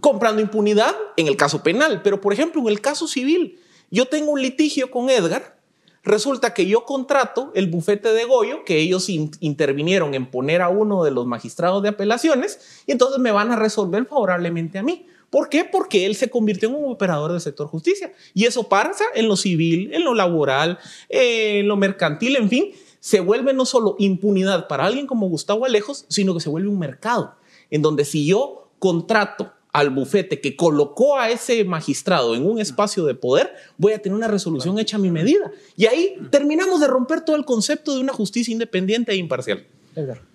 Comprando 0.00 0.40
impunidad 0.40 0.94
en 1.16 1.26
el 1.26 1.36
caso 1.36 1.62
penal, 1.62 2.02
pero 2.02 2.20
por 2.20 2.32
ejemplo, 2.32 2.60
en 2.62 2.68
el 2.68 2.80
caso 2.80 3.08
civil, 3.08 3.58
yo 3.90 4.06
tengo 4.06 4.32
un 4.32 4.42
litigio 4.42 4.90
con 4.90 5.10
Edgar. 5.10 5.58
Resulta 6.04 6.54
que 6.54 6.66
yo 6.66 6.84
contrato 6.84 7.50
el 7.54 7.66
bufete 7.66 8.12
de 8.12 8.24
Goyo, 8.24 8.64
que 8.64 8.78
ellos 8.78 9.08
intervinieron 9.08 10.14
en 10.14 10.30
poner 10.30 10.62
a 10.62 10.68
uno 10.68 11.04
de 11.04 11.10
los 11.10 11.26
magistrados 11.26 11.82
de 11.82 11.90
apelaciones, 11.90 12.82
y 12.86 12.92
entonces 12.92 13.18
me 13.18 13.32
van 13.32 13.50
a 13.50 13.56
resolver 13.56 14.06
favorablemente 14.06 14.78
a 14.78 14.82
mí. 14.82 15.06
¿Por 15.28 15.50
qué? 15.50 15.64
Porque 15.64 16.06
él 16.06 16.16
se 16.16 16.30
convirtió 16.30 16.70
en 16.70 16.76
un 16.76 16.90
operador 16.90 17.32
del 17.32 17.40
sector 17.40 17.66
justicia. 17.66 18.12
Y 18.32 18.46
eso 18.46 18.68
pasa 18.68 19.04
en 19.14 19.28
lo 19.28 19.36
civil, 19.36 19.92
en 19.92 20.04
lo 20.04 20.14
laboral, 20.14 20.78
en 21.10 21.68
lo 21.68 21.76
mercantil, 21.76 22.36
en 22.36 22.48
fin. 22.48 22.72
Se 23.00 23.20
vuelve 23.20 23.52
no 23.52 23.66
solo 23.66 23.94
impunidad 23.98 24.68
para 24.68 24.86
alguien 24.86 25.06
como 25.06 25.28
Gustavo 25.28 25.66
Alejos, 25.66 26.06
sino 26.08 26.32
que 26.32 26.40
se 26.40 26.48
vuelve 26.48 26.68
un 26.68 26.78
mercado, 26.78 27.34
en 27.70 27.82
donde 27.82 28.06
si 28.06 28.26
yo 28.26 28.70
contrato 28.78 29.52
al 29.78 29.90
bufete 29.90 30.40
que 30.40 30.56
colocó 30.56 31.16
a 31.16 31.30
ese 31.30 31.64
magistrado 31.64 32.34
en 32.34 32.44
un 32.44 32.58
espacio 32.58 33.04
de 33.04 33.14
poder, 33.14 33.54
voy 33.76 33.92
a 33.92 34.02
tener 34.02 34.16
una 34.16 34.28
resolución 34.28 34.78
hecha 34.78 34.96
a 34.96 35.00
mi 35.00 35.10
medida. 35.10 35.50
Y 35.76 35.86
ahí 35.86 36.18
terminamos 36.30 36.80
de 36.80 36.88
romper 36.88 37.20
todo 37.20 37.36
el 37.36 37.44
concepto 37.44 37.94
de 37.94 38.00
una 38.00 38.12
justicia 38.12 38.52
independiente 38.52 39.12
e 39.12 39.16
imparcial. 39.16 39.66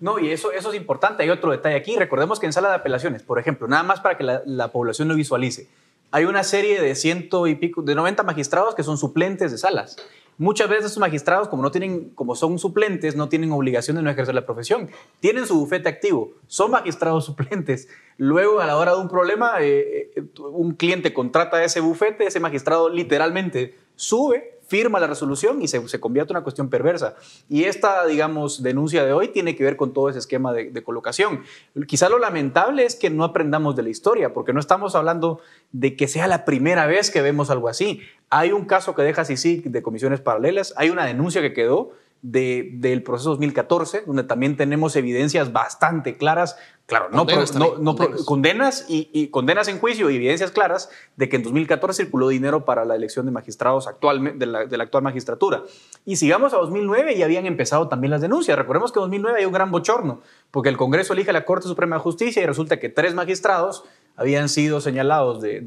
No, 0.00 0.18
y 0.18 0.30
eso, 0.30 0.52
eso 0.52 0.70
es 0.70 0.76
importante. 0.76 1.22
Hay 1.22 1.30
otro 1.30 1.50
detalle 1.50 1.76
aquí. 1.76 1.96
Recordemos 1.96 2.38
que 2.38 2.46
en 2.46 2.52
sala 2.52 2.68
de 2.68 2.74
apelaciones, 2.76 3.22
por 3.22 3.38
ejemplo, 3.38 3.66
nada 3.68 3.82
más 3.82 4.00
para 4.00 4.16
que 4.16 4.24
la, 4.24 4.42
la 4.46 4.72
población 4.72 5.08
lo 5.08 5.14
visualice, 5.14 5.68
hay 6.10 6.26
una 6.26 6.44
serie 6.44 6.80
de 6.80 6.94
ciento 6.94 7.46
y 7.46 7.54
pico, 7.54 7.82
de 7.82 7.94
90 7.94 8.22
magistrados 8.22 8.74
que 8.74 8.82
son 8.82 8.98
suplentes 8.98 9.50
de 9.50 9.58
salas. 9.58 9.96
Muchas 10.36 10.68
veces 10.68 10.86
esos 10.86 10.98
magistrados, 10.98 11.48
como, 11.48 11.62
no 11.62 11.70
tienen, 11.70 12.10
como 12.10 12.34
son 12.34 12.58
suplentes, 12.58 13.14
no 13.14 13.28
tienen 13.28 13.52
obligación 13.52 13.96
de 13.96 14.02
no 14.02 14.10
ejercer 14.10 14.34
la 14.34 14.44
profesión. 14.44 14.90
Tienen 15.20 15.46
su 15.46 15.58
bufete 15.58 15.88
activo, 15.88 16.32
son 16.46 16.72
magistrados 16.72 17.24
suplentes. 17.26 17.88
Luego, 18.16 18.60
a 18.60 18.66
la 18.66 18.76
hora 18.76 18.94
de 18.94 19.00
un 19.00 19.08
problema, 19.08 19.60
eh, 19.60 20.10
eh, 20.16 20.24
un 20.38 20.74
cliente 20.74 21.12
contrata 21.12 21.62
ese 21.62 21.80
bufete, 21.80 22.26
ese 22.26 22.40
magistrado 22.40 22.88
literalmente 22.88 23.76
sube, 23.96 24.53
firma 24.74 24.98
la 24.98 25.06
resolución 25.06 25.62
y 25.62 25.68
se, 25.68 26.00
convierte 26.00 26.32
en 26.32 26.38
una 26.38 26.42
cuestión 26.42 26.68
perversa. 26.68 27.14
Y 27.48 27.62
esta, 27.62 28.04
digamos, 28.06 28.60
denuncia 28.60 29.04
de 29.04 29.12
hoy 29.12 29.28
tiene 29.28 29.54
que 29.54 29.62
ver 29.62 29.76
con 29.76 29.92
todo 29.92 30.08
ese 30.08 30.18
esquema 30.18 30.52
de, 30.52 30.82
colocación. 30.82 31.44
Quizá 31.86 32.08
lo 32.08 32.18
lamentable 32.18 32.84
es 32.84 32.96
que 32.96 33.08
no 33.08 33.22
aprendamos 33.22 33.76
de 33.76 33.84
la 33.84 33.90
historia, 33.90 34.34
porque 34.34 34.52
no 34.52 34.58
estamos 34.58 34.96
hablando 34.96 35.40
de 35.70 35.94
que 35.94 36.08
sea 36.08 36.26
la 36.26 36.44
primera 36.44 36.86
vez 36.88 37.12
que 37.12 37.22
vemos 37.22 37.50
algo 37.50 37.68
así. 37.68 38.00
Hay 38.30 38.50
un 38.50 38.64
caso 38.64 38.96
que 38.96 39.02
deja 39.02 39.24
CICIG 39.24 39.70
de 39.70 39.80
comisiones 39.80 40.20
paralelas, 40.20 40.74
hay 40.76 40.90
una 40.90 41.06
denuncia 41.06 41.40
que 41.40 41.52
quedó 41.52 41.92
de, 42.22 42.70
del 42.72 43.04
proceso 43.04 43.30
2014, 43.30 44.02
donde 44.06 44.24
también 44.24 44.56
tenemos 44.56 44.96
evidencias 44.96 45.52
bastante 45.52 46.16
claras, 46.16 46.56
claro, 46.86 47.08
no, 47.10 47.18
Condenas 47.18 47.50
pro- 47.52 47.58
no- 47.58 47.64
también, 47.66 47.84
no 47.84 47.94
pro- 47.96 48.06
condenas. 48.06 48.24
condenas 48.26 48.86
y, 48.88 49.10
y 49.12 49.28
condenas 49.28 49.68
en 49.68 49.78
juicio 49.78 50.10
y 50.10 50.16
evidencias 50.16 50.50
claras 50.50 50.90
de 51.16 51.28
que 51.28 51.36
en 51.36 51.42
2014 51.42 52.04
circuló 52.04 52.28
dinero 52.28 52.64
para 52.64 52.84
la 52.84 52.94
elección 52.94 53.24
de 53.26 53.32
magistrados 53.32 53.86
actual, 53.86 54.38
de, 54.38 54.46
la, 54.46 54.66
de 54.66 54.76
la 54.76 54.84
actual 54.84 55.02
magistratura. 55.02 55.62
Y 56.04 56.16
sigamos 56.16 56.52
a 56.54 56.58
2009 56.58 57.14
y 57.14 57.22
habían 57.22 57.46
empezado 57.46 57.88
también 57.88 58.10
las 58.10 58.20
denuncias. 58.20 58.56
Recordemos 58.58 58.92
que 58.92 58.98
en 58.98 59.02
2009 59.04 59.38
hay 59.40 59.44
un 59.46 59.52
gran 59.52 59.70
bochorno, 59.70 60.20
porque 60.50 60.68
el 60.68 60.76
Congreso 60.76 61.12
elige 61.14 61.30
a 61.30 61.32
la 61.32 61.44
Corte 61.44 61.66
Suprema 61.68 61.96
de 61.96 62.02
Justicia 62.02 62.42
y 62.42 62.46
resulta 62.46 62.78
que 62.78 62.88
tres 62.88 63.14
magistrados 63.14 63.84
habían 64.16 64.48
sido 64.48 64.80
señalados 64.80 65.40
de, 65.40 65.60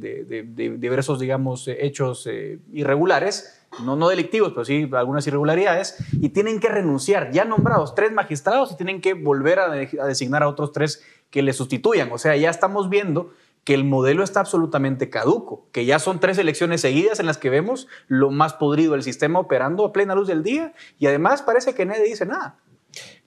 diversos, 0.77 1.19
digamos, 1.19 1.67
eh, 1.67 1.77
hechos 1.85 2.25
eh, 2.27 2.59
irregulares, 2.71 3.53
no, 3.83 3.95
no 3.97 4.07
delictivos, 4.07 4.53
pero 4.53 4.63
sí 4.63 4.89
algunas 4.93 5.27
irregularidades, 5.27 5.97
y 6.13 6.29
tienen 6.29 6.59
que 6.59 6.69
renunciar, 6.69 7.31
ya 7.31 7.43
nombrados 7.43 7.93
tres 7.93 8.11
magistrados, 8.13 8.71
y 8.71 8.77
tienen 8.77 9.01
que 9.01 9.13
volver 9.13 9.59
a, 9.59 9.69
de- 9.69 9.99
a 10.01 10.05
designar 10.05 10.43
a 10.43 10.47
otros 10.47 10.71
tres 10.71 11.03
que 11.29 11.41
le 11.41 11.51
sustituyan. 11.51 12.09
O 12.13 12.17
sea, 12.17 12.35
ya 12.37 12.49
estamos 12.49 12.89
viendo 12.89 13.33
que 13.65 13.73
el 13.73 13.83
modelo 13.83 14.23
está 14.23 14.39
absolutamente 14.39 15.09
caduco, 15.09 15.67
que 15.73 15.85
ya 15.85 15.99
son 15.99 16.21
tres 16.21 16.37
elecciones 16.37 16.79
seguidas 16.79 17.19
en 17.19 17.25
las 17.25 17.37
que 17.37 17.49
vemos 17.49 17.89
lo 18.07 18.31
más 18.31 18.53
podrido 18.53 18.93
del 18.93 19.03
sistema 19.03 19.39
operando 19.39 19.83
a 19.83 19.91
plena 19.91 20.15
luz 20.15 20.29
del 20.29 20.41
día, 20.41 20.73
y 20.97 21.07
además 21.07 21.41
parece 21.41 21.75
que 21.75 21.85
nadie 21.85 22.03
dice 22.05 22.25
nada. 22.25 22.59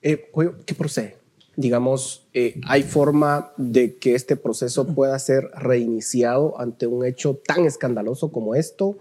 Eh, 0.01 0.31
¿Qué 0.65 0.75
procede? 0.75 1.19
Digamos, 1.57 2.27
eh, 2.33 2.61
¿hay 2.67 2.83
forma 2.83 3.53
de 3.57 3.97
que 3.97 4.15
este 4.15 4.37
proceso 4.37 4.87
pueda 4.87 5.19
ser 5.19 5.51
reiniciado 5.57 6.59
ante 6.61 6.87
un 6.87 7.05
hecho 7.05 7.41
tan 7.45 7.65
escandaloso 7.67 8.31
como 8.33 8.55
esto, 8.55 8.97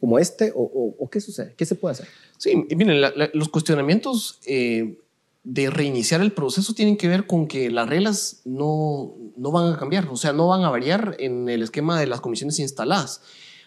como 0.00 0.18
este, 0.18 0.52
o, 0.54 0.62
o- 0.62 0.94
o 0.98 1.10
qué 1.10 1.20
sucede? 1.20 1.54
¿Qué 1.56 1.64
se 1.64 1.74
puede 1.74 1.92
hacer? 1.92 2.06
Sí, 2.36 2.54
miren, 2.76 3.00
la- 3.00 3.12
la- 3.16 3.30
los 3.32 3.48
cuestionamientos 3.48 4.38
eh, 4.46 4.98
de 5.44 5.70
reiniciar 5.70 6.20
el 6.20 6.32
proceso 6.32 6.74
tienen 6.74 6.96
que 6.96 7.08
ver 7.08 7.26
con 7.26 7.46
que 7.48 7.70
las 7.70 7.88
reglas 7.88 8.40
no, 8.44 9.14
no 9.36 9.50
van 9.50 9.72
a 9.72 9.78
cambiar, 9.78 10.06
o 10.08 10.16
sea, 10.16 10.32
no 10.32 10.48
van 10.48 10.62
a 10.62 10.70
variar 10.70 11.16
en 11.18 11.48
el 11.48 11.62
esquema 11.62 11.98
de 11.98 12.06
las 12.06 12.20
comisiones 12.20 12.58
instaladas. 12.60 13.22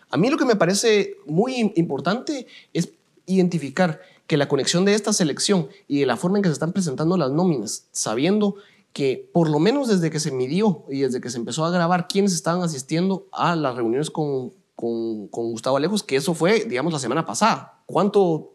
A 0.09 0.17
mí 0.17 0.29
lo 0.29 0.38
que 0.38 0.45
me 0.45 0.55
parece 0.55 1.15
muy 1.25 1.55
im- 1.55 1.73
importante 1.75 2.47
es 2.73 2.89
identificar 3.25 3.99
que 4.28 4.38
la 4.38 4.47
conexión 4.47 4.86
de 4.86 4.93
esta 4.93 5.13
selección 5.13 5.69
y 5.88 5.99
de 6.01 6.05
la 6.05 6.17
forma 6.17 6.38
en 6.38 6.43
que 6.43 6.49
se 6.49 6.53
están 6.53 6.73
presentando 6.73 7.17
las 7.17 7.32
nóminas, 7.32 7.88
sabiendo 7.91 8.55
que 8.93 9.30
por 9.34 9.49
lo 9.49 9.59
menos 9.59 9.88
desde 9.88 10.09
que 10.09 10.19
se 10.19 10.32
midió 10.32 10.84
y 10.89 11.01
desde 11.01 11.21
que 11.21 11.30
se 11.30 11.38
empezó 11.38 11.63
a 11.65 11.69
grabar 11.71 12.07
quiénes 12.07 12.34
estaban 12.34 12.61
asistiendo 12.63 13.28
a 13.32 13.55
las 13.55 13.75
reuniones 13.75 14.09
con, 14.11 14.51
con, 14.75 15.28
con 15.30 15.51
Gustavo 15.51 15.78
Alejos, 15.78 16.03
que 16.03 16.15
eso 16.15 16.34
fue, 16.34 16.65
digamos, 16.65 16.91
la 16.93 16.99
semana 16.99 17.25
pasada. 17.25 17.82
¿Cuánto, 17.86 18.53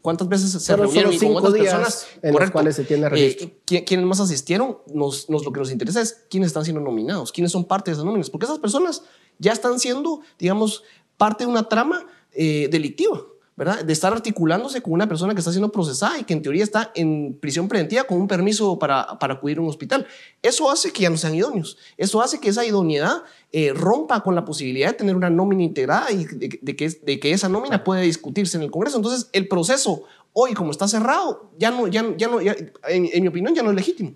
¿Cuántas 0.00 0.28
veces 0.28 0.50
se 0.52 0.60
Fueron 0.60 0.86
reunieron 0.86 1.12
y 1.12 1.16
con 1.16 1.20
cinco 1.28 1.40
cuántas 1.40 1.52
días 1.60 1.74
personas? 1.74 2.06
en 2.22 2.34
los 2.34 2.50
cuales 2.52 2.76
se 2.76 2.84
tiene 2.84 3.08
registro. 3.08 3.48
Eh, 3.48 3.58
¿qui- 3.66 3.84
¿Quiénes 3.84 4.06
más 4.06 4.20
asistieron? 4.20 4.78
Nos, 4.94 5.28
nos- 5.28 5.44
lo 5.44 5.52
que 5.52 5.58
nos 5.60 5.72
interesa 5.72 6.00
es 6.00 6.22
quiénes 6.30 6.46
están 6.48 6.64
siendo 6.64 6.80
nominados, 6.80 7.32
quiénes 7.32 7.50
son 7.50 7.64
parte 7.64 7.90
de 7.90 7.94
esas 7.94 8.04
nóminas, 8.04 8.30
porque 8.30 8.46
esas 8.46 8.60
personas 8.60 9.02
ya 9.38 9.50
están 9.52 9.80
siendo, 9.80 10.20
digamos, 10.38 10.84
parte 11.16 11.44
de 11.44 11.50
una 11.50 11.68
trama 11.68 12.06
eh, 12.32 12.68
delictiva. 12.70 13.20
¿Verdad? 13.54 13.84
De 13.84 13.92
estar 13.92 14.12
articulándose 14.12 14.80
con 14.80 14.94
una 14.94 15.06
persona 15.06 15.34
que 15.34 15.40
está 15.40 15.50
siendo 15.50 15.70
procesada 15.70 16.18
y 16.18 16.24
que 16.24 16.32
en 16.32 16.42
teoría 16.42 16.64
está 16.64 16.90
en 16.94 17.36
prisión 17.38 17.68
preventiva 17.68 18.04
con 18.04 18.18
un 18.20 18.26
permiso 18.26 18.78
para, 18.78 19.18
para 19.18 19.34
acudir 19.34 19.58
a 19.58 19.60
un 19.60 19.68
hospital. 19.68 20.06
Eso 20.40 20.70
hace 20.70 20.90
que 20.92 21.02
ya 21.02 21.10
no 21.10 21.16
sean 21.18 21.34
idóneos. 21.34 21.76
Eso 21.96 22.22
hace 22.22 22.40
que 22.40 22.48
esa 22.48 22.64
idoneidad 22.64 23.22
eh, 23.52 23.72
rompa 23.74 24.22
con 24.22 24.34
la 24.34 24.44
posibilidad 24.44 24.88
de 24.88 24.94
tener 24.94 25.14
una 25.16 25.28
nómina 25.28 25.62
integrada 25.62 26.10
y 26.10 26.24
de, 26.24 26.58
de 26.62 26.76
que, 26.76 26.88
de 26.88 27.20
que 27.20 27.32
esa 27.32 27.48
nómina 27.48 27.84
puede 27.84 28.02
discutirse 28.02 28.56
en 28.56 28.62
el 28.62 28.70
Congreso. 28.70 28.96
Entonces, 28.96 29.28
el 29.32 29.48
proceso 29.48 30.04
hoy, 30.32 30.54
como 30.54 30.70
está 30.70 30.88
cerrado, 30.88 31.50
ya 31.58 31.70
no, 31.70 31.88
ya, 31.88 32.06
ya 32.16 32.28
no, 32.28 32.40
ya- 32.40 32.56
en, 32.88 33.08
en 33.12 33.22
mi 33.22 33.28
opinión, 33.28 33.54
ya 33.54 33.62
no 33.62 33.68
es 33.70 33.76
legítimo. 33.76 34.14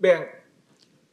Vean, 0.00 0.24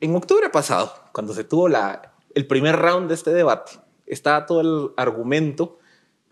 en 0.02 0.16
octubre 0.16 0.50
pasado, 0.50 0.92
cuando 1.14 1.34
se 1.36 1.44
tuvo 1.44 1.70
la, 1.70 2.14
el 2.34 2.48
primer 2.48 2.76
round 2.78 3.08
de 3.10 3.14
este 3.14 3.32
debate, 3.32 3.74
estaba 4.08 4.46
todo 4.48 4.62
el 4.62 4.92
argumento 4.98 5.78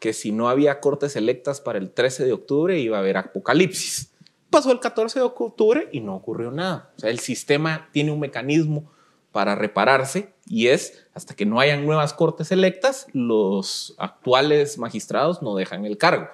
que 0.02 0.14
si 0.14 0.32
no 0.32 0.50
había 0.50 0.80
cortes 0.80 1.16
electas 1.16 1.62
para 1.62 1.78
el 1.78 1.92
13 1.92 2.26
de 2.26 2.34
octubre 2.34 2.80
iba 2.80 2.98
a 2.98 3.02
haber 3.02 3.18
apocalipsis. 3.18 4.12
Pasó 4.50 4.72
el 4.72 4.80
14 4.80 5.20
de 5.20 5.26
octubre 5.26 5.90
y 5.92 6.00
no 6.02 6.16
ocurrió 6.16 6.50
nada. 6.50 6.92
O 6.98 7.00
sea, 7.00 7.12
el 7.12 7.20
sistema 7.20 7.88
tiene 7.94 8.12
un 8.12 8.20
mecanismo 8.20 8.92
para 9.32 9.54
repararse 9.54 10.34
y 10.48 10.68
es 10.68 11.06
hasta 11.14 11.36
que 11.36 11.46
no 11.46 11.60
hayan 11.60 11.86
nuevas 11.86 12.14
cortes 12.14 12.52
electas, 12.52 13.06
los 13.14 13.94
actuales 14.00 14.80
magistrados 14.80 15.44
no 15.44 15.56
dejan 15.56 15.86
el 15.86 16.00
cargo. 16.00 16.28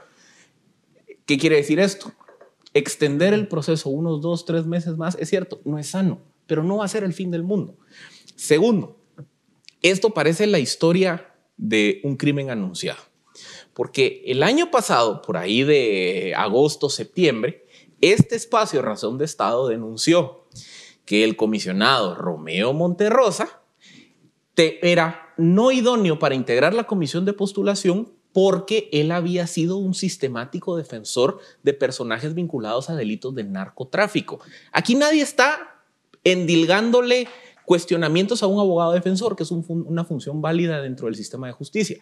¿Qué 1.26 1.38
quiere 1.38 1.58
decir 1.58 1.82
esto? 1.82 2.14
Extender 2.74 3.34
el 3.34 3.50
proceso 3.50 3.90
unos 3.90 4.22
dos, 4.22 4.46
tres 4.46 4.66
meses 4.66 4.96
más, 4.96 5.18
es 5.20 5.30
cierto, 5.30 5.60
no 5.66 5.78
es 5.78 5.90
sano, 5.90 6.22
pero 6.46 6.64
no 6.64 6.78
va 6.78 6.86
a 6.86 6.88
ser 6.88 7.04
el 7.04 7.14
fin 7.14 7.32
del 7.32 7.44
mundo. 7.44 7.76
Segundo, 8.38 8.96
esto 9.82 10.12
parece 10.12 10.48
la 10.48 10.60
historia 10.60 11.34
de 11.58 12.00
un 12.06 12.16
crimen 12.16 12.50
anunciado, 12.50 13.02
porque 13.78 14.24
el 14.26 14.42
año 14.42 14.72
pasado, 14.72 15.22
por 15.22 15.38
ahí 15.38 15.62
de 15.62 16.34
agosto, 16.36 16.90
septiembre, 16.90 17.64
este 18.02 18.36
espacio 18.36 18.82
Razón 18.82 19.20
de 19.20 19.26
Estado 19.26 19.68
denunció 19.68 20.46
que 21.06 21.24
el 21.24 21.36
comisionado 21.36 22.16
Romeo 22.16 22.74
Monterrosa 22.74 23.62
te- 24.56 24.80
era 24.92 25.32
no 25.38 25.72
idóneo 25.72 26.18
para 26.18 26.34
integrar 26.34 26.74
la 26.74 26.86
comisión 26.86 27.24
de 27.26 27.34
postulación 27.34 28.12
porque 28.34 28.90
él 28.92 29.12
había 29.12 29.46
sido 29.46 29.78
un 29.78 29.94
sistemático 29.94 30.76
defensor 30.76 31.38
de 31.62 31.74
personajes 31.76 32.34
vinculados 32.34 32.90
a 32.90 32.96
delitos 32.96 33.36
de 33.36 33.44
narcotráfico. 33.44 34.40
Aquí 34.72 34.96
nadie 34.96 35.22
está 35.22 35.84
endilgándole 36.24 37.28
cuestionamientos 37.68 38.44
a 38.44 38.48
un 38.48 38.62
abogado 38.62 38.94
defensor, 38.94 39.36
que 39.36 39.44
es 39.44 39.52
una 39.52 40.06
función 40.06 40.42
válida 40.42 40.82
dentro 40.82 41.08
del 41.08 41.16
sistema 41.16 41.48
de 41.48 41.54
justicia. 41.54 42.02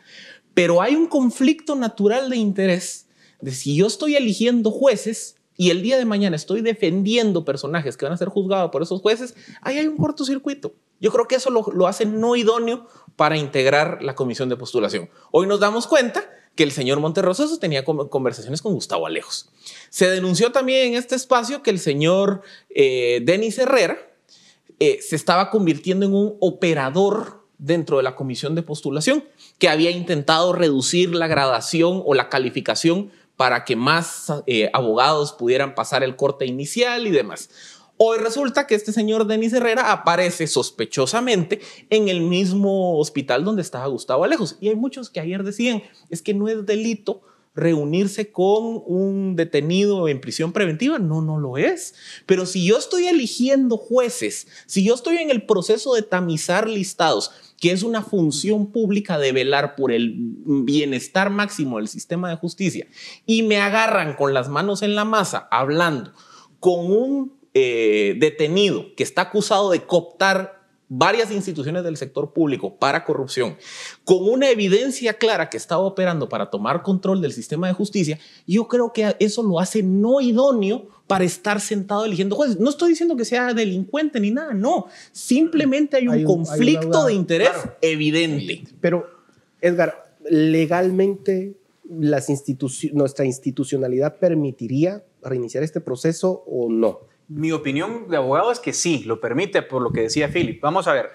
Pero 0.54 0.80
hay 0.80 0.96
un 0.96 1.08
conflicto 1.08 1.74
natural 1.74 2.30
de 2.30 2.38
interés 2.38 3.08
de 3.42 3.50
si 3.50 3.76
yo 3.76 3.88
estoy 3.88 4.16
eligiendo 4.16 4.70
jueces 4.70 5.38
y 5.58 5.72
el 5.72 5.82
día 5.82 5.98
de 5.98 6.06
mañana 6.06 6.36
estoy 6.36 6.62
defendiendo 6.62 7.46
personajes 7.46 7.98
que 7.98 8.06
van 8.06 8.14
a 8.14 8.18
ser 8.18 8.28
juzgados 8.28 8.70
por 8.70 8.84
esos 8.84 9.02
jueces, 9.02 9.34
ahí 9.62 9.80
hay 9.80 9.88
un 9.88 9.98
cortocircuito. 9.98 10.76
Yo 11.02 11.12
creo 11.12 11.28
que 11.28 11.34
eso 11.34 11.50
lo, 11.50 11.88
hace 11.88 12.06
no 12.06 12.36
idóneo 12.36 12.86
para 13.16 13.36
integrar 13.36 14.04
la 14.04 14.14
comisión 14.14 14.50
de 14.50 14.58
postulación. 14.58 15.10
Hoy 15.32 15.48
nos 15.48 15.60
damos 15.60 15.88
cuenta 15.88 16.30
que 16.54 16.62
el 16.62 16.74
señor 16.74 17.00
Monterroso 17.00 17.58
tenía 17.58 17.84
conversaciones 17.84 18.62
con 18.62 18.76
Gustavo 18.76 19.08
Alejos. 19.08 19.50
Se 19.90 20.12
denunció 20.12 20.52
también 20.52 20.90
en 20.90 20.94
este 20.94 21.16
espacio 21.16 21.64
que 21.64 21.72
el 21.72 21.80
señor 21.80 22.44
eh, 22.70 23.22
Denis 23.26 23.58
Herrera 23.58 23.98
eh, 24.80 25.00
se 25.02 25.16
estaba 25.16 25.50
convirtiendo 25.50 26.06
en 26.06 26.14
un 26.14 26.38
operador 26.40 27.46
dentro 27.58 27.98
de 27.98 28.04
la 28.04 28.16
comisión 28.16 28.56
de 28.56 28.64
postulación, 28.64 29.24
que 29.60 29.70
había 29.70 29.92
intentado 29.92 30.54
reducir 30.54 31.16
la 31.16 31.28
gradación 31.28 32.02
o 32.06 32.14
la 32.14 32.30
calificación 32.30 33.12
para 33.38 33.66
que 33.66 33.76
más 33.76 34.32
eh, 34.48 34.70
abogados 34.74 35.34
pudieran 35.34 35.76
pasar 35.76 36.04
el 36.04 36.16
corte 36.16 36.46
inicial 36.46 37.08
y 37.08 37.12
demás. 37.12 37.50
Hoy 37.98 38.18
resulta 38.18 38.68
que 38.68 38.76
este 38.76 38.92
señor 38.92 39.26
Denis 39.26 39.54
Herrera 39.54 39.94
aparece 39.94 40.48
sospechosamente 40.48 41.62
en 41.90 42.10
el 42.10 42.22
mismo 42.22 43.00
hospital 43.00 43.46
donde 43.46 43.62
estaba 43.62 43.88
Gustavo 43.88 44.26
Alejos. 44.26 44.58
Y 44.60 44.68
hay 44.68 44.76
muchos 44.76 45.10
que 45.10 45.22
ayer 45.22 45.44
decían, 45.44 45.82
es 46.10 46.22
que 46.22 46.34
no 46.34 46.50
es 46.50 46.66
delito 46.66 47.22
reunirse 47.56 48.32
con 48.32 48.84
un 48.86 49.36
detenido 49.36 50.08
en 50.08 50.22
prisión 50.22 50.52
preventiva. 50.52 51.00
No, 51.00 51.22
no 51.22 51.40
lo 51.40 51.58
es. 51.58 51.96
Pero 52.26 52.46
si 52.46 52.66
yo 52.66 52.78
estoy 52.78 53.08
eligiendo 53.08 53.78
jueces, 53.78 54.48
si 54.66 54.84
yo 54.84 54.94
estoy 54.94 55.18
en 55.18 55.32
el 55.32 55.46
proceso 55.46 55.94
de 55.94 56.02
tamizar 56.02 56.70
listados, 56.70 57.32
que 57.60 57.72
es 57.72 57.84
una 57.84 58.04
función 58.04 58.68
pública 58.68 59.18
de 59.18 59.32
velar 59.32 59.76
por 59.76 59.92
el 59.92 60.16
bienestar 60.18 61.30
máximo 61.30 61.78
del 61.78 61.88
sistema 61.88 62.30
de 62.30 62.36
justicia, 62.36 62.88
y 63.26 63.44
me 63.44 63.58
agarran 63.58 64.16
con 64.16 64.34
las 64.34 64.50
manos 64.50 64.82
en 64.82 64.96
la 64.96 65.06
masa 65.06 65.48
hablando 65.50 66.14
con 66.60 66.92
un 66.92 67.34
eh, 67.54 68.16
detenido 68.20 68.94
que 68.98 69.04
está 69.04 69.22
acusado 69.24 69.72
de 69.72 69.86
cooptar 69.86 70.55
varias 70.88 71.32
instituciones 71.32 71.84
del 71.84 71.98
sector 71.98 72.32
público 72.32 72.76
para 72.78 73.04
corrupción, 73.04 73.56
con 74.04 74.28
una 74.30 74.50
evidencia 74.50 75.14
clara 75.16 75.50
que 75.50 75.58
estaba 75.58 75.82
operando 75.84 76.30
para 76.30 76.50
tomar 76.50 76.84
control 76.84 77.22
del 77.22 77.34
sistema 77.34 77.68
de 77.68 77.74
justicia, 77.74 78.20
yo 78.46 78.68
creo 78.68 78.94
que 78.94 79.16
eso 79.20 79.42
lo 79.44 79.60
hace 79.60 79.82
no 79.82 80.22
idóneo 80.22 80.88
para 81.08 81.24
estar 81.24 81.60
sentado 81.62 82.06
eligiendo 82.06 82.36
jueces. 82.36 82.60
No 82.60 82.70
estoy 82.70 82.90
diciendo 82.90 83.16
que 83.16 83.26
sea 83.26 83.54
delincuente 83.54 84.20
ni 84.20 84.32
nada, 84.32 84.54
no. 84.54 84.88
Simplemente 85.12 85.98
hay 85.98 86.08
un, 86.08 86.14
Hay 86.14 86.26
un- 86.26 86.32
hay 86.32 86.36
una 86.36 86.46
conflicto 86.48 87.06
de 87.06 87.14
interés 87.14 87.50
evidente. 87.82 88.64
Pero, 88.82 89.08
Edgar, 89.62 90.16
legalmente, 90.30 91.56
las 91.90 92.28
nuestra 92.94 93.26
institucionalidad 93.26 94.18
permitiría 94.18 95.04
reiniciar 95.22 95.64
este 95.64 95.82
proceso 95.82 96.44
o 96.48 96.70
no? 96.70 97.02
Mi 97.28 97.52
opinión 97.52 98.08
de 98.10 98.18
abogado 98.18 98.52
es 98.52 98.60
que 98.60 98.74
sí, 98.74 99.04
lo 99.04 99.20
permite 99.20 99.62
por 99.62 99.82
lo 99.82 99.92
que 99.92 100.02
decía 100.02 100.30
Philip. 100.32 100.62
Vamos 100.62 100.88
a 100.88 100.94
ver, 100.94 101.12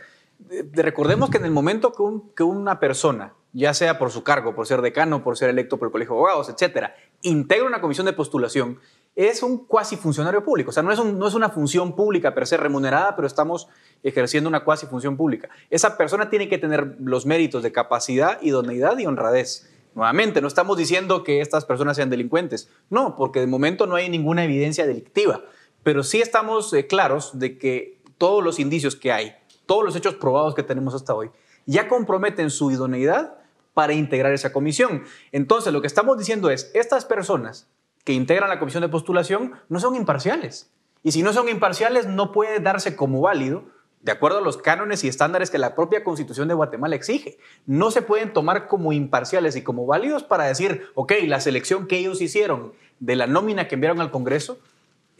recordemos 0.73 1.31
que 1.31 1.39
en 1.39 1.45
el 1.45 1.51
momento 1.51 1.93
que, 2.35 2.43
una 2.43 2.81
persona, 2.81 3.35
ya 3.53 3.75
sea 3.75 3.99
por 3.99 4.11
su 4.11 4.23
cargo, 4.23 4.55
por 4.55 4.67
ser 4.67 4.83
decano, 4.83 5.23
por 5.23 5.37
ser 5.37 5.51
electo 5.51 5.79
por 5.79 5.89
el 5.89 5.93
Colegio 5.93 6.15
de 6.15 6.19
Abogados, 6.19 6.49
etcétera, 6.49 6.95
integra 7.23 7.67
una 7.67 7.81
comisión 7.81 8.07
de 8.07 8.13
postulación, 8.13 8.79
es 9.17 9.43
un 9.43 9.67
cuasi 9.67 9.97
funcionario 9.97 10.45
público. 10.45 10.71
O 10.71 10.73
sea, 10.73 10.83
no 10.83 10.93
es, 10.93 11.05
no 11.05 11.27
es 11.27 11.35
una 11.35 11.51
función 11.51 11.95
pública 11.95 12.35
per 12.35 12.47
se 12.47 12.57
remunerada, 12.57 13.17
pero 13.17 13.27
estamos 13.27 13.69
ejerciendo 14.03 14.49
una 14.49 14.65
cuasi 14.65 14.87
función 14.87 15.17
pública. 15.17 15.49
Esa 15.69 15.97
persona 15.97 16.31
tiene 16.31 16.49
que 16.49 16.59
tener 16.59 16.97
los 17.01 17.27
méritos 17.27 17.63
de 17.63 17.73
capacidad, 17.73 18.41
idoneidad 18.41 18.99
y 18.99 19.07
honradez. 19.07 19.69
Nuevamente, 19.95 20.41
no 20.41 20.47
estamos 20.49 20.79
diciendo 20.79 21.25
que 21.25 21.41
estas 21.41 21.65
personas 21.65 21.97
sean 21.97 22.11
delincuentes. 22.11 22.71
No, 22.89 23.17
porque 23.17 23.41
de 23.41 23.47
momento 23.49 23.87
no 23.87 23.97
hay 23.97 24.09
ninguna 24.09 24.45
evidencia 24.45 24.87
delictiva. 24.87 25.43
Pero 25.83 26.03
sí 26.03 26.21
estamos 26.21 26.73
eh, 26.73 26.87
claros 26.87 27.39
de 27.39 27.59
que 27.59 28.01
todos 28.19 28.45
los 28.45 28.59
indicios 28.59 28.97
que 28.97 29.13
hay, 29.13 29.35
todos 29.67 29.85
los 29.85 29.97
hechos 29.97 30.15
probados 30.15 30.55
que 30.55 30.63
tenemos 30.63 30.95
hasta 30.95 31.15
hoy, 31.15 31.31
ya 31.67 31.89
comprometen 31.89 32.51
su 32.51 32.71
idoneidad 32.71 33.39
para 33.75 33.93
integrar 33.93 34.33
esa 34.33 34.53
comisión. 34.53 35.05
Entonces, 35.33 35.73
lo 35.73 35.81
que 35.81 35.87
estamos 35.87 36.19
diciendo 36.19 36.51
es, 36.51 36.71
estas 36.75 37.05
personas 37.05 37.69
que 38.05 38.13
integran 38.13 38.51
la 38.51 38.59
comisión 38.59 38.83
de 38.83 38.89
postulación 38.89 39.55
no 39.69 39.81
son 39.81 39.95
imparciales. 39.95 40.71
Y 41.03 41.13
si 41.13 41.23
no 41.23 41.33
son 41.33 41.49
imparciales, 41.49 42.07
no 42.07 42.33
puede 42.33 42.61
darse 42.61 42.97
como 42.97 43.21
válido, 43.21 43.65
de 44.03 44.13
acuerdo 44.13 44.39
a 44.39 44.43
los 44.43 44.57
cánones 44.57 45.05
y 45.05 45.09
estándares 45.09 45.51
que 45.51 45.59
la 45.59 45.75
propia 45.75 46.03
constitución 46.03 46.49
de 46.49 46.55
Guatemala 46.55 46.97
exige. 46.97 47.39
No 47.67 47.91
se 47.91 48.03
pueden 48.03 48.33
tomar 48.33 48.67
como 48.67 48.93
imparciales 48.93 49.57
y 49.57 49.63
como 49.63 49.87
válidos 49.87 50.25
para 50.25 50.45
decir, 50.45 50.87
ok, 50.95 51.13
la 51.27 51.41
selección 51.41 51.87
que 51.87 51.99
ellos 51.99 52.21
hicieron 52.21 52.73
de 52.99 53.17
la 53.17 53.27
nómina 53.27 53.69
que 53.69 53.75
enviaron 53.75 54.01
al 54.01 54.11
Congreso 54.11 54.59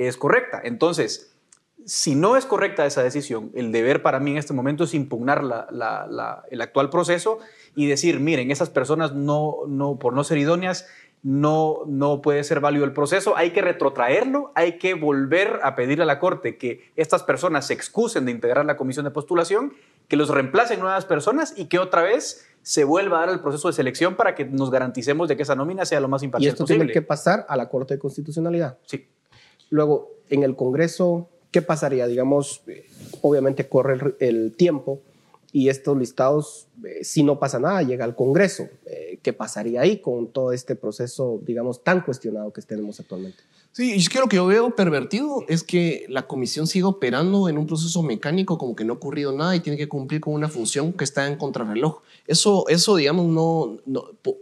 es 0.09 0.17
correcta. 0.17 0.61
Entonces, 0.65 1.33
si 1.85 2.15
no 2.15 2.37
es 2.37 2.47
correcta 2.47 2.87
esa 2.87 3.03
decisión, 3.03 3.51
el 3.55 3.73
deber 3.73 4.03
para 4.03 4.21
mí 4.21 4.33
en 4.33 4.39
este 4.39 4.53
momento 4.53 4.85
es 4.85 4.95
impugnar 4.95 5.43
el 6.51 6.61
actual 6.61 6.91
proceso 6.91 7.39
y 7.75 7.87
decir, 7.87 8.21
miren, 8.21 8.51
esas 8.51 8.71
personas 8.71 9.15
no, 9.15 9.57
no, 9.67 9.99
por 9.99 10.13
no 10.13 10.25
ser 10.25 10.39
idóneas, 10.39 10.87
no, 11.23 11.81
no 11.87 12.23
puede 12.23 12.45
ser 12.45 12.61
válido 12.61 12.85
el 12.85 12.93
proceso, 12.93 13.37
hay 13.37 13.51
que 13.51 13.61
retrotraerlo, 13.61 14.53
hay 14.55 14.79
que 14.79 14.95
volver 14.95 15.61
a 15.63 15.75
pedirle 15.75 16.05
a 16.05 16.07
la 16.07 16.19
Corte 16.19 16.57
que 16.57 16.91
estas 16.97 17.23
personas 17.23 17.67
se 17.67 17.75
excusen 17.75 18.25
de 18.25 18.31
integrar 18.31 18.65
la 18.65 18.77
comisión 18.79 19.05
de 19.05 19.11
postulación, 19.11 19.75
que 20.09 20.17
los 20.17 20.31
reemplacen 20.31 20.81
nuevas 20.81 21.05
personas 21.05 21.53
y 21.57 21.67
que 21.67 21.79
otra 21.79 22.03
vez 22.03 22.47
se 22.63 22.85
vuelva 22.85 23.19
a 23.19 23.27
dar 23.27 23.35
el 23.35 23.41
proceso 23.41 23.69
de 23.69 23.75
selección 23.75 24.17
para 24.17 24.35
que 24.35 24.47
nos 24.47 24.71
garanticemos 24.71 25.29
de 25.29 25.37
que 25.37 25.43
esa 25.43 25.57
nómina 25.57 25.85
sea 25.85 26.01
lo 26.01 26.09
más 26.09 26.23
imparcial 26.23 26.55
posible. 26.55 26.73
Y 26.73 26.77
esto 26.77 26.85
tiene 26.85 26.93
que 26.93 27.03
pasar 27.03 27.45
a 27.49 27.57
la 27.57 27.69
Corte 27.69 27.95
de 27.95 28.01
Constitucionalidad. 28.01 28.79
Sí. 28.87 29.07
Luego, 29.71 30.11
en 30.29 30.43
el 30.43 30.55
Congreso, 30.55 31.29
¿qué 31.51 31.63
pasaría? 31.63 32.07
Digamos, 32.07 32.63
eh, 32.67 32.85
obviamente 33.23 33.69
corre 33.69 34.15
el 34.21 34.55
tiempo, 34.57 35.01
y 35.53 35.69
estos 35.69 35.97
listados, 35.97 36.69
eh, 36.85 37.05
si 37.05 37.23
no 37.23 37.39
pasa 37.39 37.59
nada, 37.59 37.83
llega 37.83 38.05
al 38.05 38.15
Congreso. 38.15 38.69
Eh, 38.87 39.19
¿Qué 39.23 39.33
pasaría 39.33 39.83
ahí 39.83 40.01
con 40.01 40.33
todo 40.33 40.53
este 40.53 40.77
proceso, 40.77 41.41
digamos, 41.45 41.83
tan 41.85 42.03
cuestionado 42.03 42.53
que 42.53 42.63
tenemos 42.63 43.01
actualmente? 43.01 43.43
Sí, 43.73 43.93
es 43.93 44.09
que 44.09 44.19
lo 44.19 44.27
que 44.27 44.35
yo 44.35 44.47
veo 44.47 44.75
pervertido 44.75 45.45
es 45.47 45.63
que 45.63 46.05
la 46.09 46.27
comisión 46.27 46.67
sigue 46.67 46.87
operando 46.87 47.49
en 47.49 47.57
un 47.57 47.69
proceso 47.69 48.03
mecánico 48.03 48.59
como 48.59 48.75
que 48.75 48.85
no 48.85 48.95
ha 48.95 48.97
ocurrido 48.97 49.31
nada 49.31 49.55
y 49.55 49.61
tiene 49.61 49.77
que 49.79 49.89
cumplir 49.89 50.21
con 50.21 50.35
una 50.35 50.49
función 50.49 50.93
que 50.93 51.05
está 51.05 51.29
en 51.29 51.37
contrarreloj. 51.37 52.03
Eso, 52.27 52.65
eso 52.69 52.97
digamos, 52.97 53.29
no, 53.29 53.79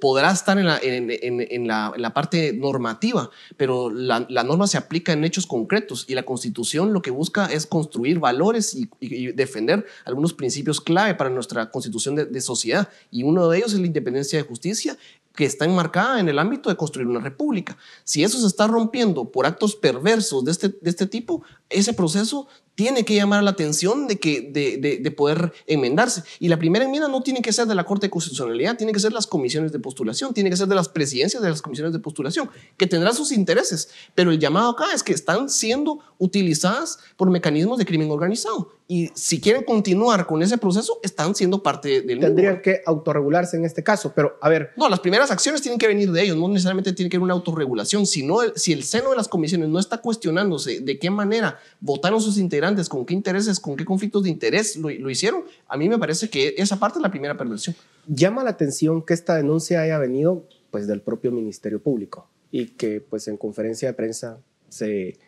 podrá 0.00 0.30
estar 0.30 0.58
en 0.58 0.66
la, 0.66 0.78
en, 0.78 1.10
en, 1.10 1.66
la, 1.68 1.92
la, 1.98 2.14
parte 2.14 2.54
normativa, 2.54 3.30
pero 3.58 3.90
la, 3.90 4.26
la, 4.30 4.44
norma 4.44 4.66
se 4.66 4.78
aplica 4.78 5.12
en 5.12 5.24
hechos 5.24 5.46
concretos 5.46 6.06
y 6.08 6.14
la 6.14 6.22
constitución 6.22 6.94
lo 6.94 7.02
que 7.02 7.10
busca 7.10 7.46
es 7.46 7.66
construir 7.66 8.20
valores 8.20 8.74
y, 8.74 8.88
y 8.98 9.32
defender 9.32 9.84
algunos 10.06 10.32
principios 10.32 10.80
clave 10.80 11.14
para 11.14 11.28
nuestra 11.28 11.70
constitución 11.70 12.14
de, 12.14 12.24
de 12.28 12.40
sociedad. 12.40 12.88
Y 13.10 13.22
uno 13.22 13.48
de 13.48 13.58
ellos 13.58 13.72
es 13.72 13.80
la 13.80 13.86
independencia 13.86 14.38
de 14.38 14.48
justicia 14.48 14.96
que 15.34 15.44
está 15.44 15.64
enmarcada 15.64 16.18
en 16.18 16.28
el 16.28 16.38
ámbito 16.38 16.68
de 16.68 16.76
construir 16.76 17.06
una 17.06 17.20
república. 17.20 17.76
Si 18.02 18.24
eso 18.24 18.40
se 18.40 18.46
está 18.46 18.66
rompiendo 18.66 19.30
por 19.30 19.46
actos 19.46 19.76
perversos 19.76 20.44
de 20.44 20.50
este, 20.50 20.68
de 20.68 20.90
este 20.90 21.06
tipo, 21.06 21.42
ese 21.70 21.92
proceso 21.92 22.48
tiene 22.78 23.04
que 23.04 23.16
llamar 23.16 23.42
la 23.42 23.50
atención 23.50 24.06
de, 24.06 24.20
que, 24.20 24.40
de, 24.40 25.00
de, 25.02 25.10
poder 25.10 25.52
enmendarse. 25.66 26.22
Y 26.38 26.46
la 26.46 26.60
primera 26.60 26.84
enmienda 26.84 27.08
no 27.08 27.24
tiene 27.24 27.42
que 27.42 27.52
ser 27.52 27.66
de 27.66 27.74
la 27.74 27.82
Corte 27.82 28.06
de 28.06 28.10
Constitucionalidad, 28.10 28.76
tiene 28.76 28.92
que 28.92 29.00
ser 29.00 29.12
las 29.12 29.26
comisiones 29.26 29.72
de 29.72 29.80
postulación, 29.80 30.32
tiene 30.32 30.48
que 30.48 30.56
ser 30.56 30.68
de 30.68 30.76
las 30.76 30.88
presidencias 30.88 31.42
de 31.42 31.50
las 31.50 31.60
comisiones 31.60 31.92
de 31.92 31.98
postulación, 31.98 32.48
que 32.76 32.86
tendrán 32.86 33.14
sus 33.14 33.32
intereses. 33.32 33.88
Pero 34.14 34.30
el 34.30 34.38
llamado 34.38 34.70
acá 34.70 34.84
es 34.94 35.02
que 35.02 35.12
están 35.12 35.48
siendo 35.48 35.98
utilizadas 36.18 37.00
por 37.16 37.28
mecanismos 37.30 37.78
de 37.78 37.84
crimen 37.84 38.12
organizado. 38.12 38.70
Y 38.90 39.10
si 39.14 39.38
quieren 39.38 39.64
continuar 39.64 40.26
con 40.26 40.42
ese 40.42 40.56
proceso, 40.56 40.98
están 41.02 41.34
siendo 41.34 41.62
parte 41.62 42.00
del... 42.00 42.20
Tendrían 42.20 42.62
que 42.62 42.80
autorregularse 42.86 43.58
en 43.58 43.66
este 43.66 43.84
caso, 43.84 44.12
pero 44.16 44.38
a 44.40 44.48
ver... 44.48 44.70
No, 44.78 44.88
las 44.88 45.00
primeras 45.00 45.30
acciones 45.30 45.60
tienen 45.60 45.78
que 45.78 45.86
venir 45.86 46.10
de 46.10 46.22
ellos, 46.22 46.38
no 46.38 46.48
necesariamente 46.48 46.94
tiene 46.94 47.10
que 47.10 47.18
haber 47.18 47.24
una 47.24 47.34
autorregulación, 47.34 48.06
sino 48.06 48.38
si 48.54 48.72
el 48.72 48.84
seno 48.84 49.10
de 49.10 49.16
las 49.16 49.28
comisiones 49.28 49.68
no 49.68 49.78
está 49.78 49.98
cuestionándose 49.98 50.80
de 50.80 50.98
qué 50.98 51.10
manera 51.10 51.58
votaron 51.80 52.22
sus 52.22 52.38
integrantes, 52.38 52.67
con 52.88 53.06
qué 53.06 53.14
intereses, 53.14 53.60
con 53.60 53.76
qué 53.76 53.84
conflictos 53.84 54.24
de 54.24 54.30
interés 54.30 54.76
lo, 54.76 54.90
hicieron, 55.10 55.44
a 55.66 55.76
mí 55.76 55.88
me 55.88 55.98
parece 55.98 56.28
que 56.28 56.54
esa 56.56 56.78
parte 56.78 56.98
es 56.98 57.02
la 57.02 57.10
primera 57.10 57.36
perversión. 57.36 57.76
Llama 58.06 58.44
la 58.44 58.50
atención 58.50 59.02
que 59.02 59.14
esta 59.14 59.36
denuncia 59.36 59.80
haya 59.80 59.98
venido 59.98 60.44
pues, 60.70 60.86
del 60.86 61.00
propio 61.00 61.32
Ministerio 61.32 61.82
Público 61.82 62.28
y 62.50 62.66
que 62.66 63.00
pues, 63.00 63.28
en 63.28 63.36
conferencia 63.36 63.88
de 63.88 63.94
prensa 63.94 64.38
se, 64.68 65.18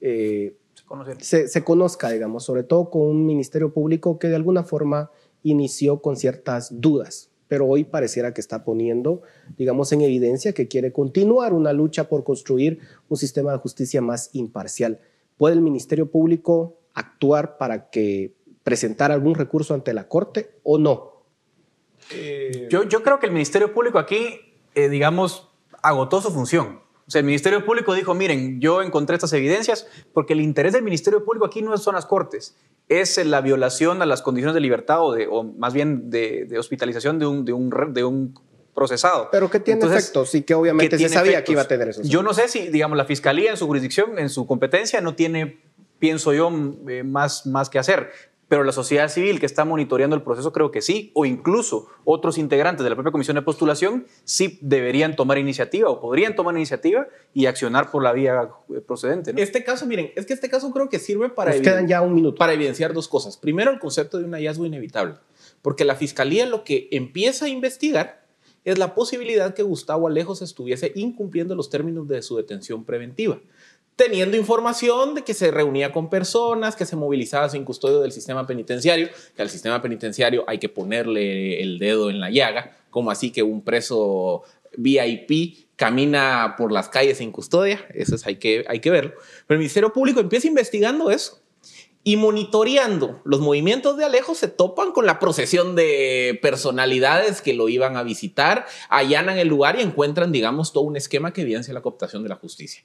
eh, 0.00 0.56
se, 1.20 1.48
se, 1.48 1.64
conozca, 1.64 2.10
digamos, 2.10 2.44
sobre 2.44 2.62
todo 2.62 2.90
con 2.90 3.02
un 3.02 3.26
Ministerio 3.26 3.72
Público 3.72 4.18
que 4.18 4.28
de 4.28 4.36
alguna 4.36 4.64
forma 4.64 5.10
inició 5.42 6.00
con 6.00 6.16
ciertas 6.16 6.80
dudas 6.80 7.30
pero 7.48 7.66
hoy 7.66 7.84
pareciera 7.84 8.34
que 8.34 8.40
está 8.40 8.64
poniendo, 8.64 9.22
digamos, 9.56 9.92
en 9.92 10.00
evidencia 10.00 10.52
que 10.52 10.66
quiere 10.68 10.92
continuar 10.92 11.52
una 11.52 11.72
lucha 11.72 12.08
por 12.08 12.24
construir 12.24 12.80
un 13.08 13.16
sistema 13.16 13.52
de 13.52 13.58
justicia 13.58 14.00
más 14.00 14.30
imparcial. 14.32 14.98
¿Puede 15.36 15.54
el 15.54 15.60
Ministerio 15.60 16.10
Público 16.10 16.78
actuar 16.94 17.58
para 17.58 17.90
que 17.90 18.34
presentar 18.62 19.12
algún 19.12 19.34
recurso 19.34 19.74
ante 19.74 19.92
la 19.92 20.08
Corte 20.08 20.58
o 20.62 20.78
no? 20.78 21.24
Eh, 22.10 22.68
yo, 22.70 22.84
yo, 22.84 23.02
creo 23.02 23.18
que 23.18 23.26
el 23.26 23.32
Ministerio 23.32 23.72
Público 23.72 23.98
aquí, 23.98 24.40
eh, 24.74 24.88
digamos, 24.88 25.50
agotó 25.82 26.20
su 26.20 26.30
función. 26.30 26.80
O 27.06 27.10
sea, 27.10 27.18
el 27.18 27.26
Ministerio 27.26 27.64
Público 27.64 27.94
dijo, 27.94 28.14
miren, 28.14 28.60
yo 28.60 28.82
encontré 28.82 29.16
estas 29.16 29.32
evidencias 29.34 29.86
porque 30.14 30.32
el 30.32 30.40
interés 30.40 30.72
del 30.72 30.82
Ministerio 30.82 31.24
Público 31.24 31.44
aquí 31.44 31.60
no 31.60 31.76
son 31.76 31.94
las 31.94 32.06
cortes, 32.06 32.56
es 32.88 33.24
la 33.24 33.42
violación 33.42 34.00
a 34.00 34.06
las 34.06 34.22
condiciones 34.22 34.54
de 34.54 34.60
libertad 34.60 35.02
o, 35.02 35.12
de, 35.12 35.26
o 35.26 35.44
más 35.44 35.74
bien 35.74 36.10
de, 36.10 36.46
de 36.46 36.58
hospitalización 36.58 37.18
de 37.18 37.26
un, 37.26 37.44
de 37.44 37.52
un, 37.52 37.70
de 37.92 38.04
un 38.04 38.34
procesado. 38.74 39.28
Pero 39.30 39.50
que 39.50 39.60
tiene 39.60 39.84
efectos 39.84 40.34
y 40.34 40.42
que 40.42 40.54
obviamente 40.54 40.98
se 40.98 41.08
sabía 41.08 41.44
que 41.44 41.52
iba 41.52 41.62
a 41.62 41.68
tener 41.68 41.88
eso. 41.88 42.02
Yo 42.02 42.22
no 42.22 42.34
sé 42.34 42.48
si, 42.48 42.68
digamos, 42.68 42.98
la 42.98 43.04
fiscalía 43.04 43.50
en 43.50 43.56
su 43.56 43.66
jurisdicción, 43.66 44.18
en 44.18 44.28
su 44.28 44.46
competencia, 44.46 45.00
no 45.00 45.14
tiene, 45.14 45.60
pienso 46.04 46.34
yo, 46.34 46.52
eh, 46.86 47.02
más, 47.02 47.46
más 47.46 47.70
que 47.70 47.78
hacer. 47.78 48.10
Pero 48.46 48.62
la 48.62 48.72
sociedad 48.72 49.08
civil 49.08 49.40
que 49.40 49.46
está 49.46 49.64
monitoreando 49.64 50.14
el 50.14 50.20
proceso 50.20 50.52
creo 50.52 50.70
que 50.70 50.82
sí, 50.82 51.10
o 51.14 51.24
incluso 51.24 51.88
otros 52.04 52.36
integrantes 52.36 52.84
de 52.84 52.90
la 52.90 52.94
propia 52.94 53.10
comisión 53.10 53.36
de 53.36 53.40
postulación 53.40 54.04
sí 54.24 54.58
deberían 54.60 55.16
tomar 55.16 55.38
iniciativa 55.38 55.88
o 55.88 56.02
podrían 56.02 56.36
tomar 56.36 56.54
iniciativa 56.56 57.06
y 57.32 57.46
accionar 57.46 57.90
por 57.90 58.02
la 58.02 58.12
vía 58.12 58.50
eh, 58.68 58.82
procedente. 58.82 59.32
Este 59.34 59.64
caso, 59.64 59.86
miren, 59.86 60.12
es 60.14 60.26
que 60.26 60.34
este 60.34 60.50
caso 60.50 60.70
creo 60.72 60.90
que 60.90 60.98
sirve 60.98 61.30
para, 61.30 61.58
quedan 61.58 61.88
ya 61.88 62.02
un 62.02 62.14
minuto. 62.14 62.36
para 62.36 62.52
evidenciar 62.52 62.92
dos 62.92 63.08
cosas. 63.08 63.38
Primero, 63.38 63.70
el 63.70 63.78
concepto 63.78 64.18
de 64.18 64.24
un 64.26 64.34
hallazgo 64.34 64.66
inevitable, 64.66 65.14
porque 65.62 65.86
la 65.86 65.94
fiscalía 65.94 66.44
lo 66.44 66.64
que 66.64 66.88
empieza 66.90 67.46
a 67.46 67.48
investigar 67.48 68.26
es 68.64 68.78
la 68.78 68.94
posibilidad 68.94 69.54
que 69.54 69.62
Gustavo 69.62 70.06
Alejos 70.06 70.42
estuviese 70.42 70.92
incumpliendo 70.94 71.54
los 71.54 71.70
términos 71.70 72.08
de 72.08 72.20
su 72.20 72.36
detención 72.36 72.84
preventiva, 72.84 73.38
teniendo 73.96 74.36
información 74.36 75.14
de 75.14 75.22
que 75.22 75.34
se 75.34 75.50
reunía 75.50 75.92
con 75.92 76.10
personas, 76.10 76.76
que 76.76 76.86
se 76.86 76.96
movilizaba 76.96 77.48
sin 77.48 77.64
custodio 77.64 78.00
del 78.00 78.12
sistema 78.12 78.46
penitenciario, 78.46 79.08
que 79.36 79.42
al 79.42 79.50
sistema 79.50 79.80
penitenciario 79.80 80.44
hay 80.46 80.58
que 80.58 80.68
ponerle 80.68 81.62
el 81.62 81.78
dedo 81.78 82.10
en 82.10 82.20
la 82.20 82.30
llaga, 82.30 82.76
como 82.90 83.10
así 83.10 83.30
que 83.30 83.42
un 83.42 83.62
preso 83.62 84.42
VIP 84.76 85.68
camina 85.76 86.54
por 86.56 86.72
las 86.72 86.88
calles 86.88 87.18
sin 87.18 87.30
custodia, 87.30 87.86
eso 87.94 88.14
es, 88.16 88.26
hay, 88.26 88.36
que, 88.36 88.64
hay 88.68 88.80
que 88.80 88.90
verlo. 88.90 89.12
Pero 89.46 89.56
el 89.56 89.58
Ministerio 89.58 89.92
Público 89.92 90.20
empieza 90.20 90.48
investigando 90.48 91.10
eso 91.10 91.40
y 92.06 92.16
monitoreando 92.16 93.22
los 93.24 93.40
movimientos 93.40 93.96
de 93.96 94.04
Alejo 94.04 94.34
se 94.34 94.46
topan 94.48 94.92
con 94.92 95.06
la 95.06 95.18
procesión 95.18 95.74
de 95.74 96.38
personalidades 96.42 97.40
que 97.40 97.54
lo 97.54 97.70
iban 97.70 97.96
a 97.96 98.02
visitar, 98.02 98.66
allanan 98.90 99.38
el 99.38 99.48
lugar 99.48 99.78
y 99.78 99.82
encuentran, 99.82 100.30
digamos, 100.30 100.72
todo 100.72 100.84
un 100.84 100.96
esquema 100.96 101.32
que 101.32 101.40
evidencia 101.40 101.72
la 101.72 101.80
cooptación 101.80 102.22
de 102.22 102.28
la 102.28 102.36
justicia. 102.36 102.84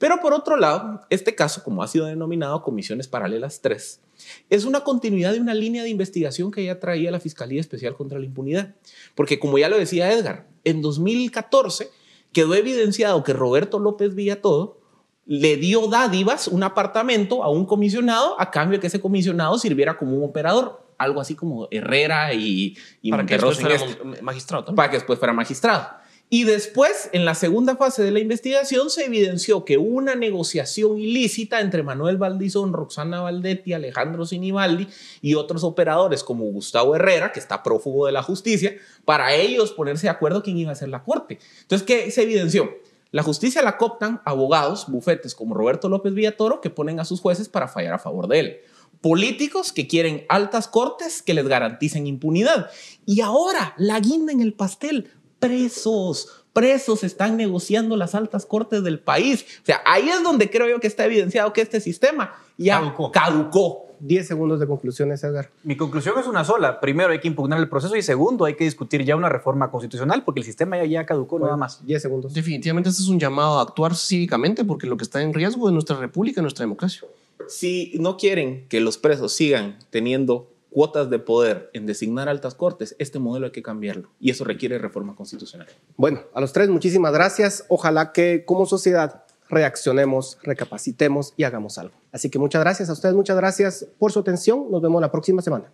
Pero 0.00 0.18
por 0.20 0.32
otro 0.32 0.56
lado, 0.56 1.02
este 1.10 1.34
caso, 1.34 1.62
como 1.62 1.82
ha 1.82 1.86
sido 1.86 2.06
denominado 2.06 2.62
Comisiones 2.62 3.06
Paralelas 3.06 3.60
3, 3.60 4.00
es 4.48 4.64
una 4.64 4.80
continuidad 4.80 5.32
de 5.34 5.40
una 5.40 5.52
línea 5.54 5.82
de 5.82 5.90
investigación 5.90 6.50
que 6.50 6.64
ya 6.64 6.80
traía 6.80 7.10
la 7.10 7.20
Fiscalía 7.20 7.60
Especial 7.60 7.94
contra 7.94 8.18
la 8.18 8.24
Impunidad. 8.24 8.74
Porque 9.14 9.38
como 9.38 9.58
ya 9.58 9.68
lo 9.68 9.78
decía 9.78 10.10
Edgar, 10.10 10.46
en 10.64 10.80
2014 10.82 11.90
quedó 12.32 12.54
evidenciado 12.54 13.22
que 13.22 13.34
Roberto 13.34 13.78
López 13.78 14.14
Villatodo 14.14 14.78
le 15.26 15.56
dio 15.58 15.86
dádivas, 15.88 16.48
un 16.48 16.62
apartamento 16.62 17.44
a 17.44 17.50
un 17.50 17.66
comisionado 17.66 18.40
a 18.40 18.50
cambio 18.50 18.78
de 18.78 18.80
que 18.80 18.86
ese 18.86 19.00
comisionado 19.00 19.58
sirviera 19.58 19.96
como 19.98 20.16
un 20.16 20.24
operador, 20.24 20.82
algo 20.96 21.20
así 21.20 21.34
como 21.34 21.68
Herrera 21.70 22.32
y, 22.34 22.74
y 23.02 23.10
Para 23.10 23.26
que 23.26 23.34
después 23.34 23.58
Monterroso 23.58 23.60
en 23.60 23.78
fuera 23.84 23.92
esto 23.92 24.04
mon- 24.04 24.24
magistrado 24.24 24.64
también. 24.64 24.76
para 24.76 24.90
que 24.90 24.96
después 24.96 25.18
fuera 25.18 25.32
magistrado. 25.34 25.99
Y 26.32 26.44
después, 26.44 27.10
en 27.12 27.24
la 27.24 27.34
segunda 27.34 27.74
fase 27.74 28.04
de 28.04 28.12
la 28.12 28.20
investigación, 28.20 28.88
se 28.88 29.04
evidenció 29.04 29.64
que 29.64 29.78
hubo 29.78 29.96
una 29.96 30.14
negociación 30.14 30.96
ilícita 30.96 31.60
entre 31.60 31.82
Manuel 31.82 32.18
Valdizón, 32.18 32.72
Roxana 32.72 33.20
Valdetti, 33.20 33.72
Alejandro 33.72 34.24
Sinibaldi 34.24 34.86
y 35.22 35.34
otros 35.34 35.64
operadores 35.64 36.22
como 36.22 36.44
Gustavo 36.44 36.94
Herrera, 36.94 37.32
que 37.32 37.40
está 37.40 37.64
prófugo 37.64 38.06
de 38.06 38.12
la 38.12 38.22
justicia, 38.22 38.76
para 39.04 39.34
ellos 39.34 39.72
ponerse 39.72 40.06
de 40.06 40.10
acuerdo 40.10 40.44
quién 40.44 40.56
iba 40.56 40.70
a 40.70 40.76
ser 40.76 40.90
la 40.90 41.02
corte. 41.02 41.40
Entonces, 41.62 41.84
¿qué 41.84 42.08
se 42.12 42.22
evidenció? 42.22 42.78
La 43.10 43.24
justicia 43.24 43.60
la 43.60 43.76
cooptan 43.76 44.22
abogados, 44.24 44.86
bufetes 44.86 45.34
como 45.34 45.56
Roberto 45.56 45.88
López 45.88 46.14
Villatoro, 46.14 46.60
que 46.60 46.70
ponen 46.70 47.00
a 47.00 47.04
sus 47.04 47.20
jueces 47.20 47.48
para 47.48 47.66
fallar 47.66 47.94
a 47.94 47.98
favor 47.98 48.28
de 48.28 48.38
él 48.38 48.60
políticos 49.00 49.72
que 49.72 49.86
quieren 49.86 50.24
altas 50.28 50.68
cortes 50.68 51.22
que 51.22 51.34
les 51.34 51.48
garanticen 51.48 52.06
impunidad. 52.06 52.70
Y 53.06 53.22
ahora, 53.22 53.74
la 53.78 53.98
guinda 53.98 54.32
en 54.32 54.40
el 54.40 54.52
pastel, 54.52 55.10
presos, 55.40 56.44
presos 56.52 57.02
están 57.02 57.36
negociando 57.36 57.96
las 57.96 58.14
altas 58.14 58.46
cortes 58.46 58.84
del 58.84 59.00
país. 59.00 59.44
O 59.62 59.66
sea, 59.66 59.80
ahí 59.84 60.08
es 60.08 60.22
donde 60.22 60.50
creo 60.50 60.68
yo 60.68 60.78
que 60.80 60.86
está 60.86 61.04
evidenciado 61.06 61.52
que 61.52 61.62
este 61.62 61.80
sistema 61.80 62.34
ya 62.56 62.78
Caducó. 62.80 63.10
caducó. 63.10 63.86
10 64.02 64.26
segundos 64.28 64.58
de 64.58 64.66
conclusiones, 64.66 65.22
Edgar. 65.24 65.50
Mi 65.62 65.76
conclusión 65.76 66.18
es 66.18 66.26
una 66.26 66.42
sola. 66.42 66.80
Primero, 66.80 67.12
hay 67.12 67.20
que 67.20 67.28
impugnar 67.28 67.58
el 67.60 67.68
proceso 67.68 67.94
y 67.96 68.02
segundo, 68.02 68.46
hay 68.46 68.54
que 68.54 68.64
discutir 68.64 69.04
ya 69.04 69.14
una 69.14 69.28
reforma 69.28 69.70
constitucional 69.70 70.24
porque 70.24 70.40
el 70.40 70.46
sistema 70.46 70.78
ya, 70.78 70.84
ya 70.86 71.04
caducó 71.04 71.38
nada 71.38 71.58
más. 71.58 71.84
10 71.84 72.00
segundos. 72.00 72.32
Definitivamente 72.32 72.88
este 72.88 73.02
es 73.02 73.08
un 73.08 73.20
llamado 73.20 73.58
a 73.58 73.62
actuar 73.62 73.94
cívicamente 73.94 74.64
porque 74.64 74.86
lo 74.86 74.96
que 74.96 75.04
está 75.04 75.20
en 75.20 75.34
riesgo 75.34 75.68
es 75.68 75.74
nuestra 75.74 75.96
república, 75.96 76.40
nuestra 76.40 76.62
democracia. 76.62 77.02
Si 77.46 77.92
no 78.00 78.16
quieren 78.16 78.66
que 78.68 78.80
los 78.80 78.96
presos 78.96 79.32
sigan 79.34 79.78
teniendo 79.90 80.48
cuotas 80.70 81.10
de 81.10 81.18
poder 81.18 81.70
en 81.72 81.86
designar 81.86 82.28
altas 82.28 82.54
cortes, 82.54 82.96
este 82.98 83.18
modelo 83.18 83.46
hay 83.46 83.52
que 83.52 83.62
cambiarlo 83.62 84.10
y 84.20 84.30
eso 84.30 84.44
requiere 84.44 84.78
reforma 84.78 85.14
constitucional. 85.14 85.68
Bueno, 85.96 86.22
a 86.32 86.40
los 86.40 86.52
tres, 86.52 86.68
muchísimas 86.68 87.12
gracias. 87.12 87.64
Ojalá 87.68 88.12
que 88.12 88.44
como 88.44 88.66
sociedad 88.66 89.24
reaccionemos, 89.48 90.38
recapacitemos 90.42 91.34
y 91.36 91.44
hagamos 91.44 91.76
algo. 91.78 91.94
Así 92.12 92.30
que 92.30 92.38
muchas 92.38 92.62
gracias 92.62 92.88
a 92.88 92.92
ustedes, 92.92 93.14
muchas 93.14 93.36
gracias 93.36 93.86
por 93.98 94.12
su 94.12 94.20
atención. 94.20 94.70
Nos 94.70 94.80
vemos 94.80 95.00
la 95.00 95.10
próxima 95.10 95.42
semana. 95.42 95.70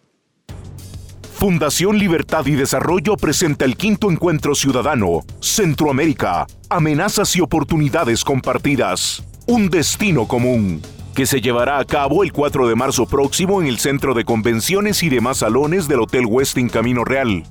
Fundación 1.37 1.99
Libertad 1.99 2.47
y 2.47 2.55
Desarrollo 2.55 3.15
presenta 3.19 3.67
el 3.67 3.77
quinto 3.77 4.11
encuentro 4.11 4.55
ciudadano 4.55 5.21
Centroamérica, 5.41 6.47
amenazas 6.71 7.37
y 7.37 7.43
oportunidades 7.43 8.25
compartidas, 8.25 9.23
un 9.47 9.69
destino 9.69 10.27
común, 10.27 10.81
que 11.17 11.25
se 11.25 11.41
llevará 11.41 11.79
a 11.79 11.85
cabo 11.87 12.23
el 12.23 12.31
4 12.31 12.69
de 12.69 12.75
marzo 12.75 13.07
próximo 13.07 13.63
en 13.63 13.69
el 13.69 13.79
Centro 13.79 14.13
de 14.13 14.27
Convenciones 14.27 15.03
y 15.03 15.09
demás 15.09 15.39
salones 15.39 15.89
del 15.89 16.01
Hotel 16.01 16.27
Westin 16.27 16.69
Camino 16.69 17.05
Real. 17.05 17.43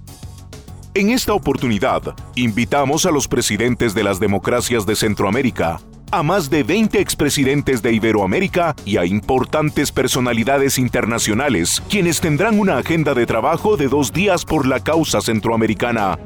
En 0.93 1.09
esta 1.09 1.34
oportunidad, 1.34 2.16
invitamos 2.36 3.07
a 3.07 3.11
los 3.11 3.28
presidentes 3.28 3.95
de 3.95 4.03
las 4.03 4.20
democracias 4.20 4.86
de 4.86 4.95
Centroamérica, 4.95 5.82
a 6.11 6.22
más 6.22 6.51
de 6.51 6.61
20 6.61 6.99
expresidentes 6.99 7.82
de 7.82 7.91
Iberoamérica 7.91 8.76
y 8.86 8.97
a 8.97 9.05
importantes 9.05 9.91
personalidades 9.91 10.78
internacionales, 10.78 11.82
quienes 11.89 12.22
tendrán 12.22 12.59
una 12.59 12.78
agenda 12.78 13.16
de 13.16 13.26
trabajo 13.26 13.78
de 13.78 13.88
dos 13.88 14.13
días 14.13 14.45
por 14.45 14.68
la 14.68 14.80
causa 14.80 15.22
centroamericana. 15.22 16.20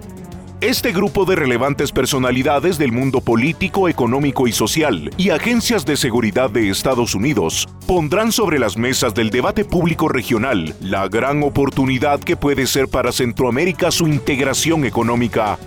Este 0.61 0.91
grupo 0.91 1.23
de 1.23 1.37
relevantes 1.37 1.93
personalidades 1.93 2.77
del 2.77 2.91
mundo 2.91 3.21
político, 3.21 3.87
económico 3.87 4.45
y 4.45 4.51
social 4.51 5.09
y 5.15 5.29
agencias 5.29 5.85
de 5.85 5.95
seguridad 5.95 6.49
de 6.49 6.69
Estados 6.69 7.15
Unidos 7.15 7.65
pondrán 7.87 8.33
sobre 8.33 8.59
las 8.59 8.75
mesas 8.75 9.13
del 9.13 9.29
debate 9.29 9.63
público 9.63 10.09
regional 10.09 10.75
la 10.81 11.07
gran 11.07 11.43
oportunidad 11.43 12.19
que 12.19 12.35
puede 12.35 12.67
ser 12.67 12.89
para 12.89 13.13
Centroamérica 13.13 13.89
su 13.89 14.09
integración 14.09 14.83
económica. 14.83 15.57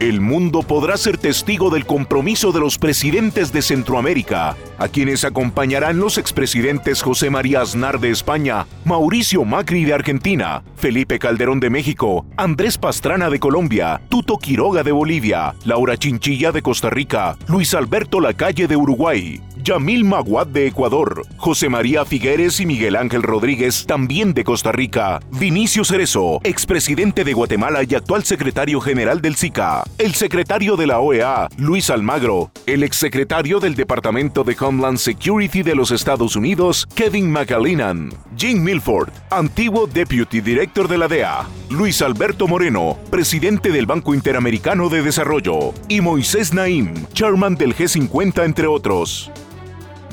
El 0.00 0.20
mundo 0.20 0.62
podrá 0.62 0.96
ser 0.96 1.18
testigo 1.18 1.70
del 1.70 1.84
compromiso 1.84 2.52
de 2.52 2.60
los 2.60 2.78
presidentes 2.78 3.52
de 3.52 3.62
Centroamérica, 3.62 4.56
a 4.78 4.86
quienes 4.86 5.24
acompañarán 5.24 5.98
los 5.98 6.18
expresidentes 6.18 7.02
José 7.02 7.30
María 7.30 7.62
Aznar 7.62 7.98
de 7.98 8.10
España, 8.10 8.68
Mauricio 8.84 9.44
Macri 9.44 9.84
de 9.84 9.94
Argentina, 9.94 10.62
Felipe 10.76 11.18
Calderón 11.18 11.58
de 11.58 11.70
México, 11.70 12.24
Andrés 12.36 12.78
Pastrana 12.78 13.28
de 13.28 13.40
Colombia, 13.40 14.00
Tuto 14.08 14.38
Quiroga 14.38 14.84
de 14.84 14.92
Bolivia, 14.92 15.56
Laura 15.64 15.96
Chinchilla 15.96 16.52
de 16.52 16.62
Costa 16.62 16.90
Rica, 16.90 17.36
Luis 17.48 17.74
Alberto 17.74 18.20
Lacalle 18.20 18.68
de 18.68 18.76
Uruguay, 18.76 19.40
Yamil 19.68 20.02
Maguad 20.02 20.46
de 20.46 20.66
Ecuador, 20.66 21.26
José 21.36 21.68
María 21.68 22.06
Figueres 22.06 22.58
y 22.58 22.64
Miguel 22.64 22.96
Ángel 22.96 23.22
Rodríguez, 23.22 23.84
también 23.84 24.32
de 24.32 24.42
Costa 24.42 24.72
Rica, 24.72 25.20
Vinicio 25.32 25.84
Cerezo, 25.84 26.40
expresidente 26.42 27.22
de 27.22 27.34
Guatemala 27.34 27.80
y 27.86 27.94
actual 27.94 28.24
secretario 28.24 28.80
general 28.80 29.20
del 29.20 29.36
SICA, 29.36 29.84
el 29.98 30.14
secretario 30.14 30.76
de 30.76 30.86
la 30.86 31.00
OEA, 31.00 31.48
Luis 31.58 31.90
Almagro, 31.90 32.50
el 32.64 32.82
exsecretario 32.82 33.60
del 33.60 33.74
Departamento 33.74 34.42
de 34.42 34.56
Homeland 34.58 34.96
Security 34.96 35.62
de 35.62 35.74
los 35.74 35.90
Estados 35.90 36.34
Unidos, 36.34 36.88
Kevin 36.94 37.30
McAleenan, 37.30 38.08
Jim 38.38 38.64
Milford, 38.64 39.10
antiguo 39.28 39.86
Deputy 39.86 40.40
Director 40.40 40.88
de 40.88 40.96
la 40.96 41.08
DEA, 41.08 41.46
Luis 41.68 42.00
Alberto 42.00 42.48
Moreno, 42.48 42.96
presidente 43.10 43.70
del 43.70 43.84
Banco 43.84 44.14
Interamericano 44.14 44.88
de 44.88 45.02
Desarrollo, 45.02 45.74
y 45.88 46.00
Moisés 46.00 46.54
Naim, 46.54 46.94
chairman 47.12 47.54
del 47.54 47.76
G50, 47.76 48.46
entre 48.46 48.66
otros. 48.66 49.30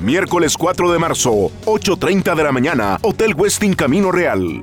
Miércoles 0.01 0.57
4 0.57 0.91
de 0.91 0.99
marzo, 0.99 1.31
8.30 1.65 2.35
de 2.35 2.43
la 2.43 2.51
mañana, 2.51 2.99
Hotel 3.01 3.33
Westin 3.33 3.73
Camino 3.73 4.11
Real. 4.11 4.61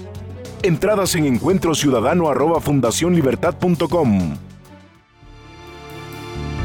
Entradas 0.62 1.14
en 1.14 1.24
encuentrociudadano 1.24 2.28
arroba 2.28 2.60
fundacionlibertad.com. 2.60 4.36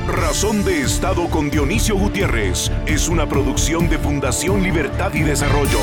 Razón 0.07 0.65
de 0.65 0.81
Estado 0.81 1.29
con 1.29 1.49
Dionisio 1.49 1.95
Gutiérrez 1.95 2.69
es 2.85 3.07
una 3.07 3.27
producción 3.27 3.89
de 3.89 3.97
Fundación 3.97 4.61
Libertad 4.63 5.13
y 5.13 5.21
Desarrollo. 5.21 5.79